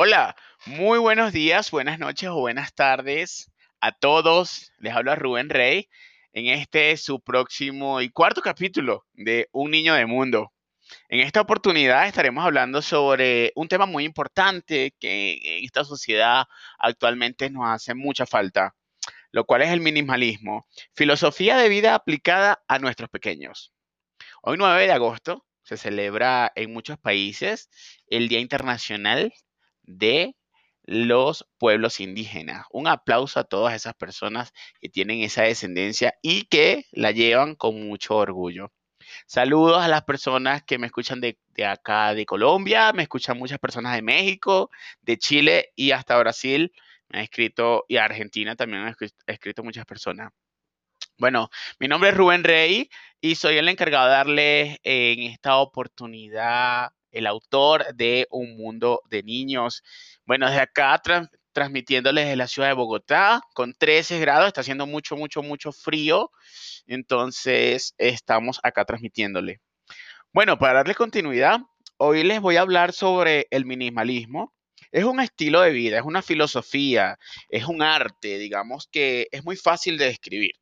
Hola, 0.00 0.36
muy 0.66 1.00
buenos 1.00 1.32
días, 1.32 1.72
buenas 1.72 1.98
noches 1.98 2.28
o 2.28 2.38
buenas 2.38 2.72
tardes 2.72 3.50
a 3.80 3.90
todos. 3.90 4.72
Les 4.78 4.94
habla 4.94 5.16
Rubén 5.16 5.50
Rey 5.50 5.88
en 6.32 6.46
este 6.46 6.96
su 6.96 7.20
próximo 7.20 8.00
y 8.00 8.08
cuarto 8.08 8.40
capítulo 8.40 9.04
de 9.14 9.48
Un 9.50 9.72
Niño 9.72 9.94
de 9.94 10.06
Mundo. 10.06 10.52
En 11.08 11.18
esta 11.18 11.40
oportunidad 11.40 12.06
estaremos 12.06 12.44
hablando 12.44 12.80
sobre 12.80 13.52
un 13.56 13.66
tema 13.66 13.86
muy 13.86 14.04
importante 14.04 14.94
que 15.00 15.40
en 15.42 15.64
esta 15.64 15.82
sociedad 15.82 16.44
actualmente 16.78 17.50
nos 17.50 17.68
hace 17.68 17.94
mucha 17.94 18.24
falta, 18.24 18.76
lo 19.32 19.46
cual 19.46 19.62
es 19.62 19.70
el 19.70 19.80
minimalismo, 19.80 20.68
filosofía 20.94 21.56
de 21.56 21.68
vida 21.68 21.96
aplicada 21.96 22.62
a 22.68 22.78
nuestros 22.78 23.10
pequeños. 23.10 23.72
Hoy 24.42 24.58
9 24.58 24.86
de 24.86 24.92
agosto 24.92 25.44
se 25.64 25.76
celebra 25.76 26.52
en 26.54 26.72
muchos 26.72 26.98
países 26.98 27.68
el 28.06 28.28
Día 28.28 28.38
Internacional 28.38 29.32
de 29.88 30.36
los 30.84 31.46
pueblos 31.58 32.00
indígenas. 32.00 32.66
Un 32.70 32.88
aplauso 32.88 33.40
a 33.40 33.44
todas 33.44 33.74
esas 33.74 33.94
personas 33.94 34.52
que 34.80 34.88
tienen 34.88 35.20
esa 35.20 35.42
descendencia 35.42 36.14
y 36.22 36.44
que 36.44 36.86
la 36.92 37.10
llevan 37.10 37.56
con 37.56 37.88
mucho 37.88 38.16
orgullo. 38.16 38.72
Saludos 39.26 39.82
a 39.82 39.88
las 39.88 40.04
personas 40.04 40.62
que 40.62 40.78
me 40.78 40.86
escuchan 40.86 41.20
de, 41.20 41.38
acá 41.66 42.14
de 42.14 42.26
Colombia, 42.26 42.92
me 42.92 43.02
escuchan 43.02 43.38
muchas 43.38 43.58
personas 43.58 43.94
de 43.94 44.02
México, 44.02 44.70
de 45.02 45.18
Chile 45.18 45.72
y 45.76 45.90
hasta 45.92 46.18
Brasil. 46.18 46.72
Me 47.08 47.20
ha 47.20 47.22
escrito, 47.22 47.84
y 47.88 47.96
Argentina 47.96 48.54
también 48.54 48.84
me 48.84 48.90
ha 48.90 48.96
escrito 49.26 49.62
muchas 49.62 49.86
personas. 49.86 50.30
Bueno, 51.18 51.50
mi 51.80 51.88
nombre 51.88 52.10
es 52.10 52.16
Rubén 52.16 52.44
Rey 52.44 52.88
y 53.20 53.34
soy 53.34 53.56
el 53.56 53.68
encargado 53.68 54.06
de 54.06 54.12
darles 54.12 54.78
en 54.84 55.20
esta 55.24 55.56
oportunidad 55.56 56.92
el 57.18 57.26
autor 57.26 57.84
de 57.94 58.26
Un 58.30 58.56
Mundo 58.56 59.02
de 59.10 59.22
Niños. 59.22 59.82
Bueno, 60.24 60.46
desde 60.46 60.60
acá 60.60 61.00
transmitiéndoles 61.52 62.28
de 62.28 62.36
la 62.36 62.46
ciudad 62.46 62.68
de 62.68 62.74
Bogotá 62.74 63.42
con 63.54 63.74
13 63.74 64.20
grados, 64.20 64.46
está 64.46 64.60
haciendo 64.60 64.86
mucho, 64.86 65.16
mucho, 65.16 65.42
mucho 65.42 65.72
frío. 65.72 66.30
Entonces, 66.86 67.94
estamos 67.98 68.60
acá 68.62 68.84
transmitiéndole. 68.84 69.60
Bueno, 70.32 70.58
para 70.58 70.74
darle 70.74 70.94
continuidad, 70.94 71.60
hoy 71.96 72.22
les 72.22 72.40
voy 72.40 72.56
a 72.56 72.60
hablar 72.60 72.92
sobre 72.92 73.48
el 73.50 73.64
minimalismo. 73.64 74.54
Es 74.92 75.04
un 75.04 75.20
estilo 75.20 75.60
de 75.60 75.72
vida, 75.72 75.98
es 75.98 76.04
una 76.04 76.22
filosofía, 76.22 77.18
es 77.48 77.64
un 77.64 77.82
arte, 77.82 78.38
digamos 78.38 78.88
que 78.90 79.26
es 79.32 79.44
muy 79.44 79.56
fácil 79.56 79.98
de 79.98 80.06
describir. 80.06 80.52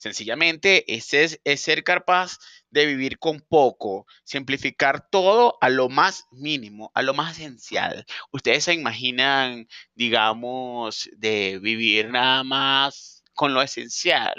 Sencillamente, 0.00 0.94
es, 0.94 1.12
es 1.12 1.60
ser 1.60 1.84
capaz 1.84 2.38
de 2.70 2.86
vivir 2.86 3.18
con 3.18 3.40
poco, 3.40 4.06
simplificar 4.24 5.06
todo 5.10 5.58
a 5.60 5.68
lo 5.68 5.90
más 5.90 6.24
mínimo, 6.30 6.90
a 6.94 7.02
lo 7.02 7.12
más 7.12 7.38
esencial. 7.38 8.06
Ustedes 8.32 8.64
se 8.64 8.72
imaginan, 8.72 9.68
digamos, 9.94 11.10
de 11.18 11.58
vivir 11.60 12.08
nada 12.08 12.42
más 12.44 13.22
con 13.34 13.52
lo 13.52 13.60
esencial. 13.60 14.32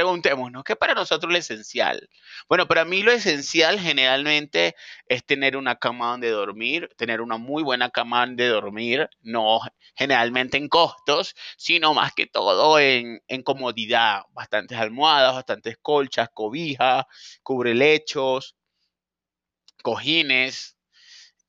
Preguntémonos, 0.00 0.64
¿qué 0.64 0.76
para 0.76 0.94
nosotros 0.94 1.30
lo 1.30 1.36
esencial? 1.36 2.08
Bueno, 2.48 2.66
para 2.66 2.86
mí 2.86 3.02
lo 3.02 3.12
esencial 3.12 3.78
generalmente 3.78 4.74
es 5.04 5.26
tener 5.26 5.58
una 5.58 5.76
cama 5.76 6.12
donde 6.12 6.30
dormir, 6.30 6.88
tener 6.96 7.20
una 7.20 7.36
muy 7.36 7.62
buena 7.62 7.90
cama 7.90 8.24
donde 8.24 8.48
dormir, 8.48 9.10
no 9.20 9.60
generalmente 9.94 10.56
en 10.56 10.70
costos, 10.70 11.34
sino 11.58 11.92
más 11.92 12.14
que 12.14 12.26
todo 12.26 12.78
en, 12.78 13.20
en 13.28 13.42
comodidad, 13.42 14.22
bastantes 14.32 14.78
almohadas, 14.78 15.34
bastantes 15.34 15.76
colchas, 15.76 16.30
cobijas, 16.32 17.04
cubrelechos, 17.42 18.56
cojines 19.82 20.78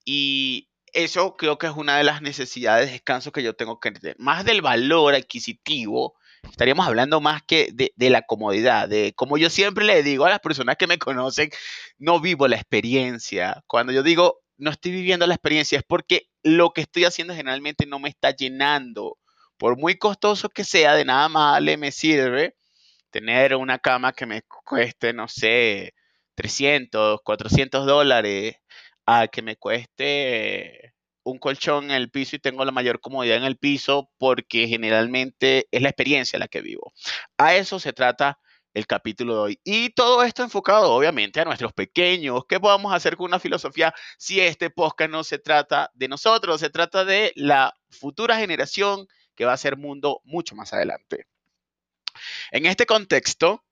y 0.03 0.67
eso 0.91 1.38
creo 1.38 1.58
que 1.58 1.67
es 1.67 1.73
una 1.73 1.95
de 1.97 2.03
las 2.03 2.21
necesidades 2.21 2.88
de 2.88 2.91
descanso 2.91 3.31
que 3.31 3.43
yo 3.43 3.55
tengo 3.55 3.80
que 3.80 3.91
tener. 3.91 4.17
Más 4.19 4.43
del 4.43 4.61
valor 4.61 5.15
adquisitivo, 5.15 6.15
estaríamos 6.50 6.88
hablando 6.88 7.22
más 7.22 7.42
que 7.44 7.70
de, 7.73 8.09
la 8.09 8.23
comodidad, 8.23 8.89
de 8.89 9.14
como 9.15 9.38
yo 9.38 9.49
siempre 9.49 9.86
le 9.86 10.04
digo 10.04 10.26
a 10.26 10.30
las 10.30 10.39
personas 10.39 10.77
que 10.77 10.88
me 10.88 10.98
conocen, 10.98 11.49
no 11.98 12.20
vivo 12.20 12.48
la 12.48 12.58
experiencia. 12.58 13.64
Cuando 13.67 13.92
yo 13.93 14.04
digo 14.04 14.42
no 14.61 14.70
estoy 14.70 14.92
viviendo 14.92 15.26
la 15.26 15.33
experiencia 15.33 15.80
es 15.80 15.83
porque 15.83 16.27
lo 16.43 16.71
que 16.71 16.82
estoy 16.82 17.05
haciendo 17.05 17.33
generalmente 17.33 17.88
no 17.88 17.99
me 17.99 18.10
está 18.10 18.32
llenando. 18.36 19.17
Por 19.58 19.77
muy 19.77 19.98
costoso 19.98 20.49
que 20.49 20.64
sea, 20.64 20.93
de 20.95 21.05
nada 21.05 21.30
más 21.30 21.61
me 21.61 21.92
sirve 21.92 22.55
tener 23.11 23.55
una 23.55 23.80
cama 23.80 24.14
que 24.14 24.26
me 24.27 24.44
cueste, 24.44 25.14
no 25.14 25.27
sé, 25.27 25.94
300, 26.36 27.21
400 27.23 27.86
dólares, 27.88 28.55
a 29.05 29.27
que 29.27 29.42
me 29.42 29.58
cueste 29.58 30.94
un 31.23 31.37
colchón 31.37 31.86
en 31.86 31.92
el 31.92 32.09
piso 32.09 32.36
y 32.36 32.39
tengo 32.39 32.65
la 32.65 32.71
mayor 32.71 32.99
comodidad 32.99 33.37
en 33.37 33.43
el 33.43 33.58
piso 33.58 34.09
porque 34.17 34.67
generalmente 34.67 35.67
es 35.71 35.82
la 35.82 35.89
experiencia 35.89 36.39
la 36.39 36.48
que 36.48 36.61
vivo. 36.61 36.93
A 37.37 37.55
eso 37.55 37.80
se 37.80 37.93
trata 37.93 38.39
el 38.73 38.87
capítulo 38.87 39.36
de 39.36 39.39
hoy. 39.42 39.59
Y 39.64 39.89
todo 39.89 40.23
esto 40.23 40.43
enfocado 40.43 40.92
obviamente 40.93 41.39
a 41.42 41.45
nuestros 41.45 41.73
pequeños. 41.73 42.43
¿Qué 42.48 42.59
podemos 42.59 42.93
hacer 42.93 43.17
con 43.17 43.26
una 43.26 43.39
filosofía 43.39 43.93
si 44.17 44.39
este 44.39 44.70
podcast 44.70 45.11
no 45.11 45.23
se 45.23 45.39
trata 45.39 45.92
de 45.93 46.08
nosotros? 46.08 46.59
Se 46.59 46.70
trata 46.70 47.05
de 47.05 47.33
la 47.36 47.73
futura 47.89 48.38
generación 48.38 49.08
que 49.36 49.45
va 49.45 49.53
a 49.53 49.58
ser 49.58 49.77
mundo 49.77 50.21
mucho 50.23 50.55
más 50.55 50.73
adelante. 50.73 51.27
En 52.52 52.65
este 52.65 52.86
contexto, 52.86 53.64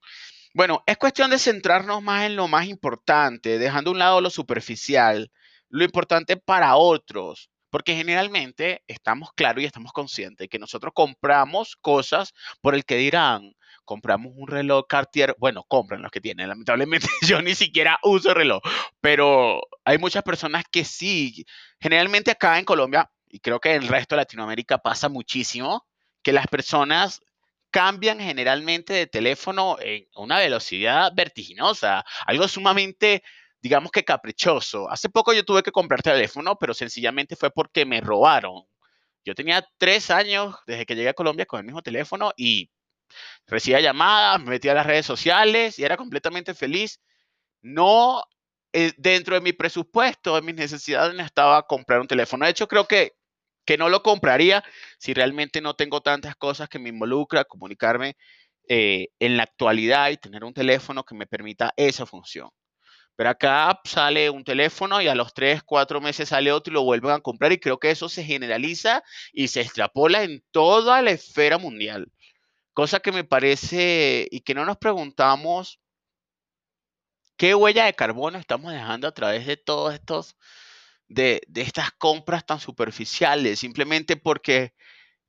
bueno, 0.53 0.83
es 0.85 0.97
cuestión 0.97 1.29
de 1.31 1.39
centrarnos 1.39 2.01
más 2.01 2.25
en 2.25 2.35
lo 2.35 2.47
más 2.47 2.67
importante, 2.67 3.59
dejando 3.59 3.91
a 3.91 3.93
un 3.93 3.99
lado 3.99 4.21
lo 4.21 4.29
superficial 4.29 5.31
lo 5.69 5.83
importante 5.83 6.37
para 6.37 6.75
otros, 6.75 7.49
porque 7.69 7.95
generalmente 7.95 8.83
estamos 8.87 9.31
claros 9.33 9.63
y 9.63 9.65
estamos 9.65 9.91
conscientes 9.91 10.47
que 10.49 10.59
nosotros 10.59 10.91
compramos 10.95 11.75
cosas 11.75 12.33
por 12.61 12.75
el 12.75 12.83
que 12.85 12.95
dirán, 12.95 13.53
compramos 13.85 14.33
un 14.35 14.47
reloj 14.47 14.85
Cartier, 14.87 15.35
bueno, 15.39 15.63
compran 15.67 16.01
los 16.01 16.11
que 16.11 16.21
tienen, 16.21 16.49
lamentablemente 16.49 17.07
yo 17.21 17.41
ni 17.41 17.55
siquiera 17.55 17.99
uso 18.03 18.33
reloj, 18.33 18.61
pero 19.01 19.61
hay 19.85 19.97
muchas 19.97 20.23
personas 20.23 20.63
que 20.71 20.83
sí, 20.83 21.45
generalmente 21.79 22.31
acá 22.31 22.57
en 22.57 22.65
Colombia, 22.65 23.09
y 23.27 23.39
creo 23.39 23.59
que 23.59 23.75
en 23.75 23.83
el 23.83 23.87
resto 23.87 24.15
de 24.15 24.21
Latinoamérica 24.21 24.79
pasa 24.79 25.09
muchísimo, 25.09 25.85
que 26.23 26.33
las 26.33 26.47
personas 26.47 27.21
cambian 27.71 28.19
generalmente 28.19 28.93
de 28.93 29.07
teléfono 29.07 29.77
en 29.79 30.07
una 30.15 30.39
velocidad 30.39 31.11
vertiginosa, 31.15 32.03
algo 32.25 32.47
sumamente 32.47 33.23
digamos 33.61 33.91
que 33.91 34.03
caprichoso. 34.03 34.89
Hace 34.89 35.09
poco 35.09 35.33
yo 35.33 35.43
tuve 35.45 35.63
que 35.63 35.71
comprar 35.71 36.01
teléfono, 36.01 36.57
pero 36.57 36.73
sencillamente 36.73 37.35
fue 37.35 37.51
porque 37.51 37.85
me 37.85 38.01
robaron. 38.01 38.63
Yo 39.25 39.35
tenía 39.35 39.67
tres 39.77 40.09
años 40.11 40.55
desde 40.65 40.85
que 40.85 40.95
llegué 40.95 41.09
a 41.09 41.13
Colombia 41.13 41.45
con 41.45 41.59
el 41.59 41.65
mismo 41.65 41.81
teléfono 41.81 42.31
y 42.37 42.69
recibía 43.47 43.81
llamadas, 43.81 44.41
me 44.41 44.51
metía 44.51 44.71
a 44.71 44.75
las 44.75 44.85
redes 44.85 45.05
sociales 45.05 45.79
y 45.79 45.83
era 45.83 45.97
completamente 45.97 46.53
feliz. 46.53 47.01
No 47.61 48.23
eh, 48.73 48.93
dentro 48.97 49.35
de 49.35 49.41
mi 49.41 49.53
presupuesto, 49.53 50.35
de 50.35 50.41
mis 50.41 50.55
necesidades, 50.55 51.15
no 51.15 51.23
estaba 51.23 51.65
comprar 51.67 51.99
un 52.01 52.07
teléfono. 52.07 52.45
De 52.45 52.51
hecho, 52.51 52.67
creo 52.67 52.87
que, 52.87 53.13
que 53.65 53.77
no 53.77 53.89
lo 53.89 54.03
compraría 54.03 54.63
si 54.99 55.13
realmente 55.13 55.61
no 55.61 55.75
tengo 55.75 56.01
tantas 56.01 56.35
cosas 56.35 56.69
que 56.69 56.79
me 56.79 56.89
involucra 56.89 57.45
comunicarme 57.45 58.15
eh, 58.69 59.09
en 59.19 59.37
la 59.37 59.43
actualidad 59.43 60.09
y 60.11 60.17
tener 60.17 60.43
un 60.43 60.53
teléfono 60.53 61.03
que 61.03 61.15
me 61.15 61.27
permita 61.27 61.73
esa 61.77 62.05
función. 62.05 62.49
Pero 63.19 63.31
acá 63.31 63.81
sale 63.83 64.29
un 64.29 64.45
teléfono 64.45 65.01
y 65.01 65.09
a 65.09 65.13
los 65.13 65.33
3, 65.33 65.61
4 65.63 65.99
meses 65.99 66.29
sale 66.29 66.53
otro 66.53 66.71
y 66.71 66.75
lo 66.75 66.83
vuelven 66.83 67.11
a 67.11 67.19
comprar 67.19 67.51
y 67.51 67.59
creo 67.59 67.77
que 67.77 67.91
eso 67.91 68.07
se 68.07 68.23
generaliza 68.23 69.03
y 69.33 69.49
se 69.49 69.59
extrapola 69.59 70.23
en 70.23 70.41
toda 70.51 71.01
la 71.01 71.11
esfera 71.11 71.57
mundial. 71.57 72.09
Cosa 72.71 73.01
que 73.01 73.11
me 73.11 73.25
parece 73.25 74.25
y 74.31 74.39
que 74.39 74.53
no 74.53 74.63
nos 74.63 74.77
preguntamos 74.77 75.81
qué 77.35 77.55
huella 77.55 77.83
de 77.83 77.93
carbono 77.93 78.37
estamos 78.37 78.71
dejando 78.71 79.05
a 79.09 79.13
través 79.13 79.45
de 79.45 79.57
todos 79.57 79.93
estos, 79.93 80.37
de, 81.09 81.41
estas 81.55 81.91
compras 81.91 82.45
tan 82.45 82.61
superficiales, 82.61 83.59
simplemente 83.59 84.15
porque 84.15 84.73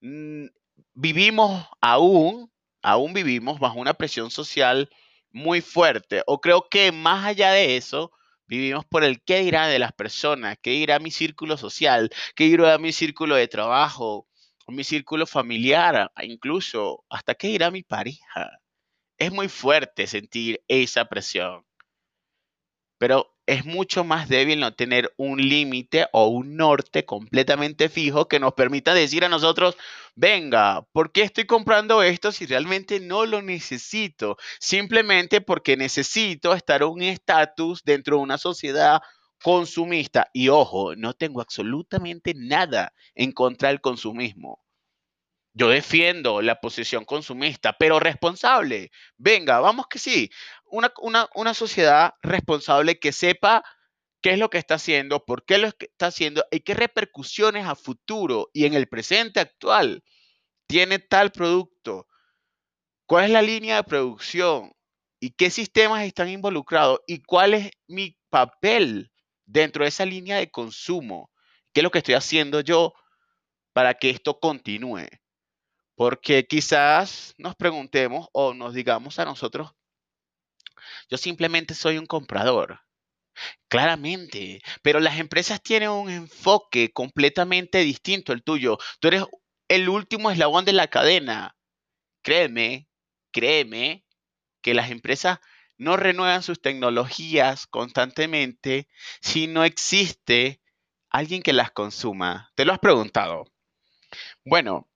mm, 0.01 0.47
vivimos 0.95 1.67
aún, 1.81 2.53
aún 2.83 3.15
vivimos 3.15 3.59
bajo 3.59 3.81
una 3.81 3.95
presión 3.95 4.31
social 4.31 4.89
muy 5.33 5.61
fuerte. 5.61 6.23
O 6.27 6.41
creo 6.41 6.69
que 6.69 6.93
más 6.93 7.25
allá 7.25 7.53
de 7.53 7.77
eso, 7.77 8.13
vivimos 8.47 8.85
por 8.85 9.05
el 9.05 9.23
qué 9.23 9.41
dirá 9.41 9.69
de 9.69 9.79
las 9.79 9.93
personas, 9.93 10.59
qué 10.61 10.71
dirá 10.71 10.99
mi 10.99 11.11
círculo 11.11 11.57
social, 11.57 12.11
qué 12.35 12.45
dirá 12.45 12.79
mi 12.79 12.93
círculo 12.93 13.37
de 13.37 13.49
trabajo, 13.49 14.27
mi 14.69 14.85
círculo 14.85 15.27
familiar, 15.27 16.11
incluso 16.23 17.05
hasta 17.09 17.35
qué 17.35 17.49
dirá 17.49 17.71
mi 17.71 17.83
pareja. 17.83 18.61
Es 19.19 19.33
muy 19.33 19.49
fuerte 19.49 20.07
sentir 20.07 20.63
esa 20.69 21.05
presión. 21.07 21.65
Pero 22.99 23.35
es 23.51 23.65
mucho 23.65 24.05
más 24.05 24.29
débil 24.29 24.61
no 24.61 24.75
tener 24.75 25.13
un 25.17 25.41
límite 25.41 26.07
o 26.13 26.29
un 26.29 26.57
norte 26.57 27.05
completamente 27.05 27.89
fijo 27.89 28.29
que 28.29 28.39
nos 28.39 28.53
permita 28.55 28.95
decir 28.95 29.25
a 29.25 29.29
nosotros, 29.29 29.77
venga, 30.15 30.83
¿por 30.93 31.11
qué 31.11 31.23
estoy 31.23 31.47
comprando 31.47 32.03
esto 32.03 32.31
si 32.31 32.47
realmente 32.47 33.01
no 33.01 33.27
lo 33.27 33.43
necesito? 33.43 34.37
Simplemente 34.61 35.41
porque 35.41 35.77
necesito 35.77 36.55
estar 36.55 36.85
un 36.85 37.03
estatus 37.03 37.83
dentro 37.83 38.17
de 38.19 38.23
una 38.23 38.39
sociedad 38.39 39.01
consumista, 39.43 40.29
y 40.33 40.49
ojo, 40.49 40.95
no 40.95 41.15
tengo 41.15 41.41
absolutamente 41.41 42.35
nada 42.37 42.93
en 43.15 43.33
contra 43.33 43.71
del 43.71 43.81
consumismo. 43.81 44.63
Yo 45.53 45.69
defiendo 45.69 46.43
la 46.43 46.61
posición 46.61 47.05
consumista, 47.05 47.73
pero 47.77 47.99
responsable. 47.99 48.93
Venga, 49.17 49.59
vamos 49.59 49.87
que 49.89 49.99
sí. 49.99 50.31
Una, 50.71 50.93
una, 51.35 51.55
sociedad 51.55 52.15
responsable 52.23 52.99
que 52.99 53.13
sepa 53.13 53.65
qué 54.23 54.33
es 54.33 54.39
lo 54.39 54.51
que 54.51 54.59
está 54.59 54.75
haciendo, 54.75 55.25
por 55.25 55.45
qué 55.45 55.59
lo 55.59 55.69
está 55.69 56.07
haciendo 56.07 56.45
y 56.51 56.61
qué 56.61 56.75
repercusiones 56.75 57.67
a 57.67 57.75
futuro 57.75 58.51
y 58.53 58.67
en 58.67 58.75
el 58.75 58.89
presente 58.89 59.41
actual 59.41 60.03
tiene 60.67 60.99
tal 60.99 61.33
producto. 61.33 62.07
¿Cuál 63.07 63.25
es 63.25 63.31
la 63.31 63.43
línea 63.43 63.77
de 63.77 63.85
producción? 63.85 64.73
¿Y 65.19 65.31
qué 65.33 65.51
sistemas 65.51 66.05
están 66.05 66.29
involucrados? 66.29 67.01
¿Y 67.07 67.23
cuál 67.23 67.55
es 67.55 67.71
mi 67.89 68.17
papel 68.31 69.11
dentro 69.45 69.85
de 69.85 69.89
esa 69.89 70.07
línea 70.07 70.37
de 70.37 70.51
consumo? 70.51 71.31
¿Qué 71.73 71.81
es 71.81 71.85
lo 71.85 71.91
que 71.91 71.99
estoy 71.99 72.15
haciendo 72.15 72.61
yo 72.61 72.95
para 73.73 73.95
que 73.95 74.11
esto 74.11 74.39
continúe? 74.39 75.09
Porque 75.95 76.47
quizás 76.47 77.35
nos 77.37 77.57
preguntemos 77.57 78.29
o 78.33 78.55
nos 78.55 78.73
digamos 78.73 79.19
a 79.19 79.25
nosotros, 79.25 79.73
yo 81.09 81.17
simplemente 81.19 81.75
soy 81.75 81.99
un 81.99 82.07
comprador. 82.07 82.81
Claramente, 83.69 84.61
pero 84.83 85.01
las 85.01 85.19
empresas 85.19 85.63
tienen 85.63 85.91
un 85.91 86.11
enfoque 86.11 86.93
completamente 86.93 87.79
distinto 87.79 88.33
al 88.33 88.43
tuyo. 88.43 88.79
Tú 89.01 89.09
eres 89.09 89.25
el 89.69 89.89
último 89.89 90.31
eslabón 90.31 90.65
de 90.65 90.73
la 90.73 90.89
cadena. 90.89 91.57
Créeme, 92.23 92.89
créeme 93.33 94.05
que 94.63 94.75
las 94.75 94.91
empresas 94.91 95.39
no 95.79 95.97
renuevan 95.97 96.43
sus 96.43 96.61
tecnologías 96.61 97.67
constantemente 97.67 98.89
si 99.23 99.47
no 99.47 99.65
existe 99.65 100.61
alguien 101.09 101.43
que 101.43 101.53
las 101.53 101.71
consuma. 101.71 102.53
¿Te 102.55 102.65
lo 102.65 102.73
has 102.73 102.79
preguntado? 102.79 103.47
Bueno, 104.45 104.91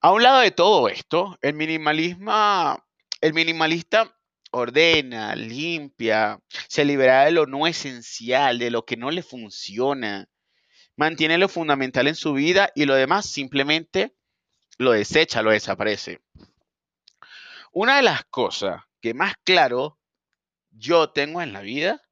a 0.00 0.12
un 0.12 0.22
lado 0.22 0.40
de 0.40 0.50
todo 0.50 0.88
esto, 0.88 1.38
el 1.40 1.54
minimalismo, 1.54 2.84
el 3.20 3.34
minimalista 3.34 4.16
ordena, 4.50 5.34
limpia, 5.36 6.40
se 6.68 6.84
libera 6.84 7.24
de 7.24 7.32
lo 7.32 7.46
no 7.46 7.66
esencial, 7.66 8.58
de 8.58 8.70
lo 8.70 8.84
que 8.84 8.96
no 8.96 9.10
le 9.10 9.22
funciona, 9.22 10.28
mantiene 10.96 11.38
lo 11.38 11.48
fundamental 11.48 12.08
en 12.08 12.14
su 12.14 12.32
vida 12.32 12.70
y 12.74 12.84
lo 12.84 12.94
demás 12.94 13.26
simplemente 13.26 14.14
lo 14.78 14.92
desecha, 14.92 15.42
lo 15.42 15.50
desaparece. 15.50 16.20
Una 17.72 17.96
de 17.96 18.02
las 18.02 18.24
cosas 18.24 18.82
que 19.00 19.14
más 19.14 19.34
claro 19.44 19.98
yo 20.70 21.10
tengo 21.10 21.42
en 21.42 21.52
la 21.52 21.60
vida 21.60 22.02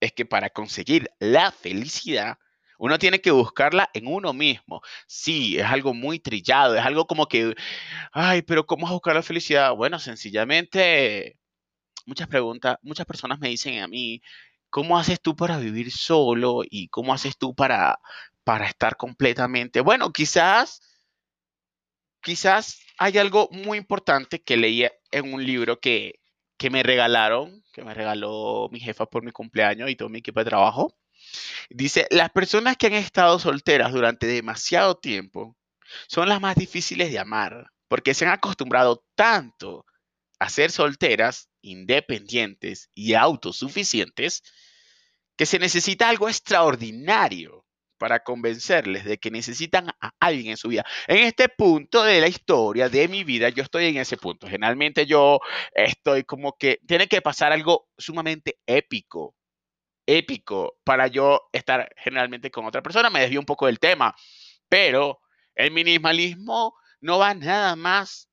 es 0.00 0.12
que 0.12 0.24
para 0.24 0.50
conseguir 0.50 1.10
la 1.18 1.52
felicidad 1.52 2.38
uno 2.78 2.98
tiene 2.98 3.20
que 3.20 3.30
buscarla 3.30 3.90
en 3.92 4.06
uno 4.06 4.32
mismo. 4.32 4.80
Sí, 5.06 5.58
es 5.58 5.66
algo 5.66 5.92
muy 5.92 6.18
trillado, 6.18 6.76
es 6.76 6.84
algo 6.84 7.06
como 7.06 7.26
que, 7.26 7.54
ay, 8.10 8.40
pero 8.40 8.64
¿cómo 8.66 8.88
buscar 8.88 9.14
la 9.14 9.22
felicidad? 9.22 9.74
Bueno, 9.74 9.98
sencillamente, 9.98 11.38
muchas 12.06 12.28
preguntas, 12.28 12.76
muchas 12.82 13.06
personas 13.06 13.38
me 13.40 13.48
dicen 13.48 13.82
a 13.82 13.88
mí, 13.88 14.22
¿cómo 14.70 14.98
haces 14.98 15.20
tú 15.20 15.36
para 15.36 15.58
vivir 15.58 15.90
solo? 15.92 16.62
¿Y 16.68 16.88
cómo 16.88 17.12
haces 17.14 17.36
tú 17.38 17.54
para, 17.54 17.98
para 18.44 18.66
estar 18.66 18.96
completamente? 18.96 19.80
Bueno, 19.80 20.12
quizás, 20.12 20.80
quizás 22.22 22.80
hay 22.98 23.18
algo 23.18 23.48
muy 23.52 23.78
importante 23.78 24.42
que 24.42 24.56
leí 24.56 24.86
en 25.10 25.32
un 25.34 25.44
libro 25.44 25.80
que, 25.80 26.20
que 26.56 26.70
me 26.70 26.82
regalaron, 26.82 27.64
que 27.72 27.82
me 27.82 27.94
regaló 27.94 28.68
mi 28.70 28.80
jefa 28.80 29.06
por 29.06 29.24
mi 29.24 29.32
cumpleaños 29.32 29.90
y 29.90 29.96
todo 29.96 30.08
mi 30.08 30.18
equipo 30.20 30.40
de 30.40 30.50
trabajo. 30.50 30.94
Dice, 31.70 32.06
las 32.10 32.30
personas 32.30 32.76
que 32.76 32.88
han 32.88 32.94
estado 32.94 33.38
solteras 33.38 33.92
durante 33.92 34.26
demasiado 34.26 34.96
tiempo 34.96 35.56
son 36.08 36.28
las 36.28 36.40
más 36.40 36.56
difíciles 36.56 37.10
de 37.10 37.18
amar, 37.18 37.70
porque 37.88 38.14
se 38.14 38.24
han 38.26 38.32
acostumbrado 38.32 39.04
tanto 39.14 39.86
a 40.38 40.48
ser 40.48 40.70
solteras, 40.70 41.49
independientes 41.62 42.90
y 42.94 43.14
autosuficientes, 43.14 44.42
que 45.36 45.46
se 45.46 45.58
necesita 45.58 46.08
algo 46.08 46.28
extraordinario 46.28 47.64
para 47.98 48.20
convencerles 48.20 49.04
de 49.04 49.18
que 49.18 49.30
necesitan 49.30 49.90
a 50.00 50.12
alguien 50.20 50.48
en 50.48 50.56
su 50.56 50.68
vida. 50.68 50.84
En 51.06 51.18
este 51.18 51.48
punto 51.48 52.02
de 52.02 52.20
la 52.20 52.28
historia 52.28 52.88
de 52.88 53.08
mi 53.08 53.24
vida, 53.24 53.50
yo 53.50 53.62
estoy 53.62 53.86
en 53.86 53.98
ese 53.98 54.16
punto. 54.16 54.48
Generalmente 54.48 55.06
yo 55.06 55.40
estoy 55.74 56.24
como 56.24 56.56
que 56.56 56.80
tiene 56.86 57.08
que 57.08 57.20
pasar 57.20 57.52
algo 57.52 57.88
sumamente 57.98 58.58
épico 58.66 59.34
épico 60.18 60.78
para 60.84 61.06
yo 61.06 61.48
estar 61.52 61.88
generalmente 61.96 62.50
con 62.50 62.66
otra 62.66 62.82
persona. 62.82 63.10
Me 63.10 63.20
desvío 63.20 63.40
un 63.40 63.46
poco 63.46 63.66
del 63.66 63.78
tema, 63.78 64.14
pero 64.68 65.20
el 65.54 65.70
minimalismo 65.70 66.74
no 67.00 67.18
va 67.18 67.34
nada 67.34 67.76
más 67.76 68.28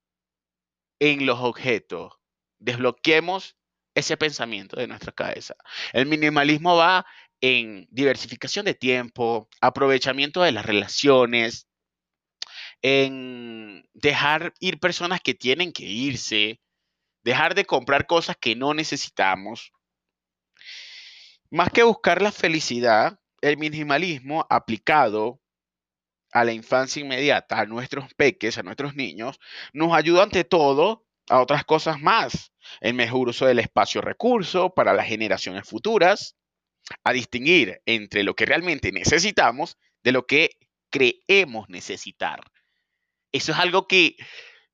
en 0.98 1.26
los 1.26 1.38
objetos. 1.40 2.17
Desbloquemos 2.58 3.56
ese 3.94 4.16
pensamiento 4.16 4.76
de 4.76 4.86
nuestra 4.86 5.12
cabeza. 5.12 5.54
El 5.92 6.06
minimalismo 6.06 6.76
va 6.76 7.06
en 7.40 7.86
diversificación 7.90 8.64
de 8.64 8.74
tiempo, 8.74 9.48
aprovechamiento 9.60 10.42
de 10.42 10.52
las 10.52 10.66
relaciones, 10.66 11.68
en 12.82 13.88
dejar 13.94 14.54
ir 14.60 14.78
personas 14.78 15.20
que 15.20 15.34
tienen 15.34 15.72
que 15.72 15.84
irse, 15.84 16.60
dejar 17.24 17.54
de 17.54 17.64
comprar 17.64 18.06
cosas 18.06 18.36
que 18.36 18.54
no 18.54 18.74
necesitamos, 18.74 19.72
más 21.50 21.70
que 21.70 21.82
buscar 21.82 22.22
la 22.22 22.32
felicidad, 22.32 23.18
el 23.40 23.56
minimalismo 23.56 24.46
aplicado 24.50 25.40
a 26.32 26.44
la 26.44 26.52
infancia 26.52 27.00
inmediata, 27.00 27.58
a 27.58 27.66
nuestros 27.66 28.12
peques, 28.14 28.58
a 28.58 28.62
nuestros 28.62 28.94
niños, 28.94 29.40
nos 29.72 29.94
ayuda 29.94 30.24
ante 30.24 30.44
todo 30.44 31.07
a 31.28 31.40
otras 31.40 31.64
cosas 31.64 32.00
más. 32.00 32.52
El 32.80 32.94
mejor 32.94 33.28
uso 33.28 33.46
del 33.46 33.58
espacio-recurso 33.58 34.74
para 34.74 34.92
las 34.92 35.06
generaciones 35.06 35.68
futuras, 35.68 36.36
a 37.04 37.12
distinguir 37.12 37.82
entre 37.86 38.22
lo 38.22 38.34
que 38.34 38.46
realmente 38.46 38.92
necesitamos 38.92 39.76
de 40.02 40.12
lo 40.12 40.26
que 40.26 40.50
creemos 40.90 41.68
necesitar. 41.68 42.40
Eso 43.32 43.52
es 43.52 43.58
algo 43.58 43.86
que 43.86 44.16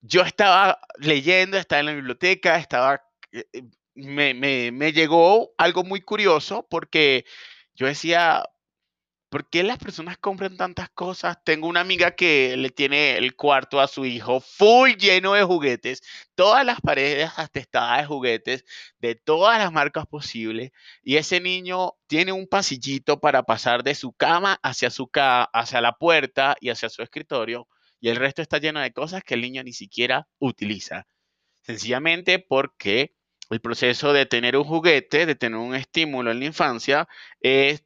yo 0.01 0.23
estaba 0.23 0.79
leyendo, 0.99 1.57
estaba 1.57 1.81
en 1.81 1.87
la 1.87 1.95
biblioteca, 1.95 2.57
estaba 2.57 3.03
eh, 3.33 3.47
eh, 3.53 3.63
me, 3.95 4.35
me, 4.73 4.93
llegó 4.93 5.55
algo 5.57 5.85
muy 5.85 6.01
curioso 6.01 6.67
porque 6.69 7.25
yo 7.75 7.87
decía, 7.87 8.45
¿por 9.35 9.51
qué 9.51 9.65
las 9.65 9.79
personas 9.79 10.17
compran 10.17 10.57
tantas 10.57 10.91
cosas? 10.91 11.43
Tengo 11.43 11.67
una 11.67 11.81
amiga 11.81 12.13
que 12.13 12.57
le 12.57 12.71
tiene 12.71 13.17
el 13.17 13.35
cuarto 13.35 13.81
a 13.81 13.89
su 13.89 14.05
hijo 14.05 14.39
full 14.39 14.93
lleno 14.93 15.33
de 15.33 15.43
juguetes, 15.43 16.05
todas 16.37 16.65
las 16.65 16.81
paredes 16.81 17.33
atestadas 17.37 18.03
de 18.03 18.07
juguetes 18.07 18.65
de 19.01 19.17
todas 19.17 19.59
las 19.59 19.73
marcas 19.73 20.07
posibles, 20.07 20.71
y 21.03 21.17
ese 21.17 21.41
niño 21.41 21.95
tiene 22.07 22.31
un 22.31 22.47
pasillito 22.47 23.19
para 23.19 23.43
pasar 23.43 23.83
de 23.83 23.97
su 23.97 24.13
cama 24.13 24.61
hacia, 24.63 24.89
su 24.91 25.11
hacia 25.13 25.81
la 25.81 25.99
puerta 25.99 26.55
y 26.61 26.69
hacia 26.69 26.89
su 26.89 27.03
escritorio, 27.03 27.67
y 27.99 28.11
el 28.11 28.17
resto 28.19 28.41
está 28.41 28.59
lleno 28.59 28.79
de 28.79 28.93
cosas 28.93 29.25
que 29.25 29.35
el 29.35 29.41
niño 29.41 29.65
ni 29.65 29.73
siquiera 29.73 30.29
utiliza. 30.39 31.09
Sencillamente 31.63 32.39
porque 32.39 33.17
el 33.51 33.61
proceso 33.61 34.13
de 34.13 34.27
tener 34.27 34.57
un 34.57 34.63
juguete, 34.63 35.27
de 35.27 35.35
tener 35.35 35.59
un 35.59 35.75
estímulo 35.75 36.31
en 36.31 36.39
la 36.39 36.47
infancia, 36.47 37.09
es 37.41 37.83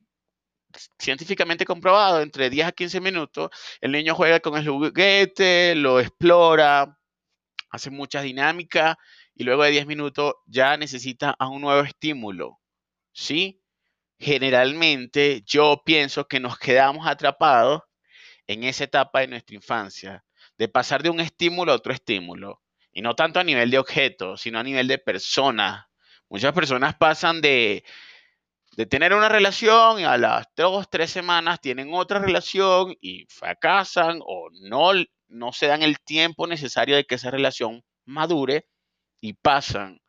científicamente 0.98 1.64
comprobado, 1.64 2.20
entre 2.20 2.50
10 2.50 2.68
a 2.68 2.72
15 2.72 3.00
minutos, 3.00 3.50
el 3.80 3.92
niño 3.92 4.14
juega 4.14 4.40
con 4.40 4.56
el 4.56 4.68
juguete, 4.68 5.74
lo 5.74 6.00
explora, 6.00 6.98
hace 7.70 7.90
muchas 7.90 8.22
dinámicas 8.22 8.96
y 9.34 9.44
luego 9.44 9.62
de 9.64 9.70
10 9.70 9.86
minutos 9.86 10.34
ya 10.46 10.76
necesita 10.76 11.34
a 11.38 11.48
un 11.48 11.62
nuevo 11.62 11.82
estímulo. 11.82 12.60
¿Sí? 13.12 13.62
Generalmente 14.18 15.42
yo 15.46 15.82
pienso 15.84 16.26
que 16.26 16.40
nos 16.40 16.58
quedamos 16.58 17.06
atrapados 17.06 17.82
en 18.46 18.64
esa 18.64 18.84
etapa 18.84 19.20
de 19.20 19.28
nuestra 19.28 19.54
infancia, 19.54 20.24
de 20.56 20.68
pasar 20.68 21.02
de 21.02 21.10
un 21.10 21.20
estímulo 21.20 21.72
a 21.72 21.76
otro 21.76 21.92
estímulo. 21.92 22.62
Y 22.92 23.02
no 23.02 23.14
tanto 23.14 23.38
a 23.38 23.44
nivel 23.44 23.70
de 23.70 23.78
objetos, 23.78 24.40
sino 24.40 24.58
a 24.58 24.64
nivel 24.64 24.88
de 24.88 24.98
personas. 24.98 25.86
Muchas 26.28 26.52
personas 26.52 26.96
pasan 26.96 27.40
de, 27.40 27.84
de 28.78 28.86
tener 28.86 29.12
una 29.12 29.28
relación 29.28 29.98
y 29.98 30.04
a 30.04 30.16
las 30.16 30.46
dos, 30.54 30.88
tres 30.88 31.10
semanas 31.10 31.60
tienen 31.60 31.92
otra 31.92 32.20
relación 32.20 32.94
y 33.00 33.26
fracasan 33.28 34.20
o 34.24 34.50
no, 34.52 34.92
no 35.26 35.52
se 35.52 35.66
dan 35.66 35.82
el 35.82 35.98
tiempo 35.98 36.46
necesario 36.46 36.94
de 36.94 37.04
que 37.04 37.16
esa 37.16 37.32
relación 37.32 37.82
madure 38.04 38.68
y 39.20 39.32
pasan. 39.32 40.00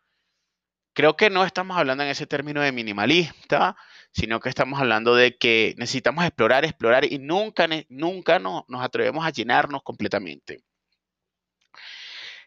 Creo 0.93 1.15
que 1.17 1.31
no 1.31 1.45
estamos 1.45 1.77
hablando 1.79 2.03
en 2.03 2.11
ese 2.11 2.27
término 2.27 2.61
de 2.61 2.71
minimalista, 2.71 3.75
sino 4.11 4.39
que 4.39 4.49
estamos 4.49 4.79
hablando 4.79 5.15
de 5.15 5.35
que 5.35 5.73
necesitamos 5.79 6.23
explorar, 6.23 6.63
explorar 6.63 7.11
y 7.11 7.17
nunca, 7.17 7.67
nunca 7.89 8.37
nos 8.37 8.65
atrevemos 8.83 9.25
a 9.25 9.31
llenarnos 9.31 9.81
completamente. 9.81 10.61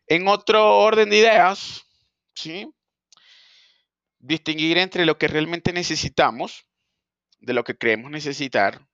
En 0.07 0.29
otro 0.29 0.79
orden 0.79 1.11
de 1.11 1.19
ideas, 1.19 1.85
¿sí? 2.33 2.73
Distinguir 4.23 4.79
entre 4.79 5.05
lo 5.05 5.19
que 5.19 5.29
realmente 5.29 5.75
necesitamos 5.75 6.67
de 7.41 7.53
lo 7.53 7.65
que 7.65 7.77
creemos 7.77 8.11
necesitar 8.11 8.89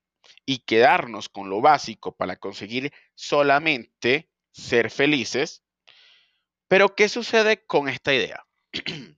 y 0.45 0.61
quedarnos 0.61 1.29
con 1.29 1.51
lo 1.51 1.61
básico 1.61 2.17
para 2.17 2.37
conseguir 2.37 2.93
solamente 3.15 4.31
ser 4.51 4.91
felices. 4.91 5.63
Pero 6.67 6.95
¿qué 6.95 7.09
sucede 7.09 7.65
con 7.67 7.89
esta 7.89 8.15
idea? 8.15 8.47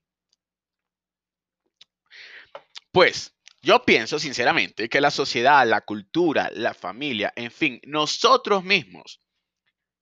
pues 2.92 3.34
yo 3.62 3.84
pienso 3.84 4.18
sinceramente 4.18 4.88
que 4.88 5.00
la 5.00 5.10
sociedad, 5.10 5.66
la 5.66 5.82
cultura, 5.82 6.50
la 6.52 6.74
familia, 6.74 7.32
en 7.36 7.52
fin, 7.52 7.80
nosotros 7.84 8.64
mismos 8.64 9.20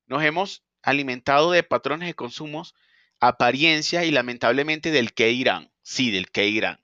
nos 0.07 0.23
hemos 0.23 0.65
alimentado 0.83 1.51
de 1.51 1.63
patrones 1.63 2.09
de 2.09 2.15
consumos, 2.15 2.75
apariencias 3.21 4.05
y 4.05 4.11
lamentablemente 4.11 4.91
del 4.91 5.13
que 5.13 5.33
irán. 5.33 5.71
Sí, 5.89 6.11
del 6.11 6.31
que 6.31 6.47
irán. 6.47 6.79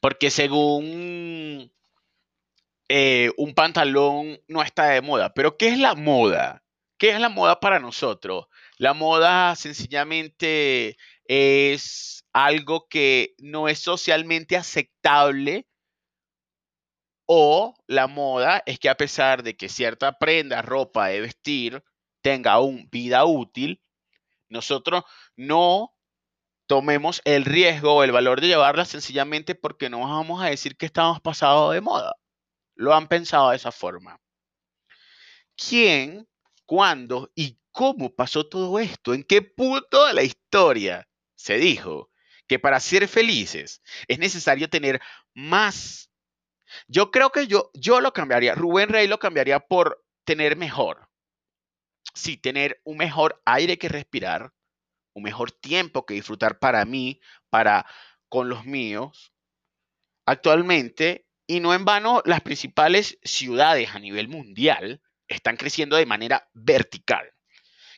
Porque 0.00 0.30
según 0.30 1.72
eh, 2.88 3.30
un 3.38 3.54
pantalón 3.54 4.38
no 4.46 4.62
está 4.62 4.88
de 4.88 5.00
moda, 5.00 5.32
pero 5.32 5.56
¿qué 5.56 5.68
es 5.68 5.78
la 5.78 5.94
moda? 5.94 6.62
¿Qué 6.98 7.10
es 7.12 7.18
la 7.20 7.30
moda 7.30 7.60
para 7.60 7.78
nosotros? 7.78 8.46
La 8.76 8.92
moda 8.92 9.56
sencillamente 9.56 10.98
es 11.24 12.26
algo 12.34 12.88
que 12.88 13.34
no 13.38 13.68
es 13.68 13.78
socialmente 13.78 14.58
aceptable 14.58 15.66
o 17.24 17.74
la 17.86 18.06
moda 18.06 18.62
es 18.66 18.78
que 18.78 18.90
a 18.90 18.98
pesar 18.98 19.42
de 19.42 19.56
que 19.56 19.70
cierta 19.70 20.18
prenda, 20.18 20.60
ropa 20.60 21.06
de 21.08 21.22
vestir 21.22 21.82
tenga 22.20 22.60
un 22.60 22.90
vida 22.90 23.24
útil, 23.24 23.80
nosotros 24.50 25.04
no 25.36 25.94
tomemos 26.72 27.20
el 27.26 27.44
riesgo 27.44 27.96
o 27.96 28.02
el 28.02 28.12
valor 28.12 28.40
de 28.40 28.46
llevarla 28.46 28.86
sencillamente 28.86 29.54
porque 29.54 29.90
no 29.90 30.00
vamos 30.00 30.42
a 30.42 30.46
decir 30.46 30.74
que 30.78 30.86
estamos 30.86 31.20
pasados 31.20 31.74
de 31.74 31.82
moda. 31.82 32.16
Lo 32.74 32.94
han 32.94 33.08
pensado 33.08 33.50
de 33.50 33.56
esa 33.56 33.70
forma. 33.70 34.18
¿Quién, 35.54 36.26
cuándo 36.64 37.30
y 37.34 37.58
cómo 37.72 38.14
pasó 38.14 38.48
todo 38.48 38.78
esto? 38.78 39.12
¿En 39.12 39.22
qué 39.22 39.42
punto 39.42 40.06
de 40.06 40.14
la 40.14 40.22
historia 40.22 41.06
se 41.34 41.58
dijo 41.58 42.10
que 42.46 42.58
para 42.58 42.80
ser 42.80 43.06
felices 43.06 43.82
es 44.08 44.18
necesario 44.18 44.70
tener 44.70 44.98
más? 45.34 46.10
Yo 46.88 47.10
creo 47.10 47.32
que 47.32 47.48
yo, 47.48 47.70
yo 47.74 48.00
lo 48.00 48.14
cambiaría, 48.14 48.54
Rubén 48.54 48.88
Rey 48.88 49.08
lo 49.08 49.18
cambiaría 49.18 49.60
por 49.60 50.02
tener 50.24 50.56
mejor. 50.56 51.06
Sí, 52.14 52.38
tener 52.38 52.80
un 52.84 52.96
mejor 52.96 53.42
aire 53.44 53.76
que 53.76 53.90
respirar, 53.90 54.54
un 55.14 55.22
mejor 55.22 55.52
tiempo 55.52 56.06
que 56.06 56.14
disfrutar 56.14 56.58
para 56.58 56.84
mí, 56.84 57.20
para 57.50 57.86
con 58.28 58.48
los 58.48 58.64
míos. 58.64 59.32
Actualmente, 60.26 61.26
y 61.46 61.60
no 61.60 61.74
en 61.74 61.84
vano, 61.84 62.22
las 62.24 62.40
principales 62.40 63.18
ciudades 63.22 63.94
a 63.94 63.98
nivel 63.98 64.28
mundial 64.28 65.02
están 65.28 65.56
creciendo 65.56 65.96
de 65.96 66.06
manera 66.06 66.48
vertical. 66.52 67.30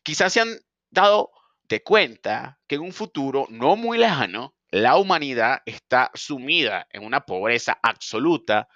Quizás 0.02 0.32
se 0.32 0.40
han 0.40 0.58
dado 0.90 1.30
de 1.68 1.82
cuenta 1.82 2.58
que 2.66 2.76
en 2.76 2.82
un 2.82 2.92
futuro 2.92 3.46
no 3.50 3.76
muy 3.76 3.98
lejano, 3.98 4.54
la 4.70 4.96
humanidad 4.96 5.62
está 5.66 6.10
sumida 6.14 6.86
en 6.90 7.04
una 7.04 7.20
pobreza 7.20 7.78
absoluta 7.82 8.68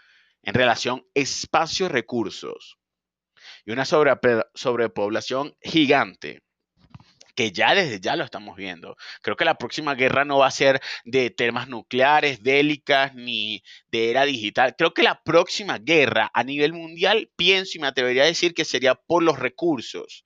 en 0.42 0.54
relación 0.54 1.04
espacio-recursos 1.14 2.78
y 3.64 3.73
una 3.73 3.85
sobrepoblación 3.85 5.57
gigante 5.61 6.42
que 7.38 7.52
ya 7.52 7.73
desde 7.73 8.00
ya 8.00 8.16
lo 8.16 8.25
estamos 8.25 8.57
viendo. 8.57 8.97
Creo 9.23 9.37
que 9.37 9.45
la 9.45 9.54
próxima 9.54 9.95
guerra 9.95 10.25
no 10.25 10.38
va 10.38 10.49
a 10.49 10.50
ser 10.50 10.80
de 11.04 11.30
temas 11.30 11.68
nucleares, 11.68 12.42
bélicas, 12.42 13.14
ni 13.14 13.62
de 13.92 14.11
era 14.11 14.25
digital. 14.25 14.75
Creo 14.76 14.92
que 14.92 15.04
la 15.04 15.23
próxima 15.23 15.78
guerra 15.78 16.33
a 16.35 16.42
nivel 16.42 16.73
mundial, 16.73 17.30
pienso 17.37 17.78
y 17.78 17.80
me 17.80 17.87
atrevería 17.87 18.25
a 18.25 18.26
decir 18.26 18.54
que 18.54 18.64
sería 18.64 18.97
por 18.97 19.23
los 19.23 19.38
recursos. 19.38 20.25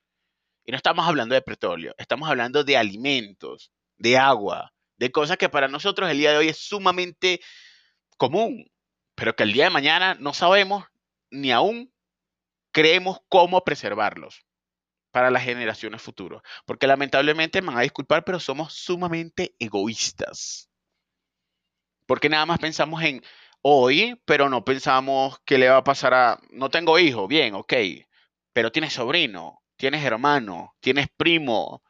Y 0.65 0.71
no 0.71 0.77
estamos 0.77 1.07
hablando 1.07 1.35
de 1.35 1.43
petróleo, 1.43 1.93
estamos 1.99 2.27
hablando 2.27 2.63
de 2.63 2.77
alimentos, 2.77 3.71
de 3.97 4.17
agua, 4.17 4.73
de 4.97 5.11
cosas 5.11 5.37
que 5.37 5.49
para 5.49 5.67
nosotros 5.67 6.09
el 6.09 6.17
día 6.17 6.31
de 6.31 6.37
hoy 6.37 6.49
es 6.49 6.57
sumamente 6.57 7.41
común, 8.17 8.71
pero 9.13 9.35
que 9.35 9.43
el 9.43 9.53
día 9.53 9.65
de 9.65 9.69
mañana 9.69 10.15
no 10.15 10.33
sabemos 10.33 10.83
ni 11.29 11.51
aún 11.51 11.93
creemos 12.71 13.19
cómo 13.29 13.63
preservarlos 13.63 14.47
para 15.13 15.29
las 15.29 15.43
generaciones 15.43 16.01
futuras. 16.01 16.41
Porque 16.65 16.87
lamentablemente 16.87 17.61
me 17.61 17.67
van 17.67 17.77
a 17.77 17.81
disculpar, 17.81 18.25
pero 18.25 18.39
somos 18.39 18.73
sumamente 18.73 19.55
egoístas. 19.59 20.71
Porque 22.07 22.29
nada 22.29 22.47
más 22.47 22.57
pensamos 22.57 23.01
en 23.03 23.21
hoy, 23.61 24.19
pero 24.25 24.49
no 24.49 24.65
pensamos 24.65 25.37
qué 25.45 25.59
le 25.59 25.69
va 25.69 25.77
a 25.77 25.83
pasar 25.83 26.15
a... 26.15 26.39
No 26.49 26.69
tengo 26.71 26.97
hijo, 26.97 27.27
bien, 27.27 27.53
ok. 27.53 27.73
Pero 28.53 28.71
tienes 28.71 28.93
sobrino, 28.93 29.61
tienes 29.77 30.03
hermano, 30.03 30.75
tienes 30.79 31.07
primo, 31.15 31.83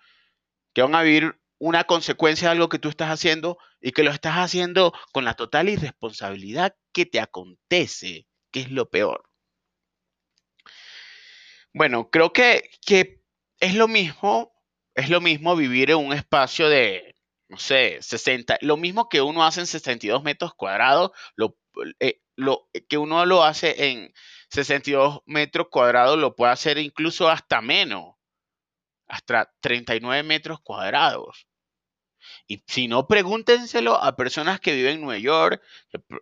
que 0.74 0.82
van 0.82 0.94
a 0.94 1.02
vivir 1.02 1.40
una 1.60 1.86
consecuencia 1.86 2.50
de 2.50 2.52
algo 2.52 2.68
que 2.68 2.80
tú 2.80 2.90
estás 2.90 3.10
haciendo 3.10 3.58
y 3.80 3.94
que 3.94 4.04
lo 4.04 4.12
estás 4.12 4.36
haciendo 4.36 4.94
con 5.14 5.24
la 5.24 5.36
total 5.36 5.70
irresponsabilidad 5.70 6.76
que 6.92 7.06
te 7.06 7.22
acontece, 7.22 8.28
que 8.52 8.60
es 8.60 8.70
lo 8.72 8.90
peor. 8.90 9.24
Bueno, 11.74 12.10
creo 12.10 12.34
que, 12.34 12.70
es 13.60 13.76
lo 13.76 13.88
mismo, 13.88 14.54
es 14.96 15.10
lo 15.10 15.22
mismo 15.22 15.56
vivir 15.56 15.90
en 15.92 15.98
un 15.98 16.14
espacio 16.14 16.70
de, 16.70 17.16
no 17.50 17.58
sé, 17.58 18.00
60, 18.02 18.60
lo 18.62 18.78
mismo 18.78 19.10
que 19.10 19.22
uno 19.22 19.44
hace 19.44 19.62
en 19.62 19.68
62 19.68 20.24
metros 20.24 20.54
cuadrados, 20.54 21.12
lo, 21.36 21.58
eh, 22.00 22.22
lo 22.36 22.70
que 22.88 22.98
uno 22.98 23.26
lo 23.26 23.44
hace 23.44 23.90
en 23.90 24.14
62 24.50 25.22
metros 25.26 25.68
cuadrados 25.72 26.18
lo 26.20 26.36
puede 26.36 26.52
hacer 26.52 26.78
incluso 26.78 27.28
hasta 27.30 27.62
menos, 27.62 28.16
hasta 29.08 29.52
39 29.62 30.24
metros 30.24 30.60
cuadrados. 30.62 31.48
Y 32.48 32.64
si 32.68 32.88
no, 32.88 33.08
pregúntenselo 33.08 33.96
a 33.96 34.16
personas 34.16 34.60
que 34.60 34.74
viven 34.74 34.96
en 34.96 35.02
Nueva 35.02 35.20
York, 35.20 35.62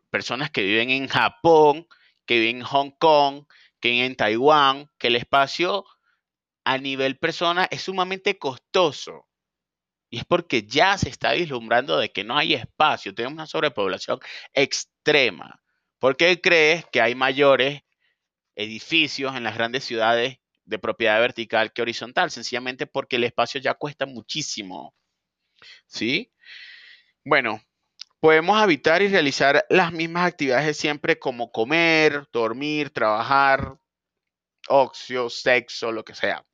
personas 0.10 0.50
que 0.50 0.63
viven 0.63 0.89
en 0.89 1.08
Japón, 1.08 1.88
que 2.25 2.39
viven 2.39 2.58
en 2.58 2.63
Hong 2.63 2.91
Kong, 2.91 3.46
que 3.82 4.06
en 4.06 4.16
Taiwán, 4.16 4.90
que 4.98 5.08
el 5.08 5.18
espacio 5.18 5.86
a 6.64 6.78
nivel 6.78 7.18
persona 7.18 7.68
es 7.72 7.82
sumamente 7.82 8.38
costoso. 8.38 9.28
Y 10.10 10.20
es 10.20 10.26
porque 10.26 10.64
ya 10.64 10.98
se 10.98 11.10
está 11.10 11.34
vislumbrando 11.34 11.98
de 11.98 12.12
que 12.12 12.24
no 12.24 12.38
hay 12.38 12.54
espacio, 12.54 13.14
tenemos 13.14 13.34
una 13.34 13.48
sobrepoblación 13.48 14.20
extrema. 14.54 15.62
¿Por 16.00 16.18
qué 16.18 16.40
crees 16.42 16.86
que 16.92 17.02
hay 17.02 17.16
mayores 17.16 17.82
edificios 18.56 19.36
en 19.36 19.44
las 19.44 19.56
grandes 19.56 19.84
ciudades 19.84 20.38
de 20.66 20.80
propiedad 20.80 21.20
vertical 21.20 21.74
que 21.74 21.82
horizontal? 21.82 22.30
Sencillamente 22.30 22.88
porque 22.88 23.16
el 23.16 23.24
espacio 23.24 23.62
ya 23.62 23.74
cuesta 23.74 24.06
muchísimo. 24.06 24.94
¿Sí? 25.88 26.32
Bueno, 27.24 27.62
podemos 28.22 28.62
habitar 28.62 29.01
y 29.01 29.08
realizar 29.08 29.66
las 29.70 29.92
mismas 29.92 30.28
actividades 30.28 30.68
de 30.68 30.74
siempre 30.75 31.20
como 31.20 31.51
comer, 31.51 32.28
dormir, 32.32 32.92
trabajar, 32.92 33.78
ocio, 34.70 35.30
sexo, 35.30 35.92
lo 35.92 36.06
que 36.06 36.13
sea. 36.13 36.46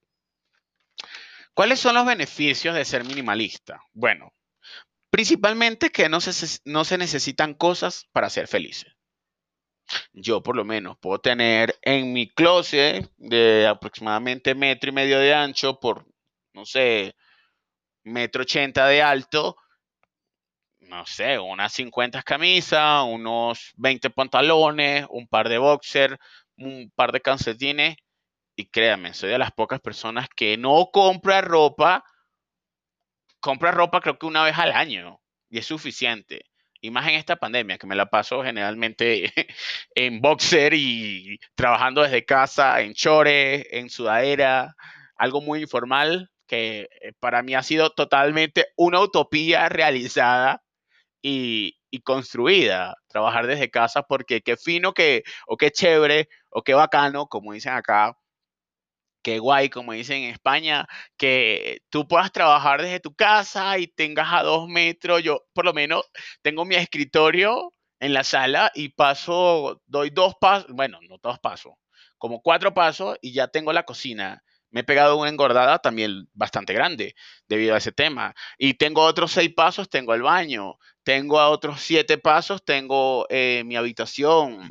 ¿Cuáles 1.54 1.80
son 1.80 1.96
los 1.96 2.06
beneficios 2.06 2.74
de 2.74 2.86
ser 2.86 3.04
minimalista? 3.04 3.82
Bueno, 3.94 4.34
principalmente 5.10 5.90
que 5.90 6.08
no 6.08 6.22
se, 6.22 6.60
no 6.64 6.86
se 6.86 6.98
necesitan 6.98 7.54
cosas 7.54 8.08
para 8.14 8.30
ser 8.30 8.48
felices. 8.48 8.94
Yo 10.14 10.42
por 10.42 10.56
lo 10.56 10.64
menos 10.64 10.98
puedo 11.00 11.20
tener 11.20 11.78
en 11.82 12.14
mi 12.14 12.30
closet 12.30 13.12
de 13.18 13.68
aproximadamente 13.68 14.56
metro 14.56 14.90
y 14.90 14.94
medio 14.94 15.20
de 15.20 15.34
ancho 15.34 15.80
por, 15.82 16.06
no 16.54 16.66
sé, 16.66 17.14
metro 18.04 18.44
ochenta 18.44 18.88
de 18.88 19.02
alto, 19.02 19.58
no 20.88 21.06
sé, 21.06 21.40
unas 21.40 21.74
50 21.74 22.24
camisas, 22.24 23.04
unos 23.06 23.72
20 23.78 24.10
pantalones, 24.10 25.06
un 25.10 25.28
par 25.28 25.50
de 25.50 25.58
boxers, 25.58 26.18
un 26.58 26.92
par 26.96 27.12
de 27.12 27.22
calcetines. 27.22 27.98
Y 28.56 28.68
créanme, 28.70 29.14
soy 29.14 29.30
de 29.30 29.38
las 29.38 29.52
pocas 29.52 29.80
personas 29.82 30.28
que 30.36 30.58
no 30.58 30.90
compra 30.92 31.42
ropa, 31.42 32.04
compra 33.40 33.72
ropa 33.72 34.02
creo 34.02 34.18
que 34.18 34.26
una 34.26 34.44
vez 34.44 34.58
al 34.58 34.72
año 34.72 35.20
y 35.50 35.60
es 35.60 35.66
suficiente. 35.68 36.46
Y 36.82 36.92
más 36.92 37.08
en 37.08 37.16
esta 37.16 37.36
pandemia, 37.38 37.78
que 37.78 37.88
me 37.88 37.96
la 37.96 38.08
paso 38.10 38.44
generalmente 38.44 39.32
en 39.96 40.22
boxer 40.22 40.74
y 40.76 41.40
trabajando 41.56 42.04
desde 42.04 42.26
casa, 42.26 42.82
en 42.82 42.94
chores, 42.94 43.66
en 43.72 43.90
sudadera, 43.90 44.76
algo 45.18 45.42
muy 45.42 45.62
informal 45.62 46.32
que 46.48 46.90
eh, 47.02 47.14
para 47.20 47.44
mí 47.44 47.56
ha 47.56 47.64
sido 47.64 47.92
totalmente 47.92 48.68
una 48.78 49.02
utopía 49.02 49.70
realizada 49.70 50.64
y, 51.22 51.74
construida, 52.04 52.96
trabajar 53.08 53.48
desde 53.48 53.72
casa, 53.72 54.04
porque 54.04 54.42
qué 54.42 54.56
fino 54.58 54.94
que, 54.94 55.24
o 55.48 55.58
qué 55.58 55.72
chévere, 55.72 56.30
o 56.50 56.64
qué 56.64 56.74
bacano, 56.76 57.28
como 57.28 57.54
dicen 57.54 57.74
acá, 57.74 58.18
qué 59.24 59.40
guay, 59.40 59.70
como 59.70 59.94
dicen 59.94 60.24
en 60.24 60.32
España, 60.32 60.88
que 61.18 61.80
tú 61.90 62.08
puedas 62.08 62.32
trabajar 62.32 62.82
desde 62.82 63.00
tu 63.00 63.14
casa 63.16 63.78
y 63.78 63.88
tengas 63.88 64.32
a 64.32 64.44
dos 64.44 64.70
metros, 64.70 65.24
yo 65.24 65.42
por 65.54 65.66
lo 65.66 65.74
menos 65.74 66.06
tengo 66.42 66.66
mi 66.66 66.76
escritorio 66.76 67.74
en 68.00 68.14
la 68.14 68.24
sala 68.24 68.72
y 68.76 68.90
paso, 68.90 69.82
doy 69.86 70.12
dos 70.12 70.36
pasos, 70.40 70.72
bueno, 70.72 71.00
no 71.10 71.18
dos 71.22 71.40
pasos, 71.40 71.74
como 72.18 72.42
cuatro 72.42 72.74
pasos 72.74 73.18
y 73.22 73.34
ya 73.34 73.48
tengo 73.48 73.74
la 73.74 73.84
cocina. 73.84 74.44
Me 74.78 74.82
he 74.82 74.84
pegado 74.84 75.18
una 75.18 75.30
engordada 75.30 75.80
también 75.80 76.30
bastante 76.36 76.72
grande 76.72 77.16
debido 77.48 77.74
a 77.74 77.80
ese 77.80 77.92
tema. 77.92 78.36
Y 78.60 78.76
tengo 78.76 79.02
otros 79.02 79.32
seis 79.32 79.52
pasos, 79.52 79.90
tengo 79.90 80.14
el 80.14 80.22
baño. 80.22 80.78
Tengo 81.02 81.40
a 81.40 81.50
otros 81.50 81.82
siete 81.82 82.20
pasos, 82.20 82.64
tengo 82.64 83.26
eh, 83.32 83.64
mi 83.66 83.76
habitación. 83.76 84.70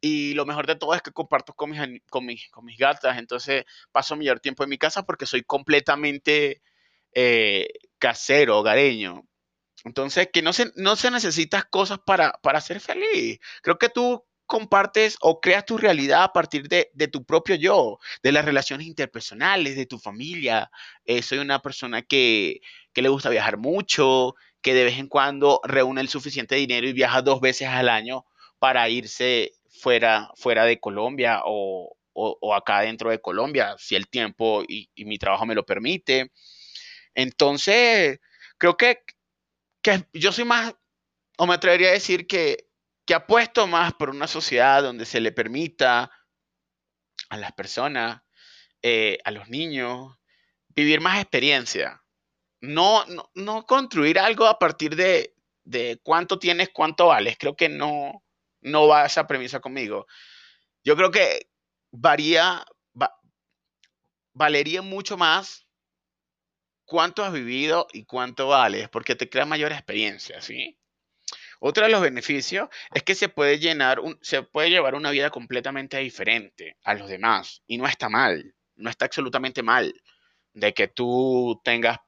Y 0.00 0.32
lo 0.32 0.46
mejor 0.46 0.66
de 0.66 0.76
todo 0.76 0.94
es 0.94 1.02
que 1.02 1.10
comparto 1.10 1.52
con 1.52 1.72
mis, 1.72 2.00
con 2.08 2.24
mis, 2.24 2.48
con 2.48 2.64
mis 2.64 2.78
gatas. 2.78 3.18
Entonces 3.18 3.66
paso 3.92 4.16
mayor 4.16 4.40
tiempo 4.40 4.64
en 4.64 4.70
mi 4.70 4.78
casa 4.78 5.02
porque 5.02 5.26
soy 5.26 5.42
completamente 5.42 6.62
eh, 7.12 7.68
casero, 7.98 8.60
hogareño. 8.60 9.28
Entonces, 9.84 10.30
que 10.32 10.40
no 10.40 10.54
se, 10.54 10.72
no 10.76 10.96
se 10.96 11.10
necesitas 11.10 11.66
cosas 11.66 11.98
para, 11.98 12.32
para 12.42 12.62
ser 12.62 12.80
feliz. 12.80 13.40
Creo 13.60 13.76
que 13.76 13.90
tú 13.90 14.24
compartes 14.46 15.16
o 15.20 15.40
creas 15.40 15.64
tu 15.64 15.78
realidad 15.78 16.22
a 16.22 16.32
partir 16.32 16.68
de, 16.68 17.08
tu 17.08 17.24
propio 17.24 17.54
yo, 17.54 17.98
de 18.22 18.32
las 18.32 18.44
relaciones 18.44 18.86
interpersonales, 18.86 19.76
de 19.76 19.86
tu 19.86 19.98
familia. 19.98 20.70
Eh, 21.04 21.22
soy 21.22 21.38
una 21.38 21.60
persona 21.60 22.02
que, 22.02 22.60
le 22.94 23.08
gusta 23.08 23.30
viajar 23.30 23.56
mucho, 23.58 24.34
que 24.62 24.74
de 24.74 24.84
vez 24.84 24.98
en 24.98 25.08
cuando 25.08 25.60
reúne 25.64 26.00
el 26.00 26.08
suficiente 26.08 26.54
dinero 26.56 26.86
y 26.86 26.92
viaja 26.92 27.22
dos 27.22 27.40
veces 27.40 27.68
al 27.68 27.88
año 27.88 28.24
para 28.58 28.88
irse 28.88 29.52
fuera, 29.80 30.30
de 30.64 30.80
Colombia 30.80 31.42
o, 31.44 31.96
acá 32.54 32.80
dentro 32.82 33.10
de 33.10 33.20
Colombia, 33.20 33.74
si 33.78 33.96
el 33.96 34.08
tiempo 34.08 34.62
y, 34.66 34.88
mi 35.04 35.18
trabajo 35.18 35.46
me 35.46 35.54
lo 35.54 35.66
permite. 35.66 36.30
Entonces, 37.14 38.20
creo 38.58 38.76
que 38.76 39.02
yo 40.12 40.32
soy 40.32 40.44
más, 40.44 40.74
o 41.38 41.46
me 41.46 41.54
atrevería 41.54 41.88
a 41.88 41.92
decir 41.92 42.26
que 42.26 42.68
que 43.06 43.14
apuesto 43.14 43.66
más 43.66 43.92
por 43.94 44.10
una 44.10 44.26
sociedad 44.26 44.82
donde 44.82 45.04
se 45.04 45.20
le 45.20 45.32
permita 45.32 46.10
a 47.28 47.36
las 47.36 47.52
personas, 47.52 48.22
eh, 48.82 49.18
a 49.24 49.30
los 49.30 49.48
niños, 49.48 50.16
vivir 50.68 51.00
más 51.00 51.20
experiencia. 51.20 52.02
No, 52.60 53.04
no, 53.34 53.66
construir 53.66 54.18
algo 54.18 54.46
a 54.46 54.58
partir 54.58 54.96
de, 54.96 55.34
cuánto 56.02 56.38
tienes, 56.38 56.70
cuánto 56.72 57.08
vales. 57.08 57.36
Creo 57.38 57.56
que 57.56 57.68
no, 57.68 58.22
no 58.62 58.88
va 58.88 59.06
esa 59.06 59.26
premisa 59.26 59.60
conmigo. 59.60 60.06
Yo 60.82 60.96
creo 60.96 61.10
que 61.10 61.50
varía, 61.90 62.64
valería 64.32 64.82
mucho 64.82 65.16
más 65.16 65.66
cuánto 66.86 67.24
has 67.24 67.32
vivido 67.32 67.86
y 67.92 68.04
cuánto 68.04 68.48
vales, 68.48 68.88
porque 68.88 69.14
te 69.14 69.28
crea 69.28 69.44
mayor 69.44 69.72
experiencia, 69.72 70.40
¿sí? 70.40 70.78
Otro 71.66 71.84
de 71.84 71.90
los 71.90 72.02
beneficios 72.02 72.68
es 72.92 73.04
que 73.04 73.14
se 73.14 73.30
puede, 73.30 73.58
llenar 73.58 73.98
se 74.20 74.42
puede 74.42 74.68
llevar 74.68 74.94
una 74.94 75.10
vida 75.10 75.30
completamente 75.30 75.96
diferente 75.96 76.76
a 76.84 76.92
los 76.92 77.08
demás. 77.08 77.62
Y 77.66 77.78
no 77.78 77.86
está 77.86 78.10
mal, 78.10 78.54
no 78.76 78.90
está 78.90 79.06
absolutamente 79.06 79.62
mal 79.62 79.94
de 80.52 80.74
que 80.74 80.88
tú 80.88 81.62
tengas 81.64 82.00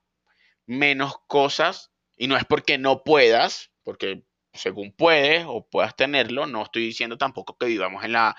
menos 0.67 1.15
cosas 1.27 1.91
y 2.19 2.27
no 2.27 2.37
es 2.37 2.45
porque 2.45 2.77
no 2.77 3.03
puedas, 3.03 3.71
porque 3.83 4.25
según 4.53 4.93
puedes 4.93 5.47
o 5.49 5.67
puedas 5.67 5.97
tenerlo, 5.97 6.47
no 6.47 6.63
estoy 6.63 6.83
diciendo 6.83 7.17
tampoco 7.17 7.57
que 7.57 7.65
vivamos 7.65 8.05
en 8.05 8.13
la 8.13 8.37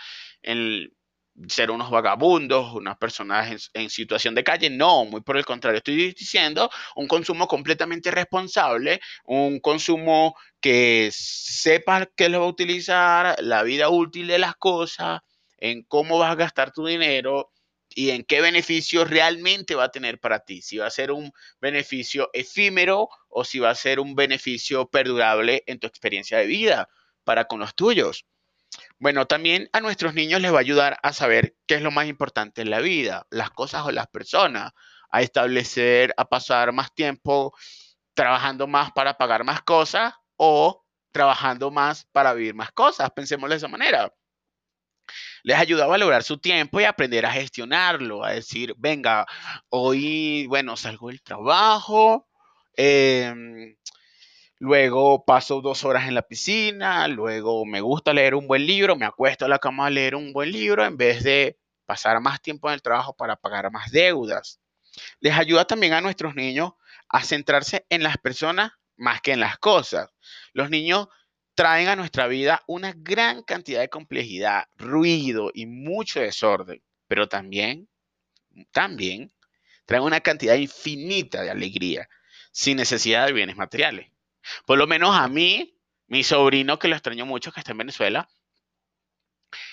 ser 1.47 1.71
unos 1.71 1.91
vagabundos, 1.91 2.73
unas 2.73 2.97
personas 2.97 3.69
en, 3.73 3.89
situación 3.89 4.35
de 4.35 4.43
calle. 4.43 4.69
No, 4.69 5.05
muy 5.05 5.21
por 5.21 5.37
el 5.37 5.45
contrario, 5.45 5.77
estoy 5.77 5.95
diciendo 6.13 6.69
un 6.95 7.07
consumo 7.07 7.47
completamente 7.47 8.11
responsable, 8.11 8.99
un 9.25 9.59
consumo 9.59 10.35
que 10.59 11.09
sepa 11.13 12.07
que 12.07 12.29
lo 12.29 12.39
va 12.41 12.45
a 12.45 12.49
utilizar, 12.49 13.35
la 13.39 13.63
vida 13.63 13.89
útil 13.89 14.27
de 14.27 14.39
las 14.39 14.55
cosas, 14.55 15.21
en 15.57 15.83
cómo 15.83 16.19
vas 16.19 16.31
a 16.31 16.35
gastar 16.35 16.71
tu 16.71 16.85
dinero 16.85 17.51
y 17.89 18.11
en 18.11 18.23
qué 18.23 18.41
beneficio 18.41 19.05
realmente 19.05 19.75
va 19.75 19.85
a 19.85 19.91
tener 19.91 20.19
para 20.19 20.39
ti. 20.39 20.61
Si 20.61 20.77
va 20.77 20.87
a 20.87 20.91
ser 20.91 21.11
un 21.11 21.31
beneficio 21.59 22.29
efímero 22.33 23.09
o 23.29 23.43
si 23.43 23.59
va 23.59 23.69
a 23.71 23.75
ser 23.75 23.99
un 23.99 24.15
beneficio 24.15 24.87
perdurable 24.89 25.63
en 25.67 25.79
tu 25.79 25.87
experiencia 25.87 26.37
de 26.37 26.45
vida 26.47 26.89
para 27.23 27.45
con 27.45 27.59
los 27.59 27.75
tuyos. 27.75 28.25
Bueno, 28.99 29.27
también 29.27 29.69
a 29.73 29.79
nuestros 29.79 30.15
niños 30.15 30.41
les 30.41 30.51
va 30.51 30.57
a 30.57 30.61
ayudar 30.61 30.97
a 31.03 31.13
saber 31.13 31.55
qué 31.67 31.75
es 31.75 31.81
lo 31.81 31.91
más 31.91 32.07
importante 32.07 32.61
en 32.63 32.71
la 32.71 32.79
vida, 32.79 33.27
las 33.29 33.51
cosas 33.51 33.85
o 33.85 33.91
las 33.91 34.07
personas, 34.07 34.71
a 35.11 35.21
establecer, 35.21 36.13
a 36.17 36.25
pasar 36.25 36.71
más 36.73 36.93
tiempo 36.93 37.55
trabajando 38.15 38.65
más 38.65 38.91
para 38.91 39.15
pagar 39.17 39.43
más 39.43 39.61
cosas 39.61 40.13
o 40.35 40.83
trabajando 41.11 41.69
más 41.69 42.05
para 42.11 42.33
vivir 42.33 42.55
más 42.55 42.71
cosas. 42.71 43.11
Pensemos 43.11 43.49
de 43.49 43.57
esa 43.57 43.67
manera. 43.67 44.11
Les 45.43 45.57
ayuda 45.57 45.85
a 45.85 45.87
valorar 45.87 46.23
su 46.23 46.39
tiempo 46.39 46.81
y 46.81 46.83
aprender 46.85 47.25
a 47.25 47.31
gestionarlo, 47.31 48.23
a 48.23 48.31
decir, 48.31 48.73
venga, 48.77 49.25
hoy, 49.69 50.47
bueno, 50.47 50.75
salgo 50.75 51.09
del 51.09 51.21
trabajo, 51.21 52.27
eh, 52.75 53.33
Luego 54.59 55.23
paso 55.23 55.61
dos 55.61 55.83
horas 55.83 56.07
en 56.07 56.15
la 56.15 56.23
piscina, 56.23 57.07
luego 57.07 57.63
me 57.63 57.79
gusta 57.79 58.11
leer 58.11 58.33
un 58.33 58.47
buen 58.47 58.65
libro, 58.65 58.95
me 58.95 59.05
acuesto 59.05 59.45
a 59.45 59.47
la 59.47 59.59
cama 59.59 59.85
a 59.85 59.89
leer 59.91 60.15
un 60.15 60.33
buen 60.33 60.51
libro 60.51 60.83
en 60.83 60.97
vez 60.97 61.23
de 61.23 61.59
pasar 61.85 62.19
más 62.21 62.41
tiempo 62.41 62.67
en 62.67 62.73
el 62.73 62.81
trabajo 62.81 63.15
para 63.15 63.35
pagar 63.35 63.71
más 63.71 63.91
deudas. 63.91 64.59
Les 65.19 65.37
ayuda 65.37 65.65
también 65.65 65.93
a 65.93 66.01
nuestros 66.01 66.33
niños 66.33 66.71
a 67.07 67.23
centrarse 67.23 67.85
en 67.89 68.01
las 68.01 68.17
personas 68.17 68.71
más 68.95 69.21
que 69.21 69.33
en 69.33 69.39
las 69.39 69.59
cosas. 69.59 70.09
Los 70.53 70.71
niños 70.71 71.07
traen 71.53 71.87
a 71.87 71.95
nuestra 71.95 72.25
vida 72.25 72.63
una 72.65 72.93
gran 72.95 73.43
cantidad 73.43 73.81
de 73.81 73.89
complejidad, 73.89 74.65
ruido 74.75 75.51
y 75.53 75.67
mucho 75.67 76.19
desorden, 76.19 76.83
pero 77.07 77.29
también, 77.29 77.89
también 78.71 79.31
traen 79.85 80.03
una 80.03 80.21
cantidad 80.21 80.55
infinita 80.55 81.43
de 81.43 81.51
alegría, 81.51 82.09
sin 82.51 82.77
necesidad 82.77 83.27
de 83.27 83.33
bienes 83.33 83.55
materiales. 83.55 84.11
Por 84.65 84.77
lo 84.77 84.87
menos 84.87 85.15
a 85.15 85.27
mí, 85.27 85.77
mi 86.07 86.23
sobrino, 86.23 86.79
que 86.79 86.87
lo 86.87 86.95
extraño 86.95 87.25
mucho, 87.25 87.51
que 87.51 87.59
está 87.59 87.71
en 87.71 87.79
Venezuela, 87.79 88.29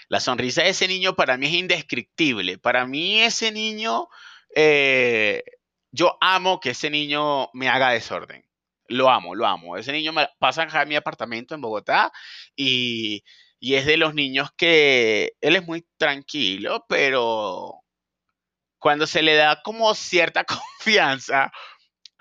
la 0.09 0.21
sonrisa 0.21 0.63
de 0.63 0.71
ese 0.71 0.89
niño 0.89 1.15
para 1.17 1.37
mí 1.37 1.47
es 1.47 1.53
indescriptible. 1.55 2.59
Para 2.59 2.87
mí 2.87 3.21
ese 3.21 3.53
niño, 3.53 4.09
eh, 4.55 5.43
yo 5.91 6.17
amo 6.21 6.61
que 6.61 6.71
ese 6.71 6.91
niño 6.91 7.51
me 7.53 7.69
haga 7.69 7.91
desorden. 7.91 8.45
Lo 8.89 9.09
amo, 9.11 9.35
lo 9.35 9.47
amo. 9.47 9.77
Ese 9.77 9.93
niño 9.93 10.13
me 10.13 10.29
pasa 10.39 10.63
a 10.71 10.85
mi 10.85 10.97
apartamento 10.97 11.55
en 11.55 11.61
Bogotá 11.63 12.13
y, 12.55 13.25
y 13.59 13.75
es 13.75 13.87
de 13.87 13.97
los 13.97 14.15
niños 14.15 14.51
que 14.57 15.37
él 15.41 15.57
es 15.57 15.65
muy 15.65 15.87
tranquilo, 15.97 16.85
pero 16.89 17.81
cuando 18.79 19.07
se 19.07 19.23
le 19.23 19.35
da 19.35 19.63
como 19.63 19.95
cierta 19.95 20.45
confianza, 20.79 21.51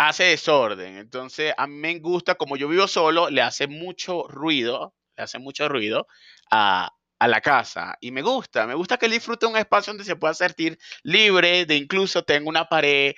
hace 0.09 0.25
desorden. 0.25 0.97
Entonces, 0.97 1.53
a 1.57 1.67
mí 1.67 1.75
me 1.75 1.99
gusta, 1.99 2.35
como 2.35 2.57
yo 2.57 2.67
vivo 2.67 2.87
solo, 2.87 3.29
le 3.29 3.41
hace 3.41 3.67
mucho 3.67 4.27
ruido, 4.27 4.93
le 5.17 5.23
hace 5.23 5.39
mucho 5.39 5.69
ruido 5.69 6.07
a, 6.51 6.91
la 7.25 7.39
casa. 7.39 7.95
Y 8.01 8.11
me 8.11 8.21
gusta, 8.21 8.67
me 8.67 8.73
gusta 8.75 8.97
que 8.97 9.05
él 9.05 9.13
disfrute 9.13 9.45
un 9.45 9.55
espacio 9.55 9.93
donde 9.93 10.03
se 10.03 10.17
pueda 10.17 10.33
sentir 10.33 10.77
libre, 11.03 11.65
de 11.65 11.77
incluso 11.77 12.23
tengo 12.23 12.49
una 12.49 12.65
pared 12.65 13.13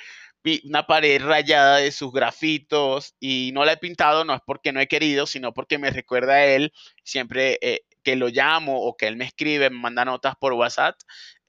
una 0.63 0.85
pared 0.85 1.19
rayada 1.23 1.77
de 1.77 1.91
sus 1.91 2.11
grafitos 2.11 3.15
y 3.19 3.49
no 3.55 3.65
la 3.65 3.73
he 3.73 3.77
pintado, 3.77 4.23
no 4.25 4.35
es 4.35 4.41
porque 4.45 4.71
no 4.71 4.79
he 4.79 4.87
querido, 4.87 5.25
sino 5.25 5.55
porque 5.55 5.79
me 5.79 5.89
recuerda 5.89 6.33
a 6.33 6.45
él 6.45 6.71
siempre 7.03 7.57
eh, 7.63 7.79
que 8.03 8.15
lo 8.15 8.27
llamo 8.29 8.79
o 8.79 8.95
que 8.95 9.07
él 9.07 9.15
me 9.17 9.25
escribe, 9.25 9.71
me 9.71 9.79
manda 9.79 10.05
notas 10.05 10.35
por 10.39 10.53
WhatsApp, 10.53 10.95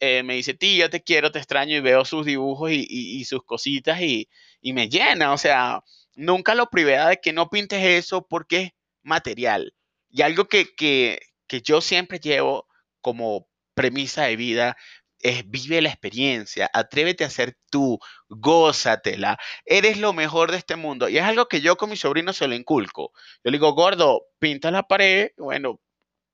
eh, 0.00 0.22
me 0.22 0.34
dice, 0.36 0.54
tío, 0.54 0.88
te 0.88 1.02
quiero, 1.02 1.30
te 1.30 1.38
extraño 1.38 1.76
y 1.76 1.80
veo 1.80 2.06
sus 2.06 2.24
dibujos 2.24 2.70
y 2.72 3.24
sus 3.26 3.42
cositas 3.44 4.00
y, 4.00 4.30
y 4.66 4.72
me 4.72 4.88
llena, 4.88 5.32
o 5.32 5.38
sea, 5.38 5.84
nunca 6.16 6.56
lo 6.56 6.70
privé 6.70 6.98
de 6.98 7.20
que 7.20 7.32
no 7.32 7.48
pintes 7.50 7.84
eso 7.84 8.26
porque 8.26 8.56
es 8.62 8.70
material. 9.04 9.74
Y 10.10 10.22
algo 10.22 10.48
que, 10.48 10.74
que, 10.74 11.20
que 11.46 11.62
yo 11.62 11.80
siempre 11.80 12.18
llevo 12.18 12.66
como 13.00 13.46
premisa 13.74 14.24
de 14.24 14.34
vida 14.34 14.76
es 15.20 15.48
vive 15.48 15.80
la 15.80 15.90
experiencia, 15.90 16.68
atrévete 16.72 17.22
a 17.22 17.30
ser 17.30 17.56
tú, 17.70 18.00
gózatela, 18.28 19.38
eres 19.64 19.98
lo 19.98 20.12
mejor 20.12 20.50
de 20.50 20.56
este 20.58 20.74
mundo. 20.74 21.08
Y 21.08 21.18
es 21.18 21.24
algo 21.24 21.46
que 21.46 21.60
yo 21.60 21.76
con 21.76 21.90
mi 21.90 21.96
sobrino 21.96 22.32
se 22.32 22.48
lo 22.48 22.56
inculco. 22.56 23.12
Yo 23.44 23.52
le 23.52 23.58
digo, 23.58 23.72
gordo, 23.72 24.22
pinta 24.40 24.72
la 24.72 24.82
pared, 24.82 25.30
bueno, 25.36 25.80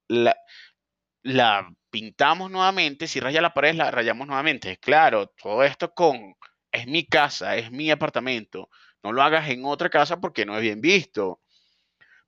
la, 0.08 0.34
la 1.22 1.68
pintamos 1.90 2.50
nuevamente, 2.50 3.08
si 3.08 3.20
raya 3.20 3.42
la 3.42 3.52
pared, 3.52 3.74
la 3.74 3.90
rayamos 3.90 4.26
nuevamente. 4.26 4.78
Claro, 4.78 5.26
todo 5.26 5.62
esto 5.64 5.92
con 5.92 6.34
es 6.72 6.86
mi 6.86 7.06
casa, 7.06 7.56
es 7.56 7.70
mi 7.70 7.90
apartamento. 7.90 8.70
No 9.02 9.12
lo 9.12 9.22
hagas 9.22 9.48
en 9.50 9.64
otra 9.64 9.90
casa 9.90 10.20
porque 10.20 10.46
no 10.46 10.56
es 10.56 10.62
bien 10.62 10.80
visto. 10.80 11.40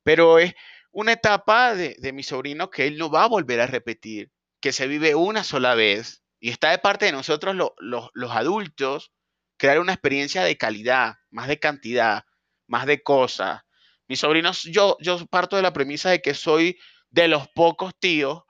Pero 0.02 0.38
es 0.38 0.54
una 0.92 1.12
etapa 1.12 1.74
de, 1.74 2.12
mi 2.12 2.22
sobrino 2.22 2.70
que 2.70 2.86
él 2.86 2.98
no 2.98 3.10
va 3.10 3.24
a 3.24 3.28
volver 3.28 3.60
a 3.60 3.66
repetir, 3.66 4.30
que 4.60 4.72
se 4.72 4.86
vive 4.86 5.14
una 5.14 5.42
sola 5.42 5.74
vez. 5.74 6.22
Y 6.38 6.50
está 6.50 6.70
de 6.70 6.78
parte 6.78 7.06
de 7.06 7.12
nosotros 7.12 7.56
los 7.56 8.30
adultos 8.30 9.12
crear 9.56 9.80
una 9.80 9.94
experiencia 9.94 10.42
de 10.42 10.58
calidad, 10.58 11.14
más 11.30 11.48
de 11.48 11.58
cantidad, 11.58 12.24
más 12.66 12.86
de 12.86 13.02
cosas, 13.02 13.62
Mis 14.08 14.20
sobrinos, 14.20 14.64
yo, 14.64 14.98
yo 15.00 15.24
parto 15.26 15.56
de 15.56 15.62
la 15.62 15.72
premisa 15.72 16.10
de 16.10 16.20
que 16.20 16.34
soy 16.34 16.78
de 17.08 17.28
los 17.28 17.48
pocos 17.48 17.94
tíos 17.98 18.42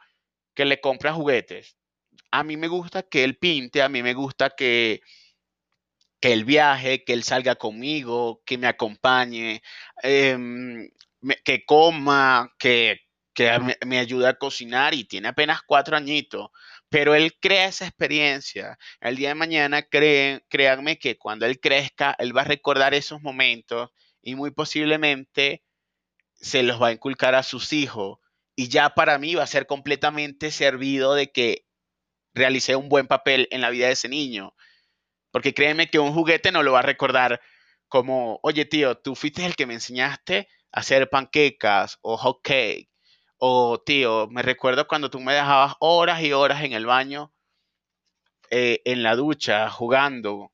que 0.55 0.65
le 0.65 0.81
compra 0.81 1.13
juguetes. 1.13 1.77
A 2.33 2.43
mí 2.43 2.57
me 2.57 2.67
gusta 2.67 3.05
que 3.05 3.23
él 3.23 3.39
pinte, 3.39 3.81
a 3.83 3.89
mí 3.89 4.03
me 4.03 4.15
gusta 4.15 4.51
que, 4.51 5.01
que 6.25 6.33
él 6.33 6.47
viaje, 6.47 7.05
que 7.05 7.13
él 7.13 7.23
salga 7.23 7.55
conmigo, 7.57 8.43
que 8.47 8.57
me 8.57 8.67
acompañe, 8.67 9.61
em, 10.03 10.89
que 11.45 11.67
coma, 11.67 12.51
que, 12.59 13.01
me, 13.39 13.77
me 13.85 13.99
ayude 13.99 14.27
a 14.29 14.39
cocinar 14.39 14.95
y 14.95 15.05
tiene 15.05 15.29
apenas 15.29 15.61
cuatro 15.67 15.99
añitos 15.99 16.49
pero 16.89 17.15
él 17.15 17.35
crea 17.41 17.67
esa 17.67 17.87
experiencia. 17.87 18.79
El 19.01 19.17
día 19.17 19.31
de 19.31 19.35
mañana, 19.35 19.83
creen, 19.83 20.43
créanme 20.49 20.99
que 20.99 21.19
cuando 21.19 21.45
él 21.45 21.61
crezca, 21.61 22.17
él 22.19 22.35
va 22.35 22.43
a 22.43 22.45
recordar 22.45 22.95
esos 22.95 23.21
momentos 23.21 23.91
y 24.23 24.35
muy 24.35 24.51
posiblemente 24.53 25.63
se 26.37 26.63
los 26.63 26.81
va 26.81 26.89
a 26.89 26.93
inculcar 26.93 27.35
a 27.35 27.43
sus 27.43 27.73
hijos. 27.75 28.19
Y 28.57 28.69
ya 28.69 28.91
para 28.91 29.19
mí 29.19 29.35
va 29.35 29.43
a 29.43 29.49
ser 29.49 29.67
completamente 29.67 30.51
servido 30.51 31.15
de 31.15 31.33
que 31.33 31.67
realicé 32.33 32.77
un 32.77 32.89
buen 32.89 33.09
papel 33.09 33.47
en 33.51 33.61
la 33.61 33.71
vida 33.71 33.89
de 33.89 33.93
ese 33.93 34.09
niño. 34.09 34.55
Porque 35.35 35.53
créeme 35.53 35.91
que 35.91 35.99
un 35.99 36.13
juguete 36.13 36.53
no 36.53 36.63
lo 36.63 36.71
va 36.71 36.79
a 36.79 36.83
recordar 36.83 37.41
como, 37.89 38.39
oye 38.45 38.67
tío, 38.67 38.97
tú 38.99 39.17
fuiste 39.17 39.45
el 39.45 39.57
que 39.57 39.67
me 39.67 39.75
enseñaste 39.75 40.47
a 40.71 40.79
hacer 40.79 41.11
panquecas 41.11 41.99
o 42.03 42.17
hot 42.17 42.39
cake 42.45 42.89
o 43.39 43.83
tío, 43.85 44.29
me 44.31 44.43
recuerdo 44.43 44.87
cuando 44.87 45.11
tú 45.11 45.19
me 45.19 45.35
dejabas 45.35 45.75
horas 45.81 46.23
y 46.23 46.33
horas 46.33 46.63
en 46.63 46.73
el 46.73 46.87
baño, 46.87 47.35
eh, 48.49 48.81
en 48.85 49.03
la 49.03 49.17
ducha, 49.17 49.69
jugando. 49.71 50.53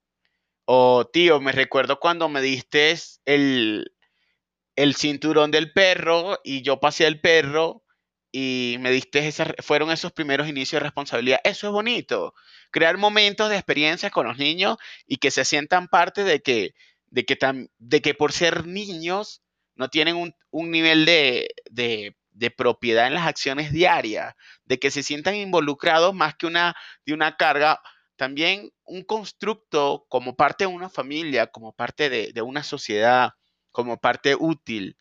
O 0.65 1.07
tío, 1.13 1.43
me 1.43 1.53
recuerdo 1.53 2.01
cuando 2.01 2.31
me 2.31 2.41
diste 2.41 2.97
el, 3.27 3.93
el 4.77 4.95
cinturón 4.95 5.51
del 5.51 5.75
perro 5.75 6.39
y 6.43 6.63
yo 6.63 6.81
pasé 6.81 7.05
al 7.07 7.21
perro 7.21 7.85
y 8.33 8.77
me 8.81 8.91
diste 8.91 9.27
esas, 9.27 9.53
fueron 9.61 9.91
esos 9.91 10.13
primeros 10.13 10.49
inicios 10.49 10.81
de 10.81 10.85
responsabilidad. 10.85 11.41
Eso 11.45 11.67
es 11.67 11.73
bonito. 11.73 12.35
Crear 12.71 12.97
momentos 12.99 13.51
de 13.51 13.57
experiencia 13.57 14.11
con 14.11 14.27
los 14.27 14.39
niños 14.39 14.77
y 15.07 15.17
que 15.19 15.31
se 15.31 15.45
sientan 15.45 15.89
parte 15.89 16.25
de 16.25 16.41
que, 16.41 16.75
de 17.09 17.25
que, 17.25 17.39
de 17.79 18.03
que 18.03 18.15
por 18.15 18.33
ser 18.33 18.67
niños 18.67 19.43
no 19.75 19.89
tienen 19.89 20.17
un, 20.17 20.35
un 20.51 20.71
nivel 20.71 21.05
de, 21.07 21.49
de 21.71 22.17
de 22.41 22.51
propiedad 22.51 23.07
en 23.07 23.15
las 23.15 23.27
acciones 23.27 23.71
diarias, 23.71 24.35
de 24.65 24.79
que 24.79 24.91
se 24.91 25.03
sientan 25.03 25.35
involucrados 25.35 26.15
más 26.15 26.35
que 26.37 26.47
una, 26.47 26.75
de 27.05 27.13
una 27.13 27.37
carga, 27.37 27.81
también 28.17 28.71
un 28.85 29.03
constructo 29.03 30.07
como 30.09 30.37
parte 30.37 30.65
de 30.65 30.69
una 30.69 30.89
familia, 30.89 31.49
como 31.49 31.73
parte 31.73 32.09
de, 32.09 32.43
una 32.43 32.63
sociedad, 32.63 33.33
como 33.73 33.99
parte 33.99 34.37
útil. 34.39 34.97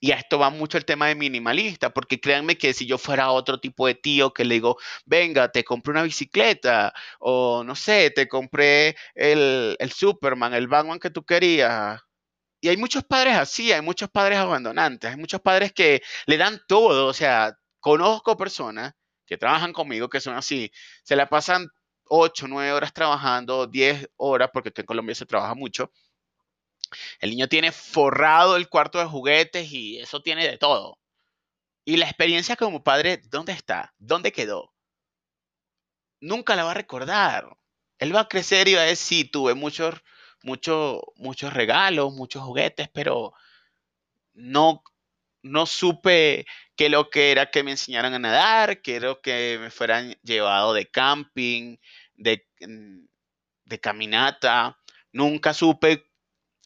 Y 0.00 0.12
a 0.12 0.16
esto 0.16 0.38
va 0.38 0.50
mucho 0.50 0.76
el 0.78 0.84
tema 0.84 1.06
de 1.08 1.14
minimalista, 1.14 1.90
porque 1.90 2.20
créanme 2.20 2.58
que 2.58 2.74
si 2.74 2.86
yo 2.86 2.98
fuera 2.98 3.30
otro 3.30 3.58
tipo 3.60 3.86
de 3.86 3.94
tío 3.94 4.32
que 4.34 4.44
le 4.44 4.54
digo, 4.56 4.76
venga, 5.06 5.50
te 5.50 5.64
compré 5.64 5.92
una 5.92 6.02
bicicleta, 6.02 6.92
o 7.20 7.64
no 7.64 7.74
sé, 7.74 8.10
te 8.10 8.28
compré 8.28 8.96
el, 9.14 9.76
el 9.78 9.92
Superman, 9.92 10.52
el 10.54 10.68
Batman 10.68 10.98
que 10.98 11.10
tú 11.10 11.24
querías, 11.24 12.00
y 12.60 12.68
hay 12.68 12.76
muchos 12.78 13.04
padres 13.04 13.36
así, 13.36 13.72
hay 13.72 13.82
muchos 13.82 14.08
padres 14.10 14.38
abandonantes, 14.38 15.10
hay 15.10 15.16
muchos 15.18 15.40
padres 15.42 15.72
que 15.72 16.02
le 16.26 16.38
dan 16.38 16.60
todo, 16.66 17.06
o 17.06 17.12
sea, 17.12 17.52
conozco 17.78 18.36
personas 18.38 18.94
que 19.26 19.36
trabajan 19.36 19.72
conmigo 19.74 20.08
que 20.08 20.20
son 20.20 20.34
así, 20.34 20.70
se 21.02 21.14
la 21.16 21.28
pasan 21.28 21.68
8, 22.06 22.46
9 22.48 22.72
horas 22.72 22.92
trabajando, 22.94 23.66
10 23.66 24.08
horas, 24.16 24.48
porque 24.52 24.72
en 24.74 24.86
Colombia 24.86 25.14
se 25.14 25.26
trabaja 25.26 25.54
mucho. 25.54 25.92
El 27.20 27.30
niño 27.30 27.48
tiene 27.48 27.72
forrado 27.72 28.56
el 28.56 28.68
cuarto 28.68 28.98
de 28.98 29.06
juguetes 29.06 29.70
y 29.72 29.98
eso 29.98 30.22
tiene 30.22 30.46
de 30.46 30.58
todo. 30.58 30.98
Y 31.84 31.96
la 31.96 32.06
experiencia 32.06 32.56
como 32.56 32.82
padre, 32.82 33.20
¿dónde 33.30 33.52
está? 33.52 33.94
¿Dónde 33.98 34.32
quedó? 34.32 34.72
Nunca 36.20 36.56
la 36.56 36.64
va 36.64 36.72
a 36.72 36.74
recordar. 36.74 37.56
Él 37.98 38.14
va 38.14 38.20
a 38.20 38.28
crecer 38.28 38.68
y 38.68 38.74
va 38.74 38.82
a 38.82 38.84
decir, 38.84 39.24
sí, 39.26 39.30
tuve 39.30 39.54
muchos 39.54 39.94
mucho, 40.44 41.00
muchos 41.16 41.52
regalos, 41.52 42.12
muchos 42.12 42.42
juguetes, 42.42 42.88
pero 42.92 43.34
no, 44.34 44.82
no 45.42 45.66
supe 45.66 46.46
que 46.76 46.88
lo 46.88 47.10
que 47.10 47.32
era 47.32 47.50
que 47.50 47.62
me 47.62 47.72
enseñaran 47.72 48.14
a 48.14 48.18
nadar, 48.18 48.82
que 48.82 48.96
era 48.96 49.16
que 49.22 49.58
me 49.60 49.70
fueran 49.70 50.14
llevado 50.22 50.74
de 50.74 50.86
camping, 50.90 51.76
de, 52.14 52.46
mm, 52.60 53.04
de 53.64 53.80
caminata. 53.80 54.78
Nunca 55.12 55.54
supe 55.54 56.10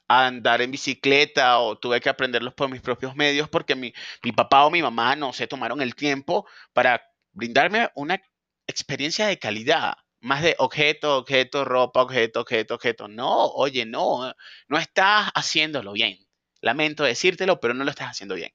andar 0.08 0.62
en 0.62 0.70
bicicleta 0.70 1.58
o 1.58 1.78
tuve 1.78 2.00
que 2.00 2.08
aprenderlos 2.08 2.54
por 2.54 2.70
mis 2.70 2.80
propios 2.80 3.14
medios 3.14 3.48
porque 3.48 3.74
mi, 3.76 3.92
papá 4.34 4.64
o 4.64 4.70
mi 4.70 4.82
mamá 4.82 5.14
no 5.16 5.32
se 5.32 5.46
tomaron 5.46 5.82
el 5.82 5.94
tiempo 5.94 6.46
para 6.72 7.02
brindarme 7.32 7.90
una 7.94 8.20
experiencia 8.66 9.26
de 9.26 9.38
calidad 9.38 9.94
más 10.20 10.42
de 10.42 10.56
objeto, 10.58 11.18
objeto, 11.18 11.64
ropa, 11.64 12.02
objeto, 12.02 12.40
objeto, 12.40 12.74
objeto. 12.74 13.06
No, 13.06 13.46
oye, 13.46 13.86
no, 13.86 14.34
no 14.66 14.78
estás 14.78 15.30
haciéndolo 15.34 15.92
bien. 15.92 16.18
Lamento 16.60 17.04
decírtelo, 17.04 17.60
pero 17.60 17.74
no 17.74 17.84
lo 17.84 17.90
estás 17.90 18.08
haciendo 18.10 18.34
bien. 18.34 18.52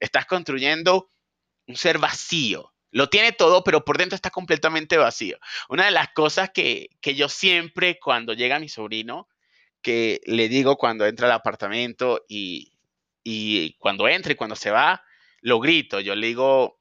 Estás 0.00 0.26
construyendo 0.26 1.12
un 1.68 1.76
ser 1.76 1.98
vacío. 1.98 2.74
Lo 2.90 3.08
tiene 3.08 3.30
todo, 3.32 3.62
pero 3.62 3.84
por 3.84 3.98
dentro 3.98 4.16
está 4.16 4.30
completamente 4.30 4.96
vacío. 4.96 5.38
Una 5.68 5.84
de 5.84 5.90
las 5.92 6.08
cosas 6.08 6.50
que, 6.50 6.88
que 7.00 7.14
yo 7.14 7.28
siempre, 7.28 8.00
cuando 8.00 8.32
llega 8.32 8.58
mi 8.58 8.68
sobrino, 8.68 9.28
que 9.82 10.20
le 10.26 10.48
digo 10.48 10.76
cuando 10.76 11.06
entra 11.06 11.26
al 11.26 11.32
apartamento 11.32 12.24
y, 12.28 12.72
y 13.22 13.74
cuando 13.78 14.08
entra 14.08 14.32
y 14.32 14.36
cuando 14.36 14.56
se 14.56 14.70
va, 14.70 15.02
lo 15.40 15.60
grito. 15.60 16.00
Yo 16.00 16.14
le 16.14 16.28
digo, 16.28 16.80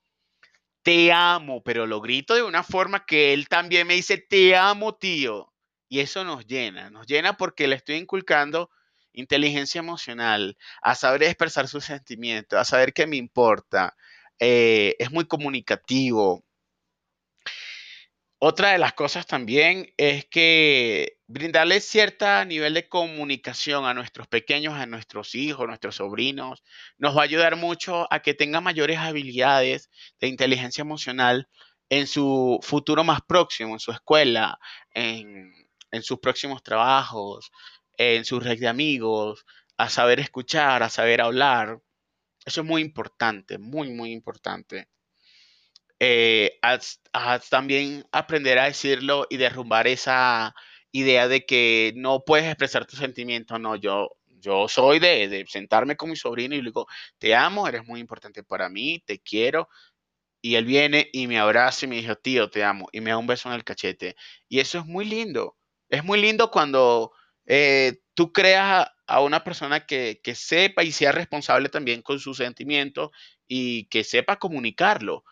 te 0.81 1.11
amo, 1.11 1.63
pero 1.63 1.87
lo 1.87 2.01
grito 2.01 2.35
de 2.35 2.43
una 2.43 2.63
forma 2.63 3.05
que 3.05 3.33
él 3.33 3.47
también 3.47 3.87
me 3.87 3.95
dice, 3.95 4.17
te 4.17 4.55
amo, 4.55 4.95
tío. 4.95 5.53
Y 5.89 5.99
eso 5.99 6.23
nos 6.23 6.45
llena, 6.47 6.89
nos 6.89 7.07
llena 7.07 7.37
porque 7.37 7.67
le 7.67 7.75
estoy 7.75 7.95
inculcando 7.95 8.71
inteligencia 9.13 9.79
emocional, 9.79 10.57
a 10.81 10.93
saber 10.93 11.23
expresar 11.23 11.69
sus 11.69 11.85
sentimientos, 11.85 12.59
a 12.59 12.65
saber 12.65 12.93
qué 12.93 13.07
me 13.07 13.15
importa. 13.15 13.95
Eh, 14.39 14.95
es 14.99 15.09
muy 15.11 15.25
comunicativo, 15.25 16.43
otra 18.39 18.71
de 18.71 18.77
las 18.77 18.93
cosas 18.93 19.25
también 19.25 19.91
es 19.97 20.25
que 20.25 21.14
brindarle 21.27 21.81
cierto 21.81 22.45
nivel 22.45 22.73
de 22.73 22.87
comunicación 22.87 23.85
a 23.85 23.93
nuestros 23.93 24.27
pequeños, 24.27 24.75
a 24.75 24.85
nuestros 24.85 25.35
hijos, 25.35 25.63
a 25.63 25.67
nuestros 25.67 25.95
sobrinos, 25.95 26.63
nos 26.97 27.15
va 27.15 27.21
a 27.21 27.23
ayudar 27.25 27.55
mucho 27.55 28.07
a 28.11 28.21
que 28.21 28.33
tengan 28.33 28.63
mayores 28.63 28.97
habilidades 28.99 29.89
de 30.19 30.27
inteligencia 30.27 30.81
emocional 30.81 31.47
en 31.89 32.07
su 32.07 32.59
futuro 32.61 33.03
más 33.03 33.21
próximo, 33.21 33.73
en 33.73 33.79
su 33.79 33.91
escuela, 33.91 34.59
en, 34.91 35.53
en 35.91 36.03
sus 36.03 36.19
próximos 36.19 36.63
trabajos, 36.63 37.51
en 37.97 38.25
su 38.25 38.39
red 38.39 38.59
de 38.59 38.67
amigos, 38.67 39.45
a 39.77 39.89
saber 39.89 40.19
escuchar, 40.19 40.83
a 40.83 40.89
saber 40.89 41.21
hablar. 41.21 41.79
Eso 42.45 42.61
es 42.61 42.67
muy 42.67 42.81
importante, 42.81 43.57
muy, 43.57 43.89
muy 43.89 44.11
importante 44.11 44.89
eh, 45.99 46.59
también 47.49 48.05
aprender 48.11 48.59
a 48.59 48.65
decirlo 48.65 49.27
y 49.29 49.37
derrumbar 49.37 49.87
esa 49.87 50.53
idea 50.99 51.27
de 51.27 51.45
que 51.45 51.93
no 51.97 52.23
puedes 52.25 52.45
expresar 52.45 52.85
tus 52.85 52.99
sentimientos. 52.99 53.59
No, 53.59 53.75
yo, 53.75 54.17
yo 54.27 54.67
soy 54.69 54.99
de, 54.99 55.45
sentarme 55.49 55.97
con 55.97 56.09
mi 56.09 56.15
sobrino 56.15 56.55
y 56.55 56.59
le 56.59 56.69
digo, 56.69 56.87
te 57.17 57.35
amo, 57.35 57.67
eres 57.67 57.85
muy 57.85 57.99
importante 57.99 58.43
para 58.43 58.69
mí, 58.69 59.03
te 59.05 59.19
quiero. 59.19 59.67
Y 60.41 60.55
él 60.55 60.65
viene 60.65 61.09
y 61.11 61.27
me 61.27 61.37
abraza 61.39 61.85
y 61.85 61.89
me 61.89 61.95
dice, 61.97 62.15
tío, 62.15 62.49
te 62.49 62.63
amo, 62.63 62.87
y 62.91 63.01
me 63.01 63.09
da 63.09 63.17
un 63.17 63.27
beso 63.27 63.49
en 63.49 63.55
el 63.55 63.63
cachete. 63.63 64.15
Y 64.47 64.59
eso 64.59 64.79
es 64.79 64.85
muy 64.85 65.05
lindo. 65.05 65.57
Es 65.89 66.03
muy 66.03 66.21
lindo 66.21 66.49
cuando 66.49 67.11
eh, 67.45 67.99
tú 68.13 68.31
creas 68.31 68.87
a 69.07 69.21
una 69.21 69.43
persona 69.43 69.85
que, 69.85 70.21
que, 70.23 70.33
sepa 70.33 70.83
y 70.83 70.91
sea 70.91 71.11
responsable 71.11 71.69
también 71.69 72.01
con 72.01 72.19
sus 72.19 72.37
sentimientos 72.37 73.09
y 73.47 73.85
que 73.85 74.03
sepa 74.03 74.37
comunicarlo 74.37 75.23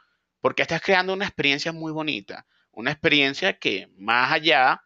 porque 0.41 0.62
estás 0.62 0.82
creando 0.82 1.13
una 1.13 1.26
experiencia 1.26 1.71
muy 1.71 1.93
bonita, 1.93 2.45
una 2.71 2.91
experiencia 2.91 3.58
que 3.58 3.88
más 3.95 4.32
allá 4.32 4.84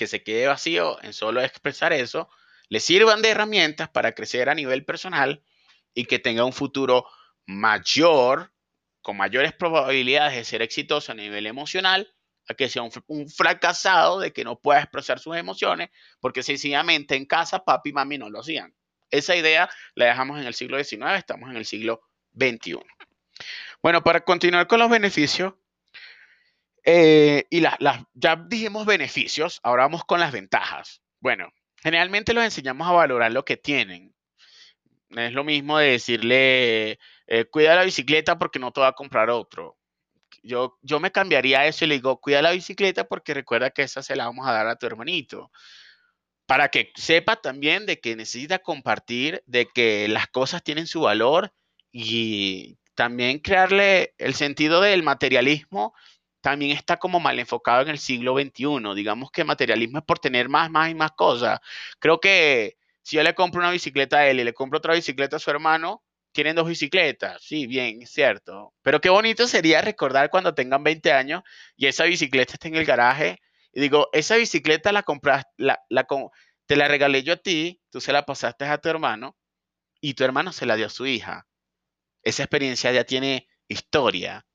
que 0.00 0.06
se 0.06 0.22
quede 0.22 0.46
vacío 0.46 0.96
en 1.02 1.12
solo 1.12 1.42
expresar 1.42 1.92
eso, 1.92 2.30
le 2.70 2.80
sirvan 2.80 3.20
de 3.20 3.28
herramientas 3.28 3.90
para 3.90 4.12
crecer 4.12 4.48
a 4.48 4.54
nivel 4.54 4.86
personal 4.86 5.44
y 5.92 6.06
que 6.06 6.18
tenga 6.18 6.46
un 6.46 6.54
futuro 6.54 7.04
mayor, 7.44 8.50
con 9.02 9.18
mayores 9.18 9.52
probabilidades 9.52 10.36
de 10.36 10.44
ser 10.44 10.62
exitoso 10.62 11.12
a 11.12 11.14
nivel 11.14 11.46
emocional, 11.46 12.14
a 12.48 12.54
que 12.54 12.70
sea 12.70 12.80
un, 12.80 13.28
fracasado 13.28 14.20
de 14.20 14.32
que 14.32 14.42
no 14.42 14.58
pueda 14.58 14.80
expresar 14.80 15.18
sus 15.18 15.36
emociones, 15.36 15.90
porque 16.18 16.42
sencillamente 16.42 17.14
en 17.14 17.26
casa 17.26 17.62
papi 17.62 17.90
y 17.90 17.92
mami 17.92 18.16
no 18.16 18.30
lo 18.30 18.40
hacían. 18.40 18.74
Esa 19.10 19.36
idea 19.36 19.68
la 19.94 20.06
dejamos 20.06 20.40
en 20.40 20.46
el 20.46 20.54
siglo 20.54 20.82
XIX, 20.82 21.18
estamos 21.18 21.50
en 21.50 21.58
el 21.58 21.66
siglo 21.66 22.00
XXI. 22.34 22.78
Bueno, 23.82 24.02
para 24.02 24.24
continuar 24.24 24.66
con 24.66 24.78
los 24.80 24.88
beneficios, 24.88 25.52
eh, 26.84 27.46
y 27.50 27.60
las, 27.60 27.76
ya 28.14 28.36
dijimos 28.36 28.86
beneficios, 28.86 29.60
ahora 29.62 29.84
vamos 29.84 30.04
con 30.04 30.20
las 30.20 30.32
ventajas. 30.32 31.02
Bueno, 31.20 31.48
generalmente 31.82 32.34
los 32.34 32.44
enseñamos 32.44 32.88
a 32.88 32.92
valorar 32.92 33.32
lo 33.32 33.44
que 33.44 33.56
tienen. 33.56 34.14
es 35.10 35.32
lo 35.32 35.44
mismo 35.44 35.78
de 35.78 35.92
decirle, 35.92 36.98
eh, 37.26 37.44
cuida 37.50 37.74
la 37.74 37.84
bicicleta 37.84 38.38
porque 38.38 38.58
no 38.58 38.72
te 38.72 38.80
va 38.80 38.88
a 38.88 38.92
comprar 38.92 39.30
otro. 39.30 39.76
Yo, 40.42 40.78
yo 40.82 41.00
me 41.00 41.12
cambiaría 41.12 41.66
eso 41.66 41.84
y 41.84 41.88
le 41.88 41.94
digo, 41.94 42.20
cuida 42.20 42.42
la 42.42 42.52
bicicleta 42.52 43.04
porque 43.04 43.34
recuerda 43.34 43.70
que 43.70 43.82
esa 43.82 44.02
se 44.02 44.16
la 44.16 44.26
vamos 44.26 44.46
a 44.46 44.52
dar 44.52 44.66
a 44.66 44.76
tu 44.76 44.86
hermanito. 44.86 45.50
Para 46.46 46.68
que 46.68 46.92
sepa 46.96 47.36
también 47.36 47.86
de 47.86 48.00
que 48.00 48.16
necesita 48.16 48.58
compartir, 48.58 49.42
de 49.46 49.66
que 49.66 50.08
las 50.08 50.28
cosas 50.28 50.62
tienen 50.62 50.86
su 50.86 51.02
valor 51.02 51.52
y 51.92 52.78
también 52.94 53.38
crearle 53.38 54.14
el 54.18 54.34
sentido 54.34 54.80
del 54.80 55.02
materialismo 55.02 55.94
también 56.40 56.76
está 56.76 56.98
como 56.98 57.20
mal 57.20 57.38
enfocado 57.38 57.82
en 57.82 57.88
el 57.88 57.98
siglo 57.98 58.34
XXI. 58.38 58.94
Digamos 58.94 59.30
que 59.30 59.44
materialismo 59.44 59.98
es 59.98 60.04
por 60.04 60.18
tener 60.18 60.48
más, 60.48 60.70
más 60.70 60.90
y 60.90 60.94
más 60.94 61.12
cosas. 61.12 61.60
Creo 61.98 62.20
que 62.20 62.76
si 63.02 63.16
yo 63.16 63.22
le 63.22 63.34
compro 63.34 63.60
una 63.60 63.70
bicicleta 63.70 64.18
a 64.18 64.26
él 64.28 64.40
y 64.40 64.44
le 64.44 64.54
compro 64.54 64.78
otra 64.78 64.94
bicicleta 64.94 65.36
a 65.36 65.38
su 65.38 65.50
hermano, 65.50 66.02
tienen 66.32 66.56
dos 66.56 66.68
bicicletas. 66.68 67.42
Sí, 67.42 67.66
bien, 67.66 68.02
es 68.02 68.10
cierto. 68.10 68.72
Pero 68.82 69.00
qué 69.00 69.10
bonito 69.10 69.46
sería 69.46 69.82
recordar 69.82 70.30
cuando 70.30 70.54
tengan 70.54 70.84
20 70.84 71.12
años 71.12 71.42
y 71.76 71.86
esa 71.86 72.04
bicicleta 72.04 72.54
está 72.54 72.68
en 72.68 72.76
el 72.76 72.84
garaje. 72.84 73.38
Y 73.72 73.80
digo, 73.80 74.08
esa 74.12 74.36
bicicleta 74.36 74.92
la 74.92 75.02
compraste, 75.02 75.50
la, 75.56 75.80
la, 75.88 76.06
te 76.66 76.76
la 76.76 76.88
regalé 76.88 77.22
yo 77.22 77.34
a 77.34 77.36
ti, 77.36 77.80
tú 77.90 78.00
se 78.00 78.12
la 78.12 78.24
pasaste 78.26 78.64
a 78.64 78.78
tu 78.78 78.88
hermano 78.88 79.36
y 80.00 80.14
tu 80.14 80.24
hermano 80.24 80.52
se 80.52 80.66
la 80.66 80.76
dio 80.76 80.86
a 80.86 80.90
su 80.90 81.06
hija. 81.06 81.46
Esa 82.22 82.42
experiencia 82.42 82.92
ya 82.92 83.04
tiene 83.04 83.48
historia. 83.68 84.46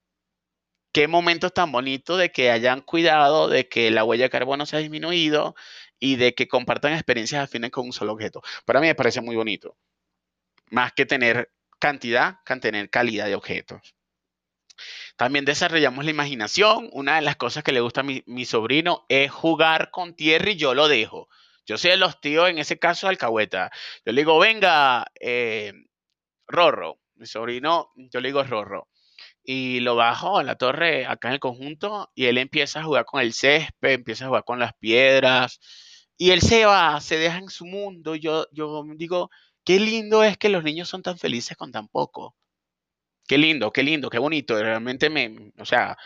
Qué 0.95 1.09
momento 1.09 1.49
tan 1.49 1.73
bonito 1.73 2.15
de 2.15 2.31
que 2.31 2.51
hayan 2.51 2.79
cuidado, 2.79 3.49
de 3.49 3.67
que 3.67 3.91
la 3.91 4.05
huella 4.05 4.23
de 4.23 4.29
carbono 4.29 4.65
se 4.65 4.77
ha 4.77 4.79
disminuido 4.79 5.53
y 5.99 6.15
de 6.15 6.33
que 6.33 6.47
compartan 6.47 6.93
experiencias 6.93 7.43
afines 7.43 7.71
con 7.71 7.87
un 7.87 7.91
solo 7.91 8.13
objeto. 8.13 8.41
Para 8.63 8.79
mí 8.79 8.87
me 8.87 8.95
parece 8.95 9.19
muy 9.19 9.35
bonito. 9.35 9.75
Más 10.71 10.93
que 10.93 11.05
tener 11.05 11.51
cantidad, 11.79 12.37
que 12.45 12.55
tener 12.61 12.89
calidad 12.89 13.25
de 13.25 13.35
objetos. 13.35 13.93
También 15.17 15.43
desarrollamos 15.43 16.05
la 16.05 16.11
imaginación. 16.11 16.87
Una 16.93 17.17
de 17.17 17.23
las 17.23 17.35
cosas 17.35 17.65
que 17.65 17.73
le 17.73 17.81
gusta 17.81 17.99
a 17.99 18.05
mi, 18.05 18.45
sobrino 18.45 19.05
es 19.09 19.29
jugar 19.29 19.91
con 19.91 20.15
tierra 20.15 20.51
y 20.51 20.55
yo 20.55 20.73
lo 20.75 20.87
dejo. 20.87 21.27
Yo 21.65 21.77
soy 21.77 21.91
de 21.91 21.97
los 21.97 22.21
tíos, 22.21 22.49
en 22.49 22.57
ese 22.57 22.79
caso, 22.79 23.09
alcahueta. 23.09 23.69
Yo 24.05 24.13
le 24.13 24.21
digo, 24.21 24.39
venga, 24.39 25.11
eh, 25.19 25.73
Rorro. 26.47 27.01
Mi 27.15 27.25
sobrino, 27.25 27.91
yo 27.97 28.21
le 28.21 28.29
digo 28.29 28.41
Rorro. 28.43 28.87
Y 29.45 29.79
lo 29.81 29.95
bajo 29.95 30.37
a 30.39 30.43
la 30.43 30.55
torre 30.55 31.05
acá 31.05 31.27
en 31.29 31.35
el 31.35 31.39
conjunto 31.39 32.11
y 32.15 32.25
él 32.25 32.37
empieza 32.39 32.79
a 32.79 32.83
jugar 32.83 33.05
con 33.05 33.21
el 33.21 33.33
césped, 33.33 33.91
empieza 33.91 34.25
a 34.25 34.27
jugar 34.29 34.43
con 34.43 34.59
las 34.59 34.73
piedras. 34.73 35.59
Y 36.17 36.31
él 36.31 36.41
se 36.41 36.65
va, 36.65 36.99
se 37.01 37.17
deja 37.17 37.37
en 37.37 37.49
su 37.49 37.65
mundo. 37.65 38.15
Yo, 38.15 38.47
yo 38.51 38.83
digo, 38.95 39.29
Qué 39.65 39.79
lindo 39.79 40.23
es 40.23 40.37
que 40.37 40.49
los 40.49 40.63
niños 40.63 40.89
son 40.89 41.01
tan 41.01 41.17
felices 41.17 41.57
con 41.57 41.71
tan 41.71 41.87
poco. 41.87 42.35
Qué 43.27 43.37
lindo, 43.39 43.71
qué 43.71 43.83
lindo, 43.83 44.09
qué 44.11 44.19
bonito. 44.19 44.61
Realmente 44.61 45.09
me, 45.09 45.51
o 45.57 45.65
sea, 45.65 45.97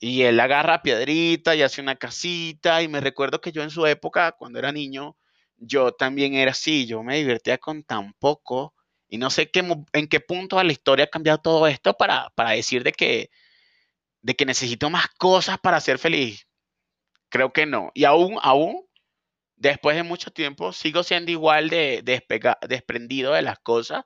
y 0.00 0.22
él 0.22 0.40
agarra 0.40 0.82
piedrita 0.82 1.54
y 1.54 1.62
hace 1.62 1.82
una 1.82 1.96
casita. 1.96 2.82
Y 2.82 2.88
me 2.88 3.00
recuerdo 3.00 3.40
que 3.40 3.52
yo 3.52 3.62
en 3.62 3.70
su 3.70 3.86
época, 3.86 4.32
cuando 4.32 4.58
era 4.58 4.72
niño, 4.72 5.16
yo 5.58 5.92
también 5.92 6.34
era 6.34 6.52
así. 6.52 6.86
Yo 6.86 7.02
me 7.02 7.18
divertía 7.18 7.58
con 7.58 7.84
tan 7.84 8.14
poco. 8.14 8.74
Y 9.12 9.18
no 9.18 9.28
sé 9.28 9.50
qué, 9.50 9.62
en 9.92 10.08
qué 10.08 10.20
punto 10.20 10.56
de 10.56 10.64
la 10.64 10.72
historia 10.72 11.04
ha 11.04 11.08
cambiado 11.08 11.36
todo 11.36 11.66
esto 11.66 11.92
para, 11.92 12.30
para 12.30 12.52
decir 12.52 12.82
de 12.82 12.92
que, 12.92 13.28
de 14.22 14.34
que 14.34 14.46
necesito 14.46 14.88
más 14.88 15.06
cosas 15.18 15.58
para 15.58 15.82
ser 15.82 15.98
feliz. 15.98 16.48
Creo 17.28 17.52
que 17.52 17.66
no. 17.66 17.90
Y 17.92 18.04
aún, 18.04 18.38
aún, 18.40 18.86
después 19.54 19.96
de 19.96 20.02
mucho 20.02 20.30
tiempo 20.30 20.72
sigo 20.72 21.02
siendo 21.02 21.30
igual 21.30 21.68
de, 21.68 22.02
desprendido 22.66 23.34
de 23.34 23.42
las 23.42 23.58
cosas 23.58 24.02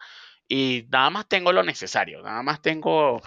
y 0.48 0.86
nada 0.88 1.10
más 1.10 1.28
tengo 1.28 1.52
lo 1.52 1.62
necesario, 1.62 2.20
nada 2.22 2.42
más 2.42 2.60
tengo 2.60 3.22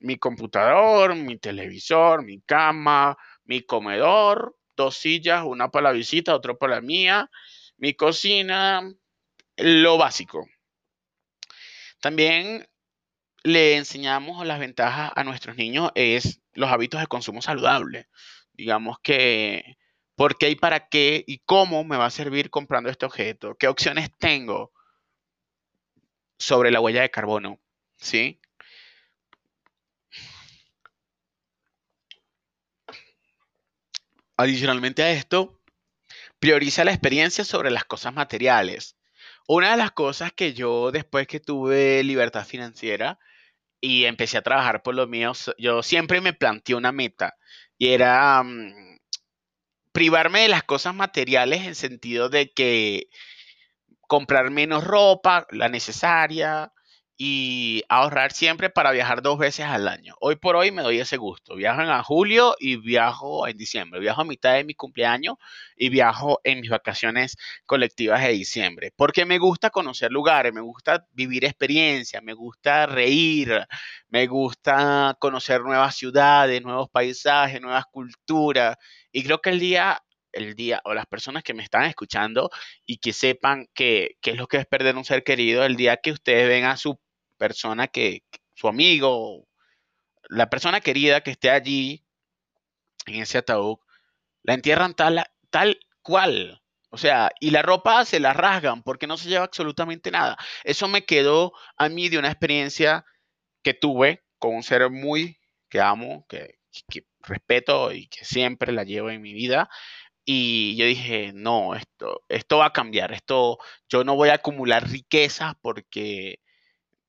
mi 0.00 0.18
computador, 0.18 1.14
mi 1.14 1.38
televisor, 1.38 2.22
mi 2.22 2.42
cama, 2.42 3.16
mi 3.44 3.62
comedor, 3.62 4.54
dos 4.76 4.98
sillas, 4.98 5.44
una 5.46 5.70
para 5.70 5.84
la 5.84 5.92
visita, 5.92 6.34
otra 6.34 6.52
para 6.56 6.74
la 6.74 6.80
mía, 6.82 7.30
mi 7.78 7.94
cocina, 7.94 8.82
lo 9.56 9.96
básico. 9.96 10.46
También 12.02 12.68
le 13.44 13.76
enseñamos 13.76 14.44
las 14.44 14.58
ventajas 14.58 15.12
a 15.14 15.22
nuestros 15.22 15.56
niños 15.56 15.92
es 15.94 16.40
los 16.52 16.68
hábitos 16.68 17.00
de 17.00 17.06
consumo 17.06 17.40
saludable. 17.42 18.08
Digamos 18.54 18.98
que 19.00 19.78
por 20.16 20.36
qué 20.36 20.50
y 20.50 20.56
para 20.56 20.88
qué 20.88 21.22
y 21.24 21.38
cómo 21.46 21.84
me 21.84 21.96
va 21.96 22.06
a 22.06 22.10
servir 22.10 22.50
comprando 22.50 22.90
este 22.90 23.06
objeto, 23.06 23.54
qué 23.54 23.68
opciones 23.68 24.10
tengo 24.18 24.72
sobre 26.38 26.72
la 26.72 26.80
huella 26.80 27.02
de 27.02 27.10
carbono, 27.12 27.60
¿sí? 27.96 28.40
Adicionalmente 34.36 35.04
a 35.04 35.12
esto, 35.12 35.60
prioriza 36.40 36.84
la 36.84 36.90
experiencia 36.90 37.44
sobre 37.44 37.70
las 37.70 37.84
cosas 37.84 38.12
materiales. 38.12 38.96
Una 39.48 39.72
de 39.72 39.76
las 39.76 39.92
cosas 39.92 40.32
que 40.32 40.54
yo 40.54 40.90
después 40.92 41.26
que 41.26 41.40
tuve 41.40 42.02
libertad 42.04 42.44
financiera 42.46 43.18
y 43.80 44.04
empecé 44.04 44.38
a 44.38 44.42
trabajar 44.42 44.82
por 44.82 44.94
lo 44.94 45.06
mío, 45.06 45.32
yo 45.58 45.82
siempre 45.82 46.20
me 46.20 46.32
planteé 46.32 46.74
una 46.74 46.92
meta 46.92 47.34
y 47.78 47.88
era 47.88 48.42
mm, 48.42 48.98
privarme 49.92 50.42
de 50.42 50.48
las 50.48 50.62
cosas 50.62 50.94
materiales 50.94 51.66
en 51.66 51.74
sentido 51.74 52.28
de 52.28 52.52
que 52.52 53.08
comprar 54.08 54.50
menos 54.50 54.84
ropa, 54.84 55.46
la 55.50 55.68
necesaria, 55.68 56.72
y 57.24 57.84
ahorrar 57.88 58.32
siempre 58.32 58.68
para 58.68 58.90
viajar 58.90 59.22
dos 59.22 59.38
veces 59.38 59.66
al 59.66 59.86
año. 59.86 60.16
Hoy 60.18 60.34
por 60.34 60.56
hoy 60.56 60.72
me 60.72 60.82
doy 60.82 60.98
ese 60.98 61.18
gusto. 61.18 61.54
Viajo 61.54 61.80
en 61.80 62.02
julio 62.02 62.56
y 62.58 62.74
viajo 62.78 63.46
en 63.46 63.56
diciembre. 63.56 64.00
Viajo 64.00 64.22
a 64.22 64.24
mitad 64.24 64.54
de 64.54 64.64
mi 64.64 64.74
cumpleaños 64.74 65.36
y 65.76 65.88
viajo 65.88 66.40
en 66.42 66.62
mis 66.62 66.70
vacaciones 66.70 67.36
colectivas 67.64 68.22
de 68.22 68.30
diciembre. 68.30 68.92
Porque 68.96 69.24
me 69.24 69.38
gusta 69.38 69.70
conocer 69.70 70.10
lugares, 70.10 70.52
me 70.52 70.62
gusta 70.62 71.06
vivir 71.12 71.44
experiencias, 71.44 72.20
me 72.24 72.34
gusta 72.34 72.86
reír, 72.86 73.68
me 74.08 74.26
gusta 74.26 75.16
conocer 75.20 75.60
nuevas 75.60 75.94
ciudades, 75.94 76.60
nuevos 76.60 76.90
paisajes, 76.90 77.60
nuevas 77.60 77.84
culturas. 77.86 78.76
Y 79.12 79.22
creo 79.22 79.40
que 79.40 79.50
el 79.50 79.60
día 79.60 80.02
el 80.32 80.54
día 80.54 80.80
o 80.84 80.94
las 80.94 81.06
personas 81.06 81.42
que 81.44 81.54
me 81.54 81.62
están 81.62 81.84
escuchando 81.84 82.50
y 82.84 82.98
que 82.98 83.12
sepan 83.12 83.68
que, 83.74 84.16
es 84.24 84.36
lo 84.36 84.46
que 84.48 84.56
es 84.56 84.66
perder 84.66 84.96
un 84.96 85.04
ser 85.04 85.22
querido, 85.24 85.64
el 85.64 85.76
día 85.76 85.98
que 85.98 86.10
ustedes 86.10 86.48
ven 86.48 86.64
a 86.64 86.76
su 86.76 86.98
persona 87.42 87.88
que, 87.88 88.22
su 88.54 88.68
amigo, 88.68 89.48
la 90.28 90.48
persona 90.48 90.80
querida 90.80 91.22
que 91.22 91.32
esté 91.32 91.50
allí 91.50 92.06
en 93.06 93.22
ese 93.22 93.38
ataúd, 93.38 93.78
la 94.44 94.54
entierran 94.54 94.94
tal, 94.94 95.24
tal 95.50 95.80
cual. 96.02 96.62
O 96.90 96.98
sea, 96.98 97.32
y 97.40 97.50
la 97.50 97.62
ropa 97.62 98.04
se 98.04 98.20
la 98.20 98.32
rasgan 98.32 98.84
porque 98.84 99.08
no 99.08 99.16
se 99.16 99.28
lleva 99.28 99.44
absolutamente 99.44 100.12
nada. 100.12 100.36
Eso 100.62 100.86
me 100.86 101.04
quedó 101.04 101.52
a 101.76 101.88
mí 101.88 102.08
de 102.08 102.18
una 102.18 102.28
experiencia 102.28 103.04
que 103.64 103.74
tuve 103.74 104.22
con 104.38 104.54
un 104.54 104.62
ser 104.62 104.88
muy 104.88 105.40
que 105.68 105.80
amo, 105.80 106.24
que, 106.28 106.60
que 106.88 107.06
respeto 107.22 107.92
y 107.92 108.06
que 108.06 108.24
siempre 108.24 108.70
la 108.70 108.84
llevo 108.84 109.10
en 109.10 109.20
mi 109.20 109.32
vida. 109.32 109.68
Y 110.24 110.76
yo 110.76 110.86
dije, 110.86 111.32
no, 111.34 111.74
esto, 111.74 112.22
esto 112.28 112.58
va 112.58 112.66
a 112.66 112.72
cambiar, 112.72 113.12
esto, 113.12 113.58
yo 113.88 114.04
no 114.04 114.14
voy 114.14 114.28
a 114.28 114.34
acumular 114.34 114.88
riquezas 114.88 115.54
porque 115.60 116.38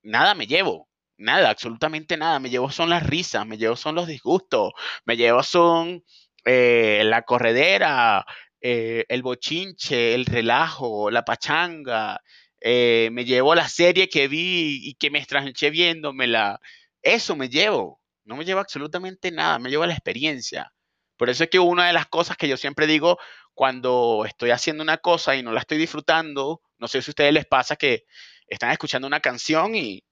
nada 0.03 0.35
me 0.35 0.47
llevo, 0.47 0.89
nada, 1.17 1.49
absolutamente 1.49 2.17
nada, 2.17 2.39
me 2.39 2.49
llevo 2.49 2.69
son 2.71 2.89
las 2.89 3.05
risas, 3.07 3.45
me 3.47 3.57
llevo 3.57 3.75
son 3.75 3.95
los 3.95 4.07
disgustos, 4.07 4.73
me 5.05 5.17
llevo 5.17 5.43
son 5.43 6.03
eh, 6.45 7.01
la 7.05 7.23
corredera, 7.23 8.25
eh, 8.61 9.05
el 9.09 9.23
bochinche, 9.23 10.13
el 10.13 10.25
relajo, 10.25 11.09
la 11.11 11.23
pachanga, 11.25 12.21
eh, 12.61 13.09
me 13.11 13.25
llevo 13.25 13.55
la 13.55 13.67
serie 13.67 14.09
que 14.09 14.27
vi 14.27 14.79
y 14.83 14.95
que 14.95 15.09
me 15.09 15.19
estranché 15.19 15.69
viéndomela, 15.69 16.59
eso 17.01 17.35
me 17.35 17.49
llevo, 17.49 18.01
no 18.25 18.37
me 18.37 18.45
llevo 18.45 18.61
absolutamente 18.61 19.31
nada, 19.31 19.59
me 19.59 19.69
llevo 19.69 19.85
la 19.85 19.93
experiencia. 19.93 20.73
Por 21.17 21.29
eso 21.29 21.43
es 21.43 21.49
que 21.49 21.59
una 21.59 21.87
de 21.87 21.93
las 21.93 22.07
cosas 22.07 22.37
que 22.37 22.47
yo 22.47 22.57
siempre 22.57 22.87
digo 22.87 23.17
cuando 23.53 24.23
estoy 24.25 24.51
haciendo 24.51 24.83
una 24.83 24.97
cosa 24.97 25.35
y 25.35 25.43
no 25.43 25.51
la 25.51 25.59
estoy 25.59 25.77
disfrutando, 25.77 26.61
no 26.79 26.87
sé 26.87 27.01
si 27.01 27.11
a 27.11 27.13
ustedes 27.13 27.33
les 27.33 27.45
pasa 27.45 27.75
que 27.75 28.05
están 28.47 28.71
escuchando 28.71 29.08
una 29.08 29.19
canción 29.19 29.75
y, 29.75 30.03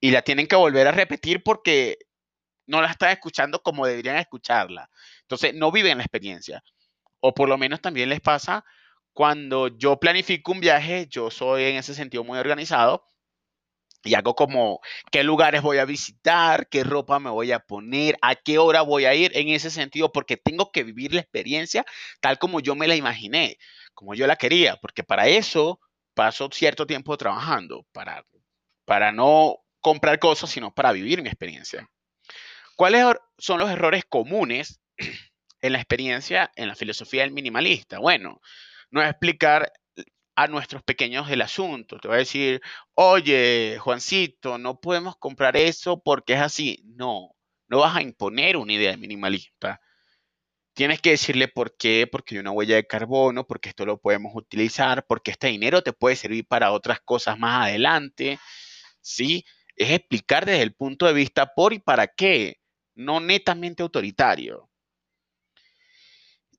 la 0.00 0.22
tienen 0.22 0.46
que 0.46 0.56
volver 0.56 0.86
a 0.86 0.92
repetir 0.92 1.42
porque 1.42 1.98
no 2.66 2.80
la 2.80 2.90
están 2.90 3.10
escuchando 3.10 3.62
como 3.62 3.86
deberían 3.86 4.16
escucharla. 4.16 4.90
Entonces, 5.22 5.54
no 5.54 5.72
viven 5.72 5.98
la 5.98 6.04
experiencia. 6.04 6.62
O 7.20 7.34
por 7.34 7.48
lo 7.48 7.58
menos 7.58 7.80
también 7.80 8.08
les 8.08 8.20
pasa 8.20 8.64
cuando 9.12 9.68
yo 9.68 9.98
planifico 9.98 10.52
un 10.52 10.60
viaje, 10.60 11.08
yo 11.10 11.30
soy 11.30 11.64
en 11.64 11.76
ese 11.76 11.94
sentido 11.94 12.22
muy 12.22 12.38
organizado 12.38 13.04
y 14.04 14.14
hago 14.14 14.34
como 14.34 14.80
qué 15.10 15.24
lugares 15.24 15.62
voy 15.62 15.78
a 15.78 15.84
visitar, 15.84 16.68
qué 16.68 16.84
ropa 16.84 17.18
me 17.18 17.30
voy 17.30 17.52
a 17.52 17.58
poner, 17.58 18.16
a 18.22 18.36
qué 18.36 18.58
hora 18.58 18.82
voy 18.82 19.06
a 19.06 19.14
ir 19.14 19.32
en 19.34 19.48
ese 19.48 19.70
sentido, 19.70 20.12
porque 20.12 20.36
tengo 20.36 20.70
que 20.70 20.84
vivir 20.84 21.12
la 21.14 21.20
experiencia 21.20 21.84
tal 22.20 22.38
como 22.38 22.60
yo 22.60 22.74
me 22.76 22.86
la 22.86 22.96
imaginé, 22.96 23.58
como 23.94 24.14
yo 24.14 24.26
la 24.26 24.36
quería, 24.36 24.76
porque 24.76 25.02
para 25.02 25.26
eso 25.28 25.80
paso 26.18 26.50
cierto 26.52 26.84
tiempo 26.84 27.16
trabajando, 27.16 27.86
para 27.92 28.24
para 28.84 29.12
no 29.12 29.58
comprar 29.80 30.18
cosas, 30.18 30.50
sino 30.50 30.74
para 30.74 30.90
vivir 30.90 31.22
mi 31.22 31.28
experiencia. 31.28 31.88
¿Cuáles 32.74 33.04
son 33.38 33.60
los 33.60 33.70
errores 33.70 34.04
comunes 34.08 34.80
en 35.60 35.72
la 35.72 35.78
experiencia, 35.78 36.50
en 36.56 36.66
la 36.66 36.74
filosofía 36.74 37.22
del 37.22 37.30
minimalista? 37.30 38.00
Bueno, 38.00 38.40
no 38.90 39.00
explicar 39.00 39.70
a 40.34 40.48
nuestros 40.48 40.82
pequeños 40.82 41.30
el 41.30 41.42
asunto. 41.42 42.00
Te 42.00 42.08
voy 42.08 42.16
a 42.16 42.18
decir, 42.18 42.60
oye, 42.94 43.78
Juancito, 43.78 44.58
no 44.58 44.80
podemos 44.80 45.16
comprar 45.18 45.56
eso 45.56 46.02
porque 46.02 46.32
es 46.32 46.40
así. 46.40 46.82
No, 46.96 47.30
no 47.68 47.78
vas 47.78 47.94
a 47.94 48.02
imponer 48.02 48.56
una 48.56 48.72
idea 48.72 48.96
minimalista. 48.96 49.80
Tienes 50.78 51.00
que 51.00 51.10
decirle 51.10 51.48
por 51.48 51.76
qué, 51.76 52.06
porque 52.06 52.36
hay 52.36 52.38
una 52.38 52.52
huella 52.52 52.76
de 52.76 52.86
carbono, 52.86 53.44
porque 53.48 53.70
esto 53.70 53.84
lo 53.84 54.00
podemos 54.00 54.30
utilizar, 54.36 55.04
porque 55.08 55.32
este 55.32 55.48
dinero 55.48 55.82
te 55.82 55.92
puede 55.92 56.14
servir 56.14 56.46
para 56.46 56.70
otras 56.70 57.00
cosas 57.00 57.36
más 57.36 57.66
adelante. 57.66 58.38
¿Sí? 59.00 59.44
Es 59.74 59.90
explicar 59.90 60.46
desde 60.46 60.62
el 60.62 60.76
punto 60.76 61.06
de 61.06 61.14
vista 61.14 61.52
por 61.52 61.72
y 61.72 61.80
para 61.80 62.06
qué, 62.06 62.60
no 62.94 63.18
netamente 63.18 63.82
autoritario. 63.82 64.70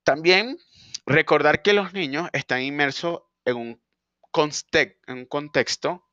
También 0.04 0.58
recordar 1.06 1.62
que 1.62 1.72
los 1.72 1.94
niños 1.94 2.28
están 2.34 2.62
inmersos 2.62 3.22
en 3.46 3.56
un, 3.56 3.82
contexto 5.30 6.10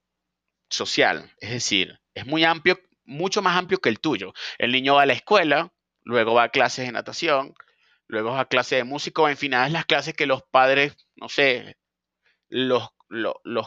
social, 0.68 1.34
es 1.40 1.50
decir, 1.50 1.98
es 2.14 2.24
muy 2.24 2.44
amplio, 2.44 2.78
mucho 3.04 3.42
más 3.42 3.56
amplio 3.56 3.80
que 3.80 3.88
el 3.88 3.98
tuyo. 3.98 4.32
El 4.58 4.70
niño 4.70 4.94
va 4.94 5.02
a 5.02 5.06
la 5.06 5.12
escuela, 5.14 5.72
luego 6.04 6.34
va 6.34 6.44
a 6.44 6.50
clases 6.50 6.86
de 6.86 6.92
natación, 6.92 7.52
luego 8.08 8.36
a 8.36 8.48
clases 8.48 8.78
de 8.78 8.84
música, 8.84 9.22
o 9.22 9.28
en 9.28 9.36
fin, 9.36 9.54
es 9.54 9.72
las 9.72 9.86
clases 9.86 10.14
que 10.14 10.26
los 10.26 10.42
padres, 10.42 10.96
no 11.16 11.28
sé, 11.28 11.76
los, 12.48 12.90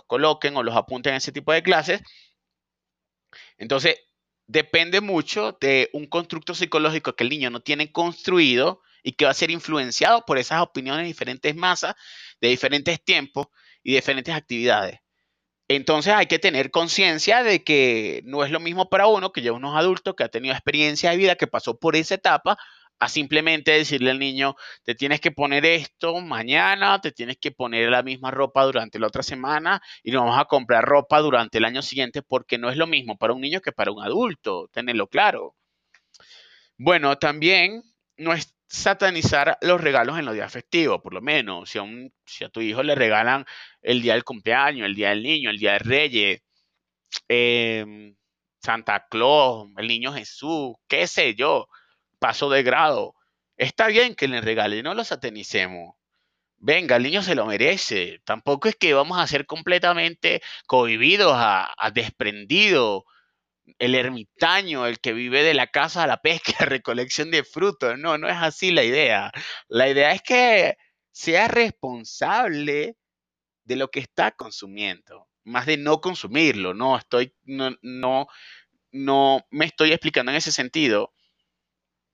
coloquen 0.07 0.55
o 0.57 0.63
los 0.63 0.75
apunten 0.75 1.13
en 1.13 1.17
ese 1.17 1.31
tipo 1.31 1.51
de 1.53 1.63
clases. 1.63 2.01
Entonces, 3.57 3.97
depende 4.47 5.01
mucho 5.01 5.57
de 5.59 5.89
un 5.93 6.07
constructo 6.07 6.55
psicológico 6.55 7.15
que 7.15 7.23
el 7.23 7.29
niño 7.29 7.49
no 7.49 7.61
tiene 7.61 7.91
construido 7.91 8.81
y 9.03 9.13
que 9.13 9.25
va 9.25 9.31
a 9.31 9.35
ser 9.35 9.51
influenciado 9.51 10.25
por 10.25 10.37
esas 10.37 10.61
opiniones 10.61 11.03
de 11.03 11.07
diferentes 11.07 11.55
masas, 11.55 11.95
de 12.41 12.49
diferentes 12.49 13.03
tiempos 13.03 13.47
y 13.83 13.93
diferentes 13.93 14.33
actividades. 14.33 14.99
Entonces 15.67 16.13
hay 16.13 16.25
que 16.25 16.39
tener 16.39 16.71
conciencia 16.71 17.43
de 17.43 17.63
que 17.63 18.21
no 18.25 18.43
es 18.43 18.49
lo 18.49 18.59
mismo 18.59 18.89
para 18.89 19.05
uno 19.05 19.31
que 19.31 19.43
ya 19.43 19.51
uno 19.53 19.71
es 19.71 19.79
adulto, 19.79 20.15
que 20.15 20.23
ha 20.23 20.29
tenido 20.29 20.55
experiencia 20.55 21.11
de 21.11 21.17
vida, 21.17 21.35
que 21.35 21.45
pasó 21.45 21.77
por 21.77 21.95
esa 21.95 22.15
etapa, 22.15 22.57
a 22.99 23.07
simplemente 23.09 23.71
decirle 23.71 24.11
al 24.11 24.19
niño, 24.19 24.55
te 24.83 24.93
tienes 24.93 25.21
que 25.21 25.31
poner 25.31 25.65
esto 25.65 26.19
mañana, 26.21 26.99
te 27.01 27.11
tienes 27.11 27.37
que 27.37 27.51
poner 27.51 27.89
la 27.89 28.03
misma 28.03 28.29
ropa 28.31 28.63
durante 28.65 28.99
la 28.99 29.07
otra 29.07 29.23
semana 29.23 29.81
y 30.03 30.11
no 30.11 30.21
vamos 30.21 30.39
a 30.39 30.45
comprar 30.45 30.83
ropa 30.83 31.19
durante 31.19 31.57
el 31.59 31.65
año 31.65 31.81
siguiente 31.81 32.21
porque 32.21 32.57
no 32.57 32.69
es 32.69 32.77
lo 32.77 32.87
mismo 32.87 33.17
para 33.17 33.33
un 33.33 33.41
niño 33.41 33.61
que 33.61 33.71
para 33.71 33.91
un 33.91 34.03
adulto, 34.03 34.69
tenerlo 34.71 35.07
claro. 35.07 35.55
Bueno, 36.77 37.17
también 37.17 37.83
no 38.17 38.33
es 38.33 38.53
satanizar 38.67 39.57
los 39.61 39.81
regalos 39.81 40.19
en 40.19 40.25
los 40.25 40.35
días 40.35 40.51
festivos, 40.51 41.01
por 41.01 41.13
lo 41.13 41.21
menos. 41.21 41.69
Si 41.69 41.77
a, 41.79 41.81
un, 41.81 42.13
si 42.25 42.43
a 42.45 42.49
tu 42.49 42.61
hijo 42.61 42.83
le 42.83 42.95
regalan 42.95 43.45
el 43.81 44.01
día 44.01 44.13
del 44.13 44.23
cumpleaños, 44.23 44.85
el 44.85 44.95
día 44.95 45.09
del 45.09 45.23
niño, 45.23 45.49
el 45.49 45.57
día 45.57 45.73
de 45.73 45.79
Reyes, 45.79 46.41
em, 47.27 48.15
Santa 48.61 49.07
Claus, 49.09 49.69
el 49.77 49.87
niño 49.87 50.13
Jesús, 50.13 50.75
qué 50.87 51.07
sé 51.07 51.35
yo, 51.35 51.67
paso 52.19 52.49
de 52.49 52.63
grado. 52.63 53.15
Está 53.57 53.87
bien 53.87 54.15
que 54.15 54.27
le 54.27 54.41
regale, 54.41 54.83
no 54.83 54.93
lo 54.93 55.03
satanicemos. 55.03 55.95
Venga, 56.57 56.97
el 56.97 57.03
niño 57.03 57.23
se 57.23 57.35
lo 57.35 57.45
merece. 57.45 58.21
Tampoco 58.25 58.67
es 58.69 58.75
que 58.75 58.93
vamos 58.93 59.19
a 59.19 59.27
ser 59.27 59.45
completamente 59.45 60.41
cohibidos, 60.67 61.33
a, 61.35 61.73
a 61.77 61.91
desprendidos 61.91 63.03
el 63.77 63.95
ermitaño, 63.95 64.85
el 64.87 64.99
que 64.99 65.13
vive 65.13 65.43
de 65.43 65.53
la 65.53 65.67
casa 65.67 66.03
a 66.03 66.07
la 66.07 66.21
pesca, 66.21 66.53
recolección 66.65 67.31
de 67.31 67.43
frutos. 67.43 67.97
No, 67.99 68.17
no 68.17 68.27
es 68.27 68.37
así 68.37 68.71
la 68.71 68.83
idea. 68.83 69.31
La 69.67 69.89
idea 69.89 70.11
es 70.13 70.21
que 70.21 70.77
sea 71.11 71.47
responsable 71.47 72.97
de 73.63 73.75
lo 73.75 73.89
que 73.89 73.99
está 73.99 74.31
consumiendo, 74.31 75.27
más 75.43 75.65
de 75.65 75.77
no 75.77 76.01
consumirlo. 76.01 76.73
No 76.73 76.97
estoy, 76.97 77.35
no, 77.43 77.71
no, 77.81 78.27
no 78.91 79.45
me 79.51 79.65
estoy 79.65 79.91
explicando 79.91 80.31
en 80.31 80.37
ese 80.37 80.51
sentido. 80.51 81.13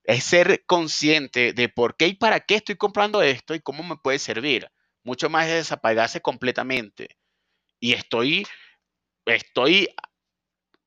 Es 0.06 0.24
ser 0.24 0.64
consciente 0.66 1.54
de 1.54 1.70
por 1.70 1.98
qué 1.98 2.08
y 2.08 2.14
para 2.14 2.40
qué 2.40 2.56
estoy 2.56 2.76
comprando 2.76 3.22
esto 3.22 3.56
y 3.56 3.62
cómo 3.62 3.84
me 3.84 3.98
puede 3.98 4.20
servir. 4.20 4.72
Mucho 5.04 5.30
más 5.30 5.48
de 5.48 5.56
desapagarse 5.56 6.22
completamente. 6.22 7.18
Y 7.80 7.94
estoy, 7.94 8.48
estoy 9.26 9.90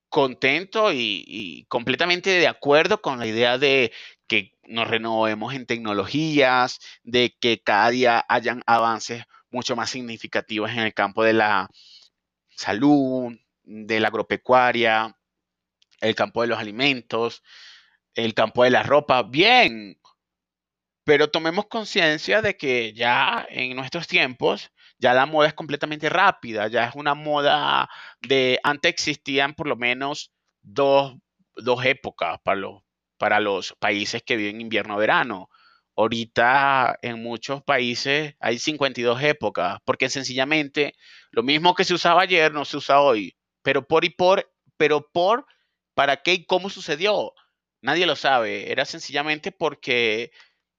contento 0.08 0.92
y, 0.92 1.66
completamente 1.68 2.30
de 2.30 2.48
acuerdo 2.48 3.00
con 3.02 3.18
la 3.18 3.26
idea 3.26 3.58
de 3.58 3.92
que 4.26 4.52
nos 4.64 4.88
renovemos 4.88 5.54
en 5.54 5.66
tecnologías, 5.66 6.80
de 7.02 7.36
que 7.40 7.62
cada 7.62 7.90
día 7.90 8.24
hayan 8.28 8.62
avances 8.66 9.24
mucho 9.50 9.76
más 9.76 9.90
significativos 9.90 10.70
en 10.70 10.80
el 10.80 10.94
campo 10.94 11.24
de 11.24 11.32
la 11.32 11.68
salud, 12.50 13.34
de 13.62 14.00
la 14.00 14.08
agropecuaria, 14.08 15.16
el 16.00 16.14
campo 16.14 16.42
de 16.42 16.48
los 16.48 16.58
alimentos, 16.58 17.42
el 18.24 18.34
campo 18.34 18.64
de 18.64 18.70
la 18.70 18.82
ropa. 18.82 19.22
Bien, 19.22 19.98
pero 21.04 21.30
tomemos 21.30 21.66
conciencia 21.66 22.42
de 22.42 22.56
que 22.56 22.92
ya 22.92 23.46
en 23.48 23.76
nuestros 23.76 24.06
tiempos 24.08 24.72
ya 24.98 25.14
la 25.14 25.26
moda 25.26 25.48
es 25.48 25.54
completamente 25.54 26.08
rápida, 26.08 26.66
ya 26.68 26.86
es 26.86 26.96
una 26.96 27.14
moda 27.14 27.88
de, 28.20 28.58
antes 28.64 28.90
existían 28.90 29.54
por 29.54 29.68
lo 29.68 29.76
menos 29.76 30.32
dos, 30.62 31.14
épocas 31.84 32.40
para 32.42 32.60
los, 32.60 32.82
para 33.18 33.40
los 33.40 33.74
países 33.78 34.22
que 34.22 34.36
viven 34.36 34.60
invierno-verano. 34.60 35.48
Ahorita 35.96 36.98
en 37.02 37.22
muchos 37.22 37.62
países 37.62 38.34
hay 38.40 38.58
52 38.58 39.22
épocas, 39.22 39.78
porque 39.84 40.08
sencillamente 40.08 40.94
lo 41.30 41.42
mismo 41.44 41.74
que 41.74 41.84
se 41.84 41.94
usaba 41.94 42.22
ayer 42.22 42.52
no 42.52 42.64
se 42.64 42.76
usa 42.78 43.00
hoy. 43.00 43.36
Pero 43.62 43.86
por 43.86 44.04
y 44.04 44.10
por, 44.10 44.50
pero 44.76 45.08
por, 45.12 45.46
¿para 45.94 46.16
qué 46.16 46.34
y 46.34 46.46
cómo 46.46 46.68
sucedió? 46.70 47.32
Nadie 47.80 48.06
lo 48.06 48.16
sabe. 48.16 48.70
Era 48.70 48.84
sencillamente 48.84 49.52
porque 49.52 50.32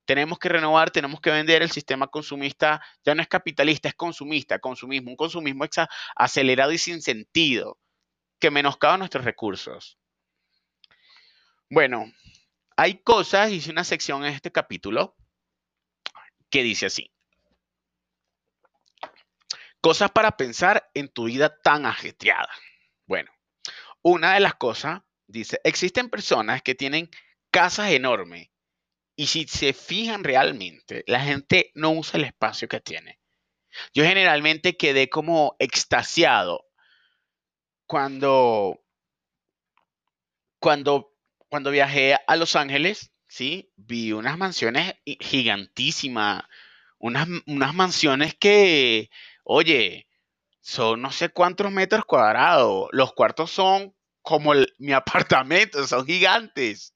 tenemos 0.06 0.40
que 0.40 0.50
renovar, 0.50 0.92
tenemos 0.92 1.22
que 1.22 1.32
vender. 1.32 1.62
El 1.62 1.72
sistema 1.72 2.08
consumista 2.08 2.82
ya 3.06 3.16
no 3.16 3.22
es 3.22 3.28
capitalista, 3.28 3.88
es 3.88 3.96
consumista, 3.96 4.60
consumismo, 4.60 5.12
un 5.12 5.18
consumismo 5.18 5.66
acelerado 6.16 6.72
y 6.72 6.78
sin 6.78 7.02
sentido, 7.02 7.78
que 8.40 8.52
menoscaba 8.52 8.98
nuestros 8.98 9.24
recursos. 9.24 9.98
Bueno, 11.70 12.12
hay 12.76 13.04
cosas, 13.04 13.52
hice 13.52 13.72
una 13.72 13.84
sección 13.84 14.26
en 14.26 14.34
este 14.34 14.52
capítulo 14.52 15.16
que 16.50 16.64
dice 16.64 16.88
así. 16.88 17.12
Cosas 19.82 20.12
para 20.12 20.36
pensar 20.36 20.90
en 20.94 21.08
tu 21.10 21.26
vida 21.26 21.62
tan 21.62 21.86
ajetreada. 21.86 22.50
Bueno, 23.06 23.32
una 24.02 24.34
de 24.34 24.40
las 24.40 24.56
cosas, 24.56 25.02
dice, 25.30 25.62
existen 25.64 26.10
personas 26.10 26.62
que 26.62 26.76
tienen 26.76 27.10
casas 27.52 27.92
enormes 27.92 28.50
y 29.16 29.28
si 29.28 29.48
se 29.48 29.74
fijan 29.74 30.24
realmente, 30.24 31.04
la 31.08 31.22
gente 31.22 31.72
no 31.76 31.92
usa 31.92 32.18
el 32.18 32.26
espacio 32.26 32.68
que 32.68 32.80
tiene. 32.80 33.20
Yo 33.94 34.04
generalmente 34.04 34.78
quedé 34.78 35.10
como 35.10 35.56
extasiado 35.60 36.66
cuando, 37.86 38.82
cuando, 40.60 41.14
cuando 41.50 41.72
viajé 41.72 42.16
a 42.28 42.36
Los 42.36 42.56
Ángeles, 42.56 43.12
¿sí? 43.28 43.72
Vi 43.76 44.14
unas 44.14 44.38
mansiones 44.38 44.96
gigantísimas, 45.06 46.44
unas, 46.98 47.28
unas 47.46 47.74
mansiones 47.74 48.36
que, 48.36 49.10
oye, 49.44 50.08
son 50.62 51.02
no 51.02 51.12
sé 51.12 51.30
cuántos 51.30 51.72
metros 51.72 52.06
cuadrados. 52.06 52.88
Los 52.92 53.14
cuartos 53.14 53.52
son 53.52 53.94
como 54.30 54.54
mi 54.78 54.94
apartamento, 54.94 55.86
son 55.88 56.06
gigantes 56.06 56.94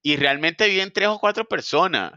y 0.00 0.16
realmente 0.16 0.68
viven 0.68 0.92
tres 0.92 1.08
o 1.08 1.18
cuatro 1.18 1.44
personas. 1.44 2.12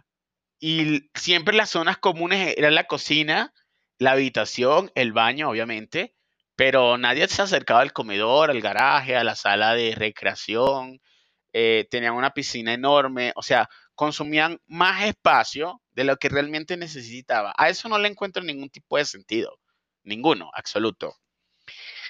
Y 0.60 1.10
siempre 1.16 1.56
las 1.56 1.72
zonas 1.72 1.98
comunes 1.98 2.54
eran 2.56 2.76
la 2.76 2.86
cocina, 2.86 3.54
la 3.98 4.12
habitación, 4.12 4.92
el 4.96 5.14
baño, 5.14 5.50
obviamente, 5.50 6.16
pero 6.56 6.98
nadie 6.98 7.28
se 7.28 7.42
acercaba 7.42 7.82
al 7.82 7.92
comedor, 7.92 8.52
al 8.52 8.62
garaje, 8.62 9.16
a 9.16 9.24
la 9.24 9.36
sala 9.36 9.74
de 9.74 9.96
recreación. 9.96 11.02
Eh, 11.54 11.88
tenían 11.90 12.14
una 12.14 12.32
piscina 12.32 12.74
enorme, 12.74 13.34
o 13.36 13.42
sea, 13.42 13.68
consumían 13.96 14.60
más 14.68 15.06
espacio 15.06 15.82
de 15.92 16.04
lo 16.04 16.18
que 16.18 16.30
realmente 16.30 16.78
necesitaba. 16.78 17.54
A 17.58 17.70
eso 17.70 17.90
no 17.90 17.98
le 17.98 18.10
encuentro 18.10 18.44
ningún 18.44 18.70
tipo 18.70 18.98
de 18.98 19.06
sentido, 19.06 19.58
ninguno, 20.04 20.52
absoluto. 20.54 21.16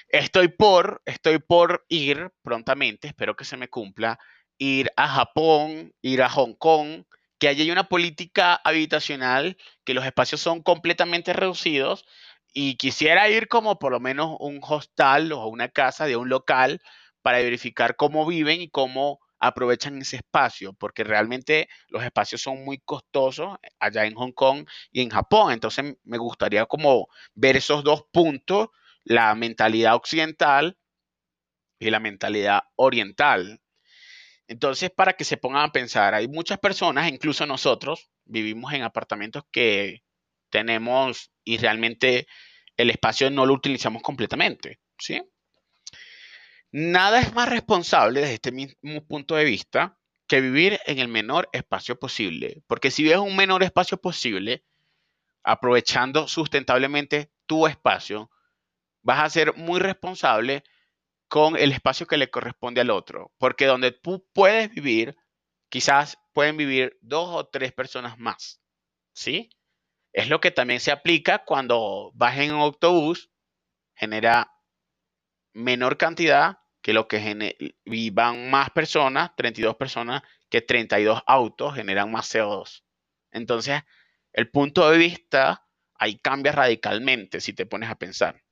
Estoy 0.08 0.48
por, 0.48 1.02
estoy 1.04 1.38
por 1.38 1.84
ir 1.88 2.30
prontamente, 2.42 3.08
espero 3.08 3.34
que 3.36 3.44
se 3.44 3.56
me 3.56 3.68
cumpla, 3.68 4.18
ir 4.58 4.90
a 4.96 5.08
Japón, 5.08 5.92
ir 6.00 6.22
a 6.22 6.30
Hong 6.30 6.54
Kong, 6.54 7.04
que 7.38 7.48
allí 7.48 7.62
hay 7.62 7.70
una 7.70 7.88
política 7.88 8.54
habitacional, 8.54 9.56
que 9.84 9.94
los 9.94 10.04
espacios 10.06 10.40
son 10.40 10.62
completamente 10.62 11.32
reducidos 11.32 12.06
y 12.54 12.76
quisiera 12.76 13.28
ir 13.28 13.48
como 13.48 13.78
por 13.78 13.92
lo 13.92 14.00
menos 14.00 14.36
un 14.40 14.60
hostal 14.62 15.32
o 15.32 15.46
una 15.48 15.68
casa 15.68 16.06
de 16.06 16.16
un 16.16 16.28
local 16.28 16.80
para 17.20 17.38
verificar 17.38 17.96
cómo 17.96 18.24
viven 18.26 18.60
y 18.62 18.70
cómo 18.70 19.18
aprovechan 19.38 20.00
ese 20.00 20.16
espacio, 20.16 20.72
porque 20.72 21.04
realmente 21.04 21.68
los 21.88 22.02
espacios 22.02 22.40
son 22.40 22.64
muy 22.64 22.78
costosos 22.78 23.58
allá 23.78 24.06
en 24.06 24.14
Hong 24.14 24.32
Kong 24.32 24.66
y 24.90 25.02
en 25.02 25.10
Japón. 25.10 25.52
Entonces 25.52 25.96
me 26.04 26.16
gustaría 26.18 26.64
como 26.66 27.08
ver 27.34 27.56
esos 27.56 27.84
dos 27.84 28.04
puntos, 28.12 28.68
la 29.06 29.34
mentalidad 29.36 29.94
occidental 29.94 30.76
y 31.78 31.90
la 31.90 32.00
mentalidad 32.00 32.64
oriental. 32.74 33.62
Entonces, 34.48 34.90
para 34.90 35.12
que 35.12 35.24
se 35.24 35.36
pongan 35.36 35.62
a 35.62 35.72
pensar, 35.72 36.14
hay 36.14 36.26
muchas 36.26 36.58
personas, 36.58 37.08
incluso 37.08 37.46
nosotros, 37.46 38.10
vivimos 38.24 38.72
en 38.72 38.82
apartamentos 38.82 39.44
que 39.52 40.02
tenemos 40.50 41.30
y 41.44 41.58
realmente 41.58 42.26
el 42.76 42.90
espacio 42.90 43.30
no 43.30 43.46
lo 43.46 43.54
utilizamos 43.54 44.02
completamente, 44.02 44.80
¿sí? 44.98 45.22
Nada 46.72 47.20
es 47.20 47.32
más 47.32 47.48
responsable 47.48 48.20
desde 48.20 48.34
este 48.34 48.52
mismo 48.52 49.06
punto 49.06 49.36
de 49.36 49.44
vista 49.44 49.98
que 50.26 50.40
vivir 50.40 50.80
en 50.86 50.98
el 50.98 51.08
menor 51.08 51.48
espacio 51.52 51.96
posible, 51.98 52.64
porque 52.66 52.90
si 52.90 53.04
vives 53.04 53.18
un 53.18 53.36
menor 53.36 53.62
espacio 53.62 53.98
posible, 53.98 54.64
aprovechando 55.44 56.26
sustentablemente 56.26 57.30
tu 57.46 57.68
espacio, 57.68 58.30
vas 59.06 59.20
a 59.20 59.30
ser 59.30 59.54
muy 59.54 59.78
responsable 59.78 60.64
con 61.28 61.56
el 61.56 61.70
espacio 61.70 62.08
que 62.08 62.16
le 62.16 62.28
corresponde 62.28 62.80
al 62.80 62.90
otro, 62.90 63.32
porque 63.38 63.66
donde 63.66 63.92
tú 63.92 64.26
puedes 64.32 64.68
vivir, 64.74 65.16
quizás 65.68 66.18
pueden 66.32 66.56
vivir 66.56 66.98
dos 67.02 67.28
o 67.32 67.46
tres 67.46 67.72
personas 67.72 68.18
más, 68.18 68.60
¿sí? 69.14 69.48
Es 70.12 70.28
lo 70.28 70.40
que 70.40 70.50
también 70.50 70.80
se 70.80 70.90
aplica 70.90 71.44
cuando 71.44 72.10
vas 72.14 72.36
en 72.38 72.52
un 72.52 72.60
autobús, 72.60 73.30
genera 73.94 74.52
menor 75.52 75.98
cantidad 75.98 76.58
que 76.82 76.92
lo 76.92 77.06
que 77.06 77.76
vivan 77.84 78.50
más 78.50 78.70
personas, 78.70 79.30
32 79.36 79.76
personas, 79.76 80.22
que 80.50 80.62
32 80.62 81.22
autos 81.28 81.76
generan 81.76 82.10
más 82.10 82.34
CO2. 82.34 82.82
Entonces, 83.30 83.82
el 84.32 84.50
punto 84.50 84.90
de 84.90 84.98
vista 84.98 85.64
ahí 85.94 86.18
cambia 86.18 86.50
radicalmente 86.50 87.40
si 87.40 87.52
te 87.52 87.66
pones 87.66 87.88
a 87.88 87.98
pensar. 87.98 88.45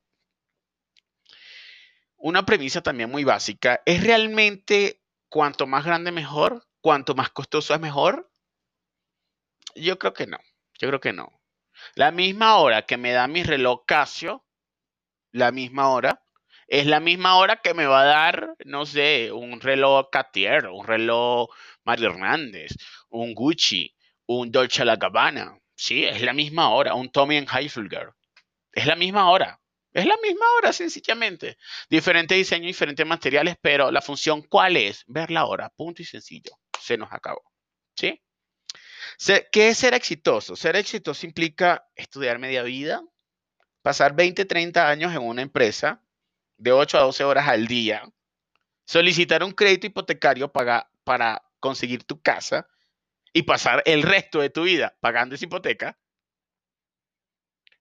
Una 2.25 2.47
premisa 2.47 2.81
también 2.81 3.11
muy 3.11 3.23
básica, 3.23 3.83
¿es 3.85 4.03
realmente 4.03 5.03
cuanto 5.29 5.67
más 5.67 5.85
grande 5.85 6.11
mejor? 6.11 6.67
¿Cuanto 6.81 7.15
más 7.15 7.29
costoso 7.29 7.75
es 7.75 7.81
mejor? 7.81 8.33
Yo 9.75 9.99
creo 9.99 10.15
que 10.15 10.27
no, 10.27 10.39
yo 10.79 10.89
creo 10.89 11.01
que 11.01 11.13
no. 11.13 11.29
La 11.95 12.13
misma 12.13 12.57
hora 12.57 12.87
que 12.87 12.97
me 12.97 13.13
da 13.13 13.27
mi 13.29 13.43
reloj 13.43 13.85
Casio, 13.87 14.43
la 15.33 15.53
misma 15.53 15.91
hora, 15.91 16.25
es 16.67 16.87
la 16.87 16.99
misma 16.99 17.37
hora 17.37 17.61
que 17.61 17.75
me 17.75 17.85
va 17.85 18.01
a 18.01 18.07
dar, 18.07 18.55
no 18.65 18.87
sé, 18.87 19.31
un 19.31 19.61
reloj 19.61 20.09
Cartier, 20.11 20.69
un 20.69 20.87
reloj 20.87 21.51
Mario 21.85 22.09
Hernández, 22.09 22.73
un 23.11 23.35
Gucci, 23.35 23.95
un 24.25 24.51
Dolce 24.51 24.87
La 24.87 24.97
Gabbana. 24.97 25.59
Sí, 25.75 26.07
es 26.07 26.23
la 26.23 26.33
misma 26.33 26.71
hora, 26.71 26.95
un 26.95 27.11
Tommy 27.11 27.37
Hilfiger. 27.37 28.15
Es 28.73 28.87
la 28.87 28.97
misma 28.97 29.29
hora. 29.29 29.61
Es 29.95 30.07
la 30.07 30.17
misma 30.21 30.45
hora, 30.59 30.73
sencillamente. 30.73 31.57
Diferente 31.89 32.35
diseño, 32.35 32.67
diferentes 32.67 33.07
materiales, 33.07 33.57
pero 33.61 33.93
la 33.93 34.03
función, 34.03 34.43
¿cuál 34.43 34.77
es? 34.77 35.05
Ver 35.07 35.31
la 35.31 35.47
hora, 35.47 35.71
punto 35.71 36.03
y 36.03 36.05
sencillo. 36.05 36.51
Se 36.81 36.99
nos 36.99 37.13
acabó. 37.13 37.43
¿Sí? 37.97 38.21
¿Qué 39.53 39.69
es 39.69 39.79
ser 39.79 39.95
exitoso? 39.95 40.57
Ser 40.57 40.75
exitoso 40.75 41.25
implica 41.25 41.89
estudiar 41.95 42.41
media 42.41 42.65
vida, 42.65 43.05
pasar 43.83 44.17
20, 44.17 44.45
30 44.45 44.89
años 44.89 45.13
en 45.13 45.23
una 45.23 45.43
empresa, 45.43 46.03
de 46.57 46.73
8 46.73 46.99
a 46.99 47.03
12 47.03 47.25
horas 47.25 47.49
al 47.49 47.69
día, 47.69 48.03
solicitar 48.87 49.45
un 49.45 49.53
crédito 49.53 49.87
hipotecario 49.87 50.51
para, 50.51 50.91
para 51.05 51.43
conseguir 51.61 52.05
tu 52.05 52.21
casa 52.21 52.67
y 53.33 53.43
pasar 53.43 53.83
el 53.87 54.03
resto 54.03 54.41
de 54.41 54.51
tu 54.51 54.65
vida 54.65 54.97
pagando 55.01 55.35
esa 55.35 55.45
hipoteca, 55.45 55.99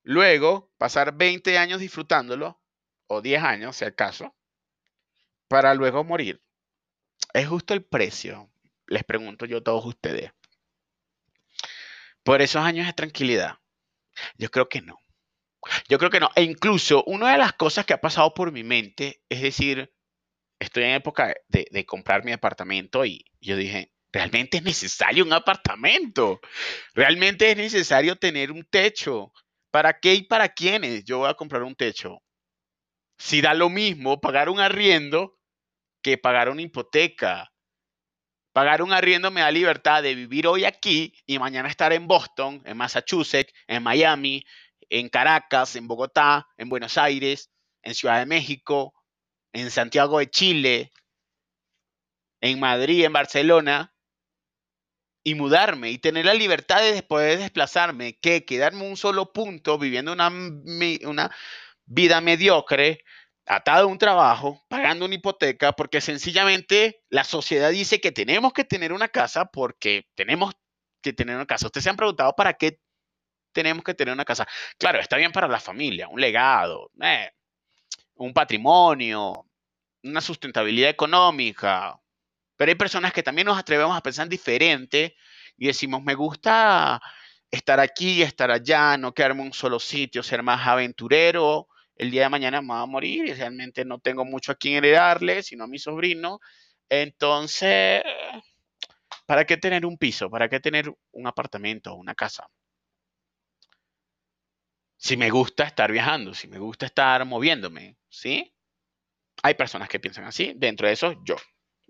luego 0.03 0.71
pasar 0.77 1.15
20 1.15 1.57
años 1.57 1.79
disfrutándolo, 1.79 2.61
o 3.07 3.21
10 3.21 3.43
años 3.43 3.75
si 3.75 3.85
acaso, 3.85 4.35
para 5.47 5.73
luego 5.73 6.03
morir. 6.03 6.41
¿Es 7.33 7.47
justo 7.47 7.73
el 7.73 7.83
precio? 7.83 8.51
Les 8.87 9.03
pregunto 9.03 9.45
yo 9.45 9.57
a 9.57 9.63
todos 9.63 9.85
ustedes. 9.85 10.31
Por 12.23 12.41
esos 12.41 12.63
años 12.63 12.87
de 12.87 12.93
tranquilidad. 12.93 13.57
Yo 14.37 14.49
creo 14.49 14.69
que 14.69 14.81
no. 14.81 14.99
Yo 15.87 15.97
creo 15.97 16.09
que 16.09 16.19
no. 16.19 16.29
E 16.35 16.43
incluso 16.43 17.03
una 17.05 17.31
de 17.31 17.37
las 17.37 17.53
cosas 17.53 17.85
que 17.85 17.93
ha 17.93 18.01
pasado 18.01 18.33
por 18.33 18.51
mi 18.51 18.63
mente 18.63 19.21
es 19.29 19.41
decir, 19.41 19.93
estoy 20.59 20.83
en 20.83 20.91
época 20.91 21.35
de, 21.47 21.85
comprar 21.85 22.23
mi 22.23 22.31
apartamento 22.31 23.05
y 23.05 23.25
yo 23.41 23.55
dije, 23.55 23.91
realmente 24.11 24.57
es 24.57 24.63
necesario 24.63 25.23
un 25.23 25.33
apartamento. 25.33 26.39
Realmente 26.93 27.51
es 27.51 27.57
necesario 27.57 28.15
tener 28.15 28.51
un 28.51 28.65
techo. 28.65 29.33
¿Para 29.73 29.99
qué 29.99 30.13
y 30.13 30.21
para 30.21 30.49
quiénes 30.49 31.03
yo 31.03 31.17
voy 31.17 31.29
a 31.29 31.33
comprar 31.33 31.63
un 31.63 31.73
techo? 31.73 32.21
Si 33.17 33.41
da 33.41 33.55
lo 33.55 33.69
mismo 33.69 34.21
pagar 34.21 34.47
un 34.49 34.59
arriendo 34.59 35.39
que 36.03 36.19
pagar 36.19 36.49
una 36.49 36.61
hipoteca. 36.61 37.51
Pagar 38.53 38.83
un 38.83 38.93
arriendo 38.93 39.31
me 39.31 39.41
da 39.41 39.49
libertad 39.49 40.03
de 40.03 40.13
vivir 40.13 40.45
hoy 40.45 40.63
aquí 40.63 41.15
y 41.25 41.39
mañana 41.39 41.69
estar 41.69 41.91
en 41.91 42.07
Boston, 42.07 42.61
en 42.65 42.77
Massachusetts, 42.77 43.51
en 43.65 43.81
Miami, 43.81 44.45
en 44.89 45.09
Caracas, 45.09 45.75
en 45.75 45.87
Bogotá, 45.87 46.45
en 46.55 46.69
Buenos 46.69 46.99
Aires, 46.99 47.49
en 47.81 47.95
Ciudad 47.95 48.19
de 48.19 48.27
México, 48.27 48.93
en 49.53 49.71
Santiago 49.71 50.19
de 50.19 50.29
Chile, 50.29 50.91
en 52.41 52.59
Madrid, 52.59 53.05
en 53.05 53.13
Barcelona, 53.13 53.92
y 55.23 55.35
mudarme 55.35 55.89
y 55.91 55.97
tener 55.97 56.25
la 56.25 56.33
libertad 56.33 56.81
de 56.81 57.01
poder 57.01 57.39
desplazarme, 57.39 58.17
que 58.19 58.45
quedarme 58.45 58.87
un 58.87 58.97
solo 58.97 59.31
punto 59.31 59.77
viviendo 59.77 60.11
una, 60.11 60.29
una 60.29 61.31
vida 61.85 62.21
mediocre, 62.21 63.03
atado 63.45 63.85
a 63.85 63.91
un 63.91 63.97
trabajo, 63.97 64.63
pagando 64.69 65.05
una 65.05 65.15
hipoteca, 65.15 65.73
porque 65.73 66.01
sencillamente 66.01 67.03
la 67.09 67.23
sociedad 67.23 67.71
dice 67.71 68.01
que 68.01 68.11
tenemos 68.11 68.53
que 68.53 68.63
tener 68.63 68.93
una 68.93 69.07
casa 69.09 69.45
porque 69.45 70.07
tenemos 70.15 70.53
que 71.01 71.13
tener 71.13 71.35
una 71.35 71.45
casa. 71.45 71.67
Ustedes 71.67 71.83
se 71.83 71.89
han 71.89 71.97
preguntado 71.97 72.33
para 72.35 72.53
qué 72.53 72.79
tenemos 73.53 73.83
que 73.83 73.93
tener 73.93 74.13
una 74.13 74.25
casa. 74.25 74.47
Claro, 74.77 74.99
está 74.99 75.17
bien 75.17 75.31
para 75.31 75.47
la 75.47 75.59
familia, 75.59 76.07
un 76.07 76.19
legado, 76.19 76.91
eh, 77.01 77.31
un 78.15 78.33
patrimonio, 78.33 79.45
una 80.03 80.21
sustentabilidad 80.21 80.89
económica. 80.89 81.99
Pero 82.57 82.69
hay 82.69 82.75
personas 82.75 83.13
que 83.13 83.23
también 83.23 83.47
nos 83.47 83.57
atrevemos 83.57 83.95
a 83.95 84.01
pensar 84.01 84.27
diferente 84.29 85.15
y 85.57 85.67
decimos, 85.67 86.03
me 86.03 86.15
gusta 86.15 87.01
estar 87.51 87.79
aquí, 87.79 88.21
estar 88.21 88.51
allá, 88.51 88.97
no 88.97 89.13
quedarme 89.13 89.41
en 89.41 89.47
un 89.47 89.53
solo 89.53 89.79
sitio, 89.79 90.23
ser 90.23 90.43
más 90.43 90.65
aventurero. 90.67 91.67
El 91.95 92.11
día 92.11 92.23
de 92.23 92.29
mañana 92.29 92.61
me 92.61 92.69
voy 92.69 92.77
a 92.83 92.85
morir 92.85 93.25
y 93.27 93.33
realmente 93.33 93.85
no 93.85 93.99
tengo 93.99 94.25
mucho 94.25 94.51
a 94.51 94.55
quien 94.55 94.75
heredarle, 94.75 95.43
sino 95.43 95.65
a 95.65 95.67
mi 95.67 95.79
sobrino. 95.79 96.39
Entonces, 96.89 98.03
¿para 99.25 99.45
qué 99.45 99.57
tener 99.57 99.85
un 99.85 99.97
piso? 99.97 100.29
¿Para 100.29 100.49
qué 100.49 100.59
tener 100.59 100.93
un 101.11 101.27
apartamento, 101.27 101.95
una 101.95 102.15
casa? 102.15 102.47
si 105.03 105.17
me 105.17 105.29
gusta 105.29 105.65
estar 105.65 105.91
viajando, 105.91 106.33
si 106.33 106.47
me 106.47 106.57
gusta 106.57 106.85
estar 106.85 107.25
moviéndome, 107.25 107.97
¿sí? 108.07 108.55
Hay 109.43 109.53
personas 109.55 109.89
que 109.89 109.99
piensan 109.99 110.23
así, 110.23 110.53
dentro 110.55 110.87
de 110.87 110.93
eso 110.93 111.21
yo. 111.25 111.35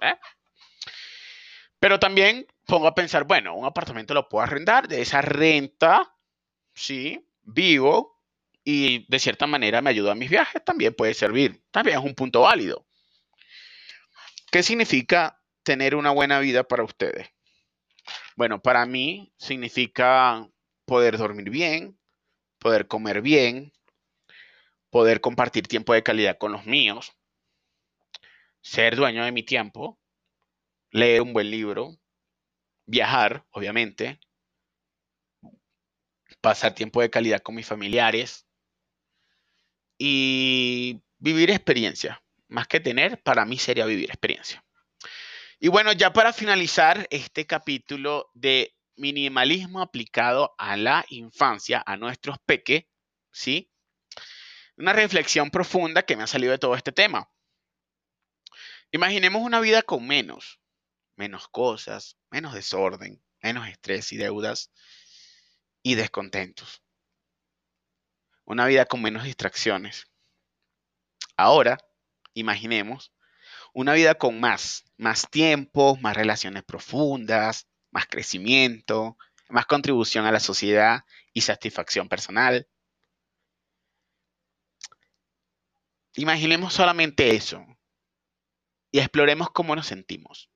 ¿eh? 0.02 0.16
Pero 1.84 2.00
también 2.00 2.48
pongo 2.66 2.88
a 2.88 2.96
pensar, 2.96 3.26
bueno, 3.26 3.56
un 3.56 3.66
apartamento 3.66 4.14
lo 4.14 4.30
puedo 4.30 4.42
arrendar, 4.42 4.88
de 4.88 5.02
esa 5.02 5.22
renta, 5.22 6.16
¿sí? 6.74 7.28
Vivo 7.42 8.22
y 8.64 9.06
de 9.12 9.20
cierta 9.20 9.48
manera 9.48 9.82
me 9.82 9.90
ayuda 9.90 10.14
a 10.14 10.16
mis 10.16 10.30
viajes, 10.30 10.64
también 10.64 10.94
puede 10.94 11.14
servir, 11.14 11.62
también 11.72 12.00
es 12.00 12.06
un 12.06 12.16
punto 12.16 12.40
válido. 12.40 12.86
¿Qué 14.50 14.64
significa 14.64 15.42
tener 15.64 15.96
una 15.96 16.12
buena 16.12 16.40
vida 16.40 16.64
para 16.64 16.86
ustedes? 16.86 17.28
Bueno, 18.38 18.62
para 18.62 18.86
mí 18.86 19.34
significa 19.36 20.50
poder 20.86 21.18
dormir 21.18 21.50
bien, 21.50 22.00
poder 22.60 22.88
comer 22.88 23.22
bien, 23.22 23.74
poder 24.90 25.20
compartir 25.20 25.68
tiempo 25.68 25.94
de 25.94 26.02
calidad 26.02 26.38
con 26.38 26.54
los 26.54 26.66
míos, 26.66 27.12
ser 28.62 28.96
dueño 28.96 29.26
de 29.26 29.34
mi 29.34 29.44
tiempo, 29.44 30.00
leer 30.94 31.22
un 31.22 31.34
buen 31.34 31.50
libro, 31.50 31.98
viajar, 32.86 33.46
obviamente, 33.50 34.20
pasar 36.40 36.76
tiempo 36.76 37.02
de 37.02 37.10
calidad 37.10 37.42
con 37.42 37.56
mis 37.56 37.66
familiares 37.66 38.46
y 39.98 41.02
vivir 41.18 41.50
experiencia. 41.50 42.24
Más 42.48 42.68
que 42.68 42.80
tener, 42.80 43.22
para 43.24 43.44
mí 43.44 43.58
sería 43.58 43.86
vivir 43.86 44.10
experiencia. 44.10 44.64
Y 45.60 45.70
bueno, 45.70 45.92
ya 45.94 46.14
para 46.14 46.32
finalizar 46.32 47.08
este 47.10 47.48
capítulo 47.48 48.30
de 48.36 48.76
minimalismo 48.96 49.82
aplicado 49.82 50.54
a 50.60 50.78
la 50.78 51.06
infancia, 51.10 51.82
a 51.86 51.98
nuestros 51.98 52.38
peques, 52.46 52.86
¿sí? 53.32 53.72
una 54.78 54.94
reflexión 54.94 55.50
profunda 55.50 56.04
que 56.04 56.16
me 56.16 56.24
ha 56.24 56.28
salido 56.28 56.52
de 56.52 56.60
todo 56.60 56.76
este 56.76 56.92
tema. 56.92 57.32
Imaginemos 58.92 59.42
una 59.42 59.60
vida 59.60 59.82
con 59.82 60.06
menos, 60.06 60.60
menos 61.16 61.48
cosas, 61.48 62.18
menos 62.30 62.54
desorden, 62.54 63.24
menos 63.42 63.68
estrés 63.68 64.12
y 64.12 64.18
deudas 64.18 64.72
y 65.82 65.96
descontentos. 65.96 66.82
Una 68.46 68.66
vida 68.66 68.86
con 68.86 69.02
menos 69.02 69.24
distracciones. 69.24 70.06
Ahora, 71.38 71.78
imaginemos 72.34 73.14
una 73.74 73.94
vida 73.94 74.16
con 74.16 74.40
más, 74.40 74.86
más 74.98 75.30
tiempo, 75.30 75.98
más 75.98 76.16
relaciones 76.16 76.64
profundas, 76.64 77.68
más 77.92 78.06
crecimiento, 78.08 79.18
más 79.50 79.66
contribución 79.66 80.26
a 80.26 80.32
la 80.32 80.40
sociedad 80.40 81.06
y 81.34 81.42
satisfacción 81.42 82.08
personal. 82.08 82.68
Imaginemos 86.16 86.74
solamente 86.74 87.36
eso 87.36 87.66
y 88.92 89.00
exploremos 89.00 89.50
cómo 89.50 89.76
nos 89.76 89.88
sentimos. 89.88 90.53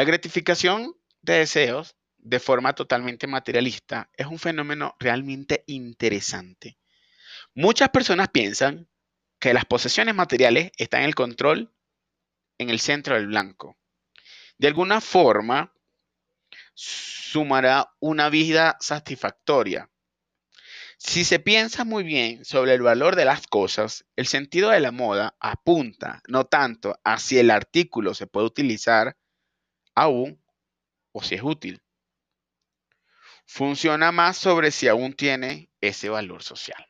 La 0.00 0.06
gratificación 0.06 0.96
de 1.20 1.40
deseos 1.40 1.94
de 2.16 2.40
forma 2.40 2.74
totalmente 2.74 3.26
materialista 3.26 4.08
es 4.16 4.28
un 4.28 4.38
fenómeno 4.38 4.96
realmente 4.98 5.62
interesante. 5.66 6.78
Muchas 7.52 7.90
personas 7.90 8.28
piensan 8.28 8.88
que 9.38 9.52
las 9.52 9.66
posesiones 9.66 10.14
materiales 10.14 10.72
están 10.78 11.02
en 11.02 11.08
el 11.08 11.14
control 11.14 11.74
en 12.56 12.70
el 12.70 12.80
centro 12.80 13.14
del 13.14 13.26
blanco. 13.26 13.76
De 14.56 14.68
alguna 14.68 15.02
forma, 15.02 15.74
sumará 16.72 17.92
una 18.00 18.30
vida 18.30 18.78
satisfactoria, 18.80 19.90
si 21.02 21.24
se 21.24 21.38
piensa 21.38 21.84
muy 21.84 22.04
bien 22.04 22.44
sobre 22.44 22.74
el 22.74 22.82
valor 22.82 23.16
de 23.16 23.24
las 23.24 23.46
cosas, 23.46 24.04
el 24.16 24.26
sentido 24.26 24.68
de 24.68 24.80
la 24.80 24.92
moda 24.92 25.34
apunta 25.40 26.22
no 26.28 26.44
tanto 26.44 27.00
a 27.04 27.18
si 27.18 27.38
el 27.38 27.50
artículo 27.50 28.12
se 28.12 28.26
puede 28.26 28.46
utilizar 28.46 29.16
aún 29.94 30.42
o 31.12 31.22
si 31.22 31.34
es 31.34 31.42
útil. 31.42 31.82
Funciona 33.46 34.12
más 34.12 34.36
sobre 34.36 34.70
si 34.70 34.88
aún 34.88 35.14
tiene 35.14 35.70
ese 35.80 36.08
valor 36.08 36.42
social. 36.42 36.86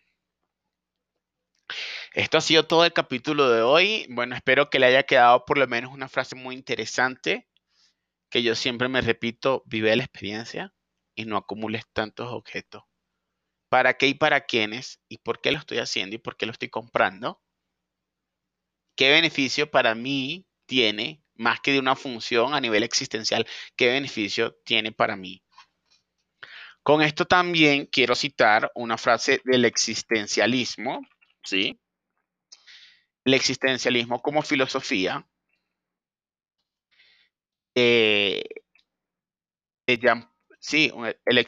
Esto 2.13 2.39
ha 2.39 2.41
sido 2.41 2.67
todo 2.67 2.85
el 2.85 2.93
capítulo 2.93 3.49
de 3.51 3.63
hoy. 3.63 4.07
Bueno, 4.11 4.35
espero 4.35 4.69
que 4.69 4.79
le 4.79 4.87
haya 4.87 5.05
quedado 5.05 5.45
por 5.45 5.59
lo 5.59 5.67
menos 5.67 5.93
una 5.93 6.09
frase 6.09 6.35
muy 6.35 6.55
interesante 6.55 7.49
que 8.31 8.43
yo 8.43 8.55
siempre 8.55 8.89
me 8.89 9.01
repito, 9.01 9.63
vive 9.67 9.95
la 9.97 10.05
experiencia 10.05 10.73
y 11.15 11.25
no 11.25 11.37
acumules 11.37 11.85
tantos 11.93 12.31
objetos 12.31 12.85
para 13.71 13.95
qué 13.95 14.09
y 14.09 14.15
para 14.15 14.47
quiénes 14.47 15.01
y 15.09 15.19
por 15.19 15.41
qué 15.41 15.53
lo 15.53 15.59
estoy 15.59 15.79
haciendo 15.79 16.17
y 16.17 16.19
por 16.19 16.37
qué 16.37 16.47
lo 16.47 16.53
estoy 16.53 16.69
comprando. 16.69 17.41
¿Qué 18.97 19.11
beneficio 19.11 19.71
para 19.71 19.95
mí 19.95 20.47
tiene, 20.67 21.23
más 21.41 21.61
que 21.61 21.73
de 21.73 21.79
una 21.79 21.97
función 21.97 22.55
a 22.55 22.61
nivel 22.61 22.83
existencial, 22.83 23.47
qué 23.77 23.89
beneficio 23.89 24.55
tiene 24.65 24.93
para 24.93 25.17
mí? 25.17 25.43
Con 26.83 27.03
esto 27.03 27.25
también 27.25 27.87
quiero 27.87 28.15
citar 28.15 28.71
una 28.75 28.97
frase 28.97 29.41
del 29.45 29.65
existencialismo, 29.65 31.01
¿sí? 31.43 31.81
El 33.25 33.35
existencialismo 33.35 34.21
como 34.21 34.43
filosofía 34.43 35.27
eh, 37.75 38.43
sí, 40.59 40.93
el, 41.25 41.39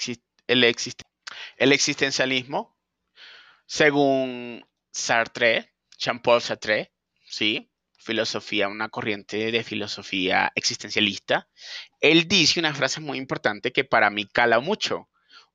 el, 0.47 0.75
el 1.57 1.73
existencialismo, 1.73 2.79
según 3.67 4.67
Sartre, 4.91 5.75
Jean-Paul 5.99 6.41
Sartre, 6.41 6.93
¿sí? 7.25 7.72
Filosofía, 8.03 8.69
una 8.69 8.89
corriente 8.89 9.51
de 9.51 9.65
filosofía 9.65 10.53
existencialista, 10.55 11.49
él 12.01 12.29
dice 12.29 12.61
una 12.61 12.75
frase 12.75 13.01
muy 13.01 13.19
importante 13.19 13.73
que 13.73 13.85
para 13.85 14.11
mí 14.11 14.27
cala 14.27 14.61
mucho. 14.61 15.09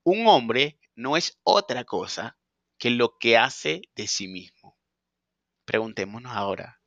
Un 0.03 0.27
hombre 0.27 0.79
no 0.95 1.17
es 1.17 1.37
otra 1.43 1.83
cosa 1.83 2.37
que 2.77 2.89
lo 2.89 3.17
que 3.19 3.37
hace 3.37 3.81
de 3.95 4.07
sí 4.07 4.27
mismo. 4.27 4.77
Preguntémonos 5.65 6.31
ahora, 6.35 6.81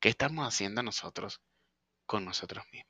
¿qué 0.00 0.10
estamos 0.10 0.46
haciendo 0.46 0.82
nosotros 0.82 1.40
con 2.04 2.24
nosotros 2.24 2.64
mismos? 2.72 2.89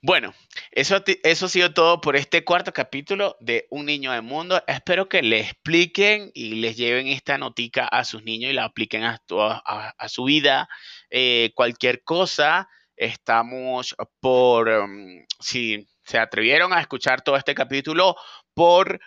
Bueno, 0.00 0.32
eso, 0.70 1.02
eso 1.24 1.46
ha 1.46 1.48
sido 1.48 1.74
todo 1.74 2.00
por 2.00 2.14
este 2.14 2.44
cuarto 2.44 2.72
capítulo 2.72 3.36
de 3.40 3.66
Un 3.68 3.86
Niño 3.86 4.12
del 4.12 4.22
Mundo. 4.22 4.62
Espero 4.68 5.08
que 5.08 5.22
le 5.22 5.40
expliquen 5.40 6.30
y 6.34 6.54
les 6.60 6.76
lleven 6.76 7.08
esta 7.08 7.36
notica 7.36 7.88
a 7.88 8.04
sus 8.04 8.22
niños 8.22 8.52
y 8.52 8.54
la 8.54 8.64
apliquen 8.64 9.02
a, 9.02 9.20
a, 9.26 10.08
su 10.08 10.22
vida. 10.22 10.68
Eh, 11.10 11.50
cualquier 11.56 12.04
cosa, 12.04 12.68
estamos 12.94 13.96
por, 14.20 14.68
um, 14.68 15.26
si 15.40 15.88
se 16.04 16.18
atrevieron 16.18 16.72
a 16.72 16.80
escuchar 16.80 17.22
todo 17.22 17.36
este 17.36 17.54
capítulo, 17.54 18.14
por... 18.54 19.00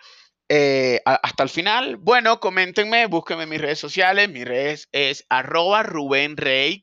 Eh, 0.54 1.00
hasta 1.06 1.44
el 1.44 1.48
final, 1.48 1.96
bueno, 1.96 2.38
coméntenme, 2.38 3.06
búsquenme 3.06 3.44
en 3.44 3.48
mis 3.48 3.60
redes 3.60 3.78
sociales. 3.78 4.28
Mi 4.28 4.44
red 4.44 4.78
es 4.92 5.24
arroba 5.30 5.82
Rubén 5.82 6.36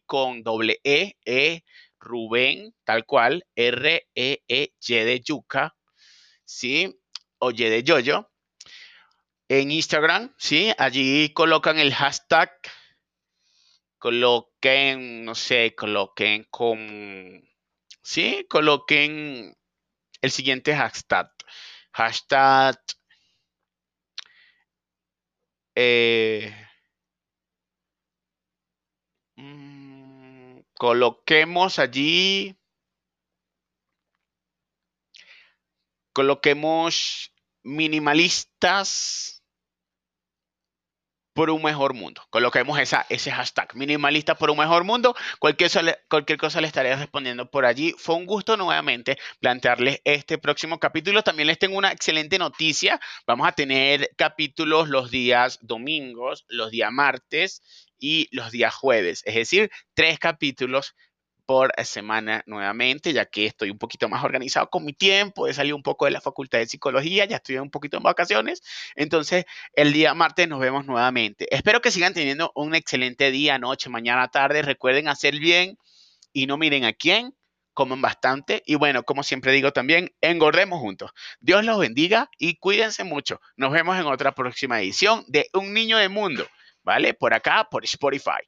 con 0.07 0.41
doble 0.41 0.80
E, 0.84 1.18
E 1.24 1.64
Rubén, 2.00 2.76
tal 2.84 3.06
cual, 3.06 3.45
R-E-E-Y 3.56 4.93
de 4.95 5.22
yuca, 5.22 5.76
¿sí? 6.45 7.00
O 7.39 7.52
Y 7.52 7.58
de 7.58 7.84
yoyo. 7.84 8.30
En 9.47 9.72
Instagram, 9.72 10.34
¿sí? 10.38 10.72
Allí 10.78 11.34
colocan 11.34 11.80
el 11.80 11.93
hashtag, 11.93 12.52
coloquen, 13.97 15.26
no 15.26 15.36
sé, 15.36 15.74
coloquen 15.76 16.45
con, 16.52 17.43
¿sí? 18.04 18.45
Coloquen 18.50 19.56
el 20.22 20.32
siguiente 20.32 20.76
hashtag. 20.76 21.32
Hashtag. 21.93 22.80
Eh, 25.76 26.68
Coloquemos 30.80 31.77
allí, 31.77 32.57
coloquemos 36.13 37.34
minimalistas 37.63 39.43
por 41.34 41.49
un 41.49 41.63
mejor 41.63 41.93
mundo. 41.93 42.21
Coloquemos 42.30 42.80
esa, 42.80 43.05
ese 43.09 43.30
hashtag, 43.30 43.75
minimalista 43.75 44.36
por 44.36 44.51
un 44.51 44.57
mejor 44.57 44.86
mundo. 44.86 45.17
Cualquier, 45.39 45.69
cualquier 46.09 46.38
cosa 46.38 46.61
le 46.61 46.67
estaré 46.67 46.95
respondiendo 46.95 47.51
por 47.51 47.65
allí. 47.65 47.93
Fue 47.97 48.15
un 48.15 48.25
gusto 48.25 48.55
nuevamente 48.55 49.17
plantearles 49.41 49.99
este 50.05 50.38
próximo 50.38 50.80
capítulo. 50.80 51.23
También 51.23 51.47
les 51.47 51.59
tengo 51.59 51.77
una 51.77 51.91
excelente 51.91 52.39
noticia. 52.39 53.01
Vamos 53.27 53.45
a 53.49 53.51
tener 53.51 54.11
capítulos 54.15 54.88
los 54.88 55.11
días 55.11 55.59
domingos, 55.61 56.45
los 56.47 56.71
días 56.71 56.91
martes 56.93 57.61
y 58.00 58.28
los 58.32 58.52
días 58.52 58.74
jueves, 58.74 59.22
es 59.26 59.36
decir, 59.36 59.70
tres 59.93 60.20
capítulos 60.20 60.95
por 61.50 61.74
semana 61.84 62.43
nuevamente, 62.45 63.12
ya 63.12 63.26
que 63.26 63.47
estoy 63.47 63.72
un 63.72 63.80
poquito 63.80 64.08
más 64.08 64.24
organizado 64.24 64.70
con 64.70 64.86
mi 64.86 64.93
tiempo, 64.93 65.47
he 65.47 65.54
salido 65.56 65.76
un 65.76 65.82
poco 65.82 66.06
de 66.06 66.12
la 66.12 66.22
facultad 66.22 66.60
de 66.60 66.68
psicología, 66.68 67.26
ya 67.26 67.38
estoy 67.38 67.58
un 67.58 67.72
poquito 67.72 67.97
en 67.97 68.04
vacaciones, 68.04 68.62
entonces 68.95 69.45
el 69.74 69.91
día 69.91 70.14
martes 70.14 70.47
nos 70.47 70.60
vemos 70.60 70.86
nuevamente. 70.86 71.47
Espero 71.50 71.82
que 71.82 71.89
sigan 71.89 72.14
teniendo 72.14 72.52
un 72.54 72.76
excelente 72.76 73.32
día, 73.32 73.58
noche, 73.58 73.89
mañana, 73.89 74.28
tarde, 74.28 74.62
recuerden 74.62 75.08
hacer 75.08 75.39
bien 75.39 75.80
y 76.32 76.45
no 76.45 76.60
miren 76.60 76.86
a 76.86 76.93
quién, 76.93 77.34
comen 77.74 78.00
bastante 78.00 78.62
y 78.68 78.76
bueno, 78.76 79.02
como 79.02 79.24
siempre 79.24 79.52
digo 79.52 79.74
también, 79.74 80.14
engordemos 80.22 80.80
juntos. 80.80 81.10
Dios 81.39 81.66
los 81.66 81.80
bendiga 81.80 82.30
y 82.38 82.58
cuídense 82.58 83.04
mucho. 83.04 83.41
Nos 83.56 83.72
vemos 83.72 83.97
en 83.97 84.06
otra 84.06 84.36
próxima 84.36 84.80
edición 84.80 85.26
de 85.28 85.50
Un 85.54 85.74
Niño 85.74 85.97
de 85.97 86.10
Mundo. 86.10 86.45
¿Vale? 86.90 87.14
Por 87.14 87.36
acá, 87.36 87.68
por 87.70 87.84
Spotify. 87.86 88.42